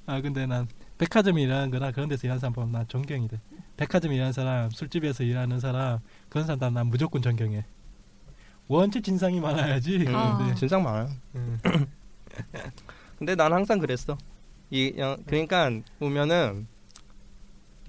[0.06, 0.68] 아 근데 난
[0.98, 3.40] 백화점 일하는 거나 그런 데서 일하는 사람 보면 난 존경이 돼.
[3.76, 7.64] 백화점 일하는 사람, 술집에서 일하는 사람 그런 사람 난 무조건 존경해.
[8.68, 10.04] 원체 진상이 많아야지.
[10.08, 10.38] 아.
[10.38, 11.08] 근데 진상 많아요.
[11.34, 11.58] 음.
[13.18, 14.16] 근데 난 항상 그랬어.
[14.70, 16.66] 이 그냥 그러니까 보면은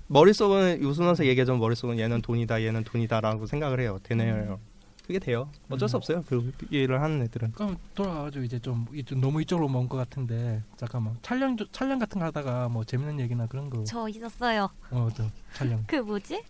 [0.08, 4.00] 머릿속은 유순원서 얘기하자면 머릿속은 얘는 돈이다, 얘는 돈이다라고 생각을 해요.
[4.04, 4.60] 되네요.
[5.08, 5.50] 그게 돼요.
[5.70, 5.98] 어쩔 수 음.
[6.00, 6.24] 없어요.
[6.28, 7.54] 그 일을 하는 애들은.
[7.54, 11.98] 그럼 돌아가가지고 이제 좀, 이- 좀 너무 이쪽으로 먼 것 같은데 잠깐만 촬영 조- 촬영
[11.98, 13.86] 같은 거 하다가 뭐 재밌는 얘기나 그런 거.
[13.86, 14.70] 저 있었어요.
[14.92, 15.82] 어, 저 촬영.
[15.88, 16.44] 그 뭐지?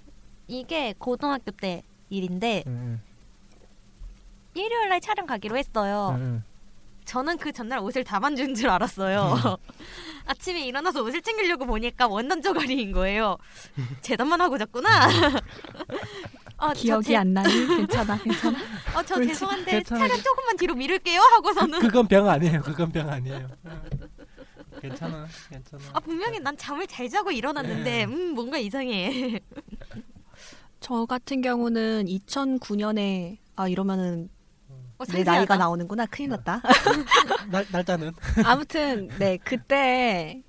[0.48, 3.00] 이게 고등학교 때 일인데 응,
[4.56, 6.16] 일요일 날 촬영 가기로 했어요.
[6.18, 6.44] 응, 응.
[7.06, 9.36] 저는 그 전날 옷을 다 만진 줄 알았어요.
[10.26, 13.38] 아침에 일어나서 옷을 챙기려고 보니까 원단 조각인 거예요.
[14.02, 15.08] 재단만 하고 잤구나.
[16.58, 17.50] 어, 저 기억이 제- 안 나니?
[17.68, 18.58] 괜찮아, 괜찮아.
[18.96, 19.24] 어, 저.
[19.24, 20.00] 죄송한데 괜찮아.
[20.08, 22.62] 촬영 조금만 뒤로 미룰게요 하고서는 그건 병 아니에요.
[22.62, 23.48] 그건 병 아니에요.
[23.66, 23.82] 응.
[24.82, 25.84] 괜찮아, 괜찮아.
[25.94, 29.40] 아 분명히 난 잠을 잘 자고 일어났는데 음 뭔가 이상해.
[30.80, 34.30] 저 같은 경우는 2009년에 아 이러면은
[35.00, 35.24] 어, 내.
[35.24, 36.06] 나이가 나오는구나.
[36.08, 36.62] 큰일 났다.
[37.52, 40.42] 날 날짜는 아무튼 네 그때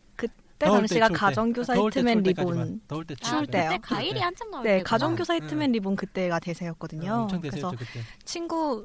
[0.59, 1.15] 그때 때, 당시가 때.
[1.15, 2.23] 가정교사 때, 히트맨.
[2.25, 3.69] 리본 더울 때 아, 추울 추울 때요.
[3.71, 4.91] 그때 과일이 한참 나올 네 때구나.
[4.91, 5.41] 가정교사 응.
[5.43, 7.13] 히트맨 리본 그때가 대세였거든요.
[7.13, 7.73] 엄청 그래서.
[8.25, 8.85] 친구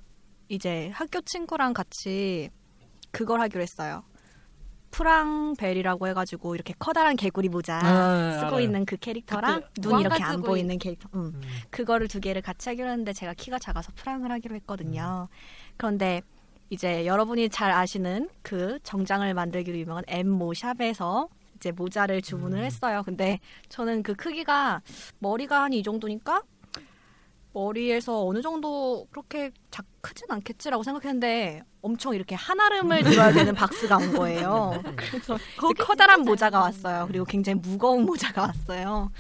[0.50, 2.50] 이제 학교 친구랑 같이
[3.12, 4.04] 그걸 하기로 했어요.
[4.92, 8.60] 프랑벨이라고 해가지고 이렇게 커다란 개구리 모자 아, 쓰고 알아요.
[8.60, 11.10] 있는 그 캐릭터랑 눈 이렇게 안 보이는 캐릭터.
[11.16, 11.32] 음.
[11.34, 11.42] 음.
[11.72, 15.28] 그거를 두 개를 같이 하기로 했는데 제가 키가 작아서 프랑을 하기로 했거든요.
[15.78, 16.22] 그런데
[16.70, 21.28] 이제 여러분이 잘 아시는 그 정장을 만들기로 유명한 엠모 샵에서
[21.64, 22.64] 이제 모자를 주문을 음.
[22.66, 23.04] 했어요.
[23.06, 23.40] 근데
[23.70, 24.82] 저는 그 크기가
[25.20, 26.44] 머리가 한 이 정도니까
[27.54, 34.12] 머리에서 어느 정도 그렇게 작 크진 않겠지라고 생각했는데 엄청 이렇게 한아름을 들어야 되는 박스가 온
[34.14, 34.84] 거예요.
[34.98, 37.08] 그래서 거기 이제 커다란 모자가 잘 왔어요.
[37.08, 39.12] 그리고 굉장히 무거운 모자가 왔어요.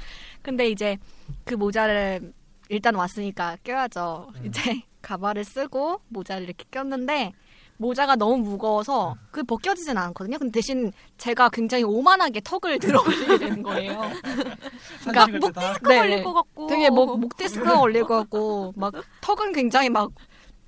[0.42, 0.98] 근데 이제
[1.46, 2.34] 그 모자를
[2.70, 4.32] 일단 왔으니까 껴야죠.
[4.36, 4.46] 음.
[4.48, 7.32] 이제 가발을 쓰고 모자를 이렇게 꼈는데
[7.78, 10.38] 모자가 너무 무거워서 그 벗겨지진 않거든요.
[10.38, 14.02] 근데 대신 제가 굉장히 오만하게 턱을 들어 올리게 되는 거예요.
[15.02, 15.98] 그러니까 사진 찍을 때 다- 크 네.
[16.00, 20.12] 걸릴 것 같고 되게 목, 목 디스크가 올릴 것 같고 막 턱은 굉장히 막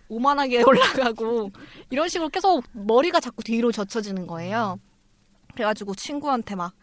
[0.10, 1.52] 오만하게 올라가고
[1.90, 4.80] 이런 식으로 계속 머리가 자꾸 뒤로 젖혀지는 거예요.
[5.54, 6.74] 그래가지고 친구한테 막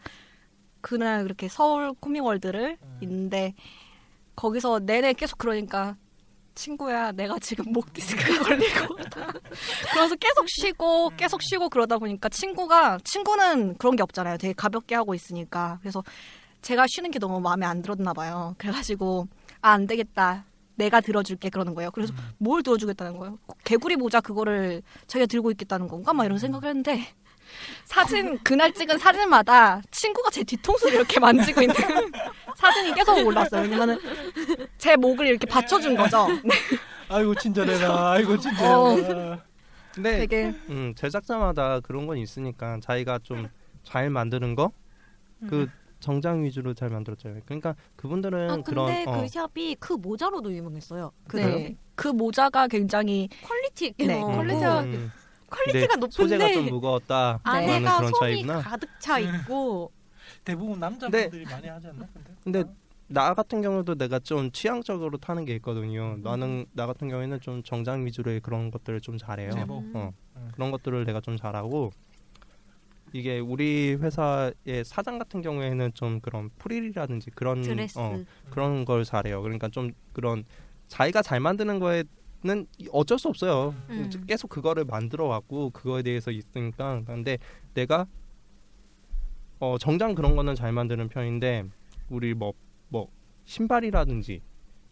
[0.81, 3.53] 그날 그렇게 서울 코믹월드를 있는데
[4.35, 5.95] 거기서 내내 계속 그러니까
[6.55, 9.31] 친구야 내가 지금 목것 같아.
[9.93, 14.37] 그래서 계속 쉬고 계속 쉬고 그러다 보니까 친구가 친구는 그런 게 없잖아요.
[14.37, 16.03] 되게 가볍게 하고 있으니까 그래서
[16.61, 18.55] 제가 쉬는 게 너무 마음에 안 들었나 봐요.
[18.57, 19.27] 그래가지고
[19.61, 20.45] 아 안 되겠다.
[20.75, 21.91] 내가 들어줄게 그러는 거예요.
[21.91, 23.37] 그래서 뭘 들어주겠다는 거예요?
[23.63, 26.13] 개구리 모자 그거를 자기가 들고 있겠다는 건가?
[26.13, 27.05] 막 이런 생각을 했는데
[27.85, 31.75] 사진 그날 찍은 사진마다 친구가 제 뒤통수를 이렇게 만지고 있는
[32.63, 33.61] 사진이 계속 올랐어요.
[33.63, 33.97] 왜냐면은
[34.77, 36.27] 제 목을 이렇게 받쳐준 거죠.
[36.43, 36.51] 네,
[37.09, 38.11] 아이고 친절해라.
[38.11, 38.37] 아이고 어.
[38.37, 39.39] 친절해라.
[39.93, 43.47] 근데 되게 음, 제작자마다 그런 건 있으니까 자기가 좀
[43.83, 45.67] 잘 만드는 거 그
[45.99, 47.41] 정장 위주로 잘 만들었잖아요.
[47.45, 51.11] 그러니까 그분들은 아, 근데 그런 그 어, shop이 그 모자로도 유명했어요.
[51.27, 51.77] 그 네.
[51.95, 54.21] 그 모자가 굉장히 quality 네.
[54.21, 55.11] 어, 음, quality가 음,
[55.49, 57.39] quality가 소재가 높은데 좀 무거웠다.
[57.43, 58.61] 안에가 그런 솜이 차 있구나.
[58.61, 59.91] 가득 차 있고
[60.43, 62.07] 대부분 남자분들이 많이 하지 않나?
[62.13, 62.33] 근데.
[62.43, 62.63] 근데
[63.07, 66.17] 나 같은 경우도 내가 좀 취향적으로 타는 게 있거든요.
[66.23, 69.51] 나는 나 같은 경우에는 좀 정장 위주로의 그런 것들을 좀 잘해요.
[69.51, 69.83] 제복.
[69.93, 70.49] 어, 음.
[70.53, 71.91] 그런 것들을 내가 좀 잘하고
[73.11, 79.41] 이게 우리 회사의 사장 같은 경우에는 좀 그런 프릴이라든지 그런 드레스 어, 그런 걸 잘해요.
[79.43, 80.43] 그러니까 좀 그런
[80.87, 83.75] 자기가 잘 만드는 거에는 어쩔 수 없어요.
[83.89, 84.09] 음.
[84.27, 87.37] 계속 그거를 만들어 왔고 그거에 대해서 있으니까 근데
[87.75, 88.07] 내가
[89.63, 91.63] 어 정장 그런 거는 잘 만드는 편인데
[92.09, 93.07] 우리 뭐뭐
[93.45, 94.41] 신발이라든지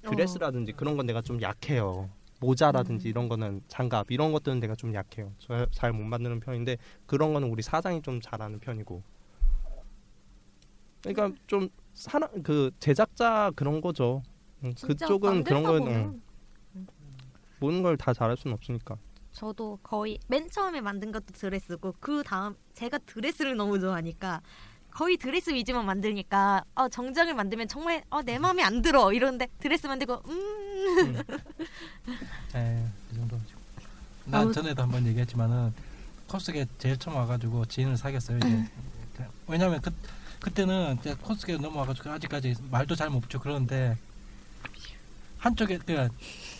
[0.09, 2.09] 드레스라든지 그런 건 내가 좀 약해요.
[2.39, 5.33] 모자라든지 이런 거는 장갑 이런 것들은 내가 좀 약해요.
[5.71, 9.03] 잘 못 만드는 편인데 그런 거는 우리 사장이 좀 잘하는 편이고.
[11.03, 14.23] 그러니까 좀 사람 그 제작자 그런 거죠.
[14.63, 16.21] 음, 그쪽은 그런 거는 보면
[16.75, 16.87] 음,
[17.59, 18.95] 모든 걸 다 잘할 수는 없으니까.
[19.33, 24.41] 저도 거의 맨 처음에 만든 것도 드레스고 그 다음 제가 드레스를 너무 좋아하니까
[24.91, 29.87] 거의 드레스 위주만 만드니까 어, 정장을 만들면 정말 어, 내 마음에 안 들어 이러는데 드레스
[29.87, 31.23] 만들고 음
[32.55, 33.55] 예, 그 정도죠.
[34.25, 35.73] 나 아무- 전에도 한번 얘기했지만은
[36.27, 38.37] 코스게 제일 처음 와가지고 지인을 사귀었어요.
[38.37, 38.67] 이제
[39.47, 39.91] 왜냐면 그
[40.41, 43.97] 그때는 이제 코스게 넘어와가지고 아직까지 말도 잘 못 붙여 그러는데
[45.37, 46.09] 한쪽에 그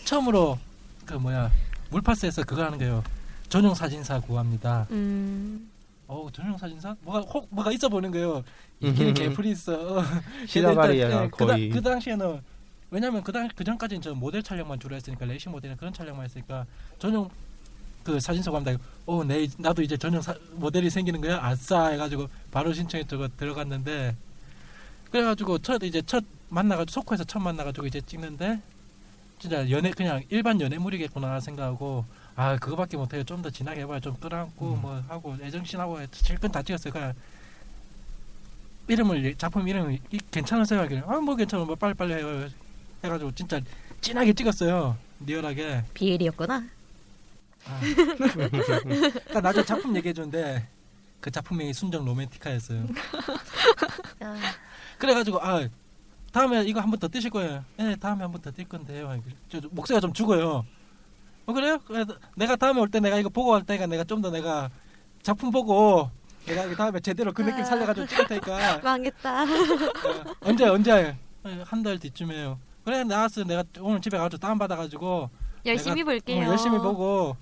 [0.04, 0.58] 처음으로
[1.04, 1.50] 그 뭐야
[1.92, 3.04] 물파스에서 그거 하는 거예요.
[3.48, 4.86] 전용 사진사 구합니다.
[4.90, 5.68] 음.
[6.08, 6.96] 어 전용 사진사?
[7.02, 8.42] 뭐가 혹 뭐가 있어 보는 거예요.
[8.80, 10.02] 이기는 개풀이 있어.
[10.48, 11.68] 시다가리야 예, 그, 다- 거의.
[11.70, 12.40] 그 당시에는
[12.90, 16.66] 왜냐면 그당그 전까지는 저 모델 촬영만 주로 했으니까 레이싱 모델이나 그런 촬영만 했으니까
[16.98, 17.28] 전용
[18.02, 18.82] 그 사진사 구합니다.
[19.06, 21.38] 어, 내 나도 이제 전용 사, 모델이 생기는 거야.
[21.42, 24.16] 아싸 해가지고 바로 신청했다고 들어갔는데
[25.10, 28.60] 그래가지고 첫 이제 첫 만나가지고 소코에서 처음 만나가지고 이제 찍는데
[29.42, 32.04] 진짜 연애 그냥 일반 연애물이겠구나 생각하고
[32.36, 33.24] 아 그거밖에 못해요.
[33.24, 33.98] 좀더 진하게 해봐요.
[33.98, 36.92] 좀 끌어안고 뭐 하고 애정신하고 실컷 다 찍었어요.
[36.92, 37.12] 그냥
[38.86, 40.78] 이름을 작품 이름이 이- 괜찮으세요?
[40.82, 42.48] 하길래 아뭐 괜찮아 뭐 빨리 빨리 해요.
[43.02, 43.60] 해가지고 진짜
[44.00, 44.96] 진하게 찍었어요.
[45.26, 45.86] 리얼하게.
[45.92, 46.64] 비엘이었구나.
[47.66, 47.80] 아.
[47.80, 50.68] 그러니까 나중에 작품 얘기해 주는데
[51.20, 52.86] 그 작품명이 순정 로맨티카였어요.
[54.22, 54.36] 아,
[54.98, 55.68] 그래가지고 아
[56.32, 57.64] 다음에 이거 한 번 더 뜨실 거예요.
[57.76, 59.20] 네 다음에 한 번 더 뜰 건데요.
[59.48, 60.64] 저 목소리가 좀 죽어요.
[61.46, 61.78] 어 그래요?
[61.86, 62.04] 그래
[62.36, 64.70] 내가 다음에 올 때 내가 이거 보고 할 테니까 내가 좀 더 내가
[65.22, 66.10] 작품 보고
[66.46, 69.42] 내가 그 다음에 제대로 그 느낌 살려가지고 찍을 테니까 망했다.
[69.44, 69.46] 어,
[70.40, 71.16] 언제 언제
[71.64, 72.58] 한 달 뒤쯤에요.
[72.84, 75.30] 그래 나왔어 내가 오늘 집에 가서 다운 받아가지고
[75.66, 76.40] 열심히 볼게요.
[76.46, 77.36] 어, 열심히 보고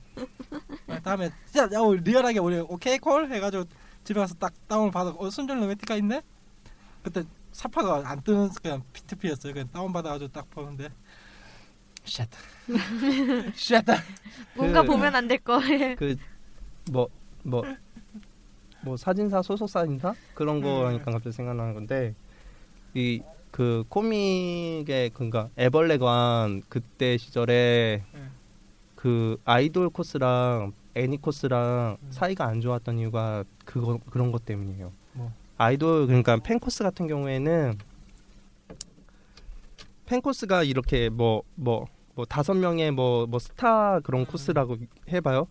[0.88, 3.64] 어, 다음에 진짜 야, 우리 리얼하게 우리 오케이 콜 해가지고
[4.04, 6.22] 집에 가서 딱 다운을 받아 어 순정 로맨티카 있네
[7.02, 7.22] 그때
[7.64, 10.88] 사파가 안 뜨는 그냥 P2P였어요 그냥 다운 받아가지고 딱 보는데
[12.04, 12.26] 쉣
[13.54, 13.74] 쉣.
[14.56, 15.60] 뭔가 그- 보면 안 될 거.
[16.90, 17.08] 그뭐
[17.44, 17.62] 뭐
[18.82, 20.62] 뭐 사진사 소속 사진사 그런 음.
[20.62, 22.14] 거니까 갑자기 생각나는 건데
[22.94, 28.30] 이 그 코믹의 그니까 애벌레관 그때 시절에 음.
[28.94, 32.12] 그 아이돌 코스랑 애니 코스랑 음.
[32.12, 34.92] 사이가 안 좋았던 이유가 그거 그런 것 때문이에요.
[35.14, 35.32] 뭐?
[35.60, 37.76] 아이돌 그러니까 팬 코스 같은 경우에는
[40.06, 44.26] 팬 코스가 이렇게 뭐 뭐 뭐 다섯 명의 뭐 뭐 스타 그런 음.
[44.26, 44.76] 코스라고
[45.08, 45.46] 해봐요.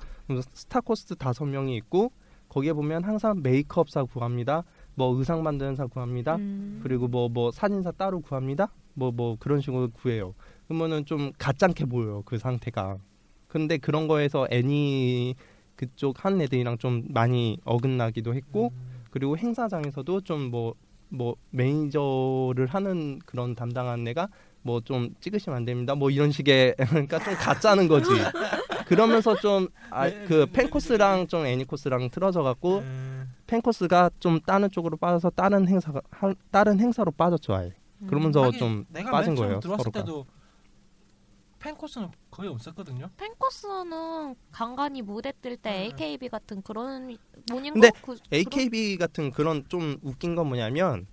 [0.53, 2.11] 스타 코스 다섯 명이 있고
[2.49, 4.63] 거기에 보면 항상 메이크업사 구합니다.
[4.95, 6.35] 뭐 의상 만드는 사 구합니다.
[6.35, 6.79] 음.
[6.83, 8.71] 그리고 뭐뭐 사진사 따로 구합니다.
[8.95, 10.33] 뭐뭐 그런 식으로 구해요.
[10.67, 12.97] 그러면은 좀 같잖게 보여요 그 상태가.
[13.47, 15.35] 근데 그런 거에서 애니
[15.75, 18.71] 그쪽 한 애들이랑 좀 많이 어긋나기도 했고
[19.11, 20.73] 그리고 행사장에서도 좀 뭐
[21.11, 24.27] 뭐 매니저를 하는 그런 담당한 애가
[24.61, 25.95] 뭐 좀 찍으시면 안 됩니다.
[25.95, 28.09] 뭐 이런 식의 그러니까 좀 같잖은 거지.
[28.87, 29.67] 그러면서 좀
[30.27, 36.33] 그 팬코스랑 좀 애니코스랑 틀어져 갖고 음, 팬코스가 좀 다른 쪽으로 빠져서 다른 행사가 하-
[36.51, 37.73] 다른 행사로 빠졌죠 아예.
[38.07, 39.99] 그러면서 좀 내가 빠진 거예요 들어왔을 서로가.
[40.01, 40.25] 때도
[41.59, 43.09] 팬 코스는 거의 없었거든요.
[43.17, 45.75] 팬코스는 간간히 무대 뜰때 음.
[45.75, 47.17] AKB 같은 그런
[47.51, 51.07] 모닝 근데 그, AKB 같은 그런 좀 웃긴 건 뭐냐면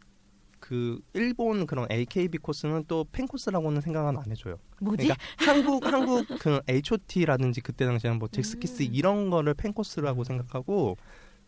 [0.60, 4.58] 그 일본 그런 AKB 코스는 또 팬코스라고는 생각은 안 해줘요.
[4.80, 5.08] 뭐지?
[5.08, 8.88] 그러니까 한국 한국 그 H.O.T.라든지 그때 당시에는 뭐 잭스키스 음.
[8.92, 10.96] 이런 거를 팬코스라고 생각하고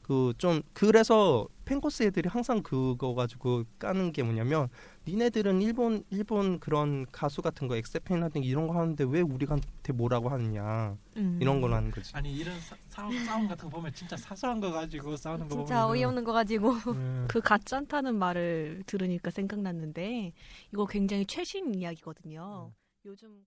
[0.03, 4.69] 그 좀 그래서 팬코스 애들이 항상 그거 가지고 까는 게 뭐냐면
[5.07, 10.97] 니네들은 일본 일본 그런 가수 같은 거 엑세펜이라든지 이런 거 하는데 왜 우리한테 뭐라고 하느냐
[11.19, 11.39] 음.
[11.43, 12.17] 이런 걸 하는 거지.
[12.17, 15.83] 아니 이런 사, 싸움, 싸움 같은 거 보면 진짜 사소한 거 가지고 싸우는 거 진짜
[15.83, 16.73] 보면 어이없는 거 가지고
[17.29, 20.33] 그 가짠다는 말을 들으니까 생각났는데
[20.73, 22.73] 이거 굉장히 최신 이야기거든요.
[23.05, 23.45] 요즘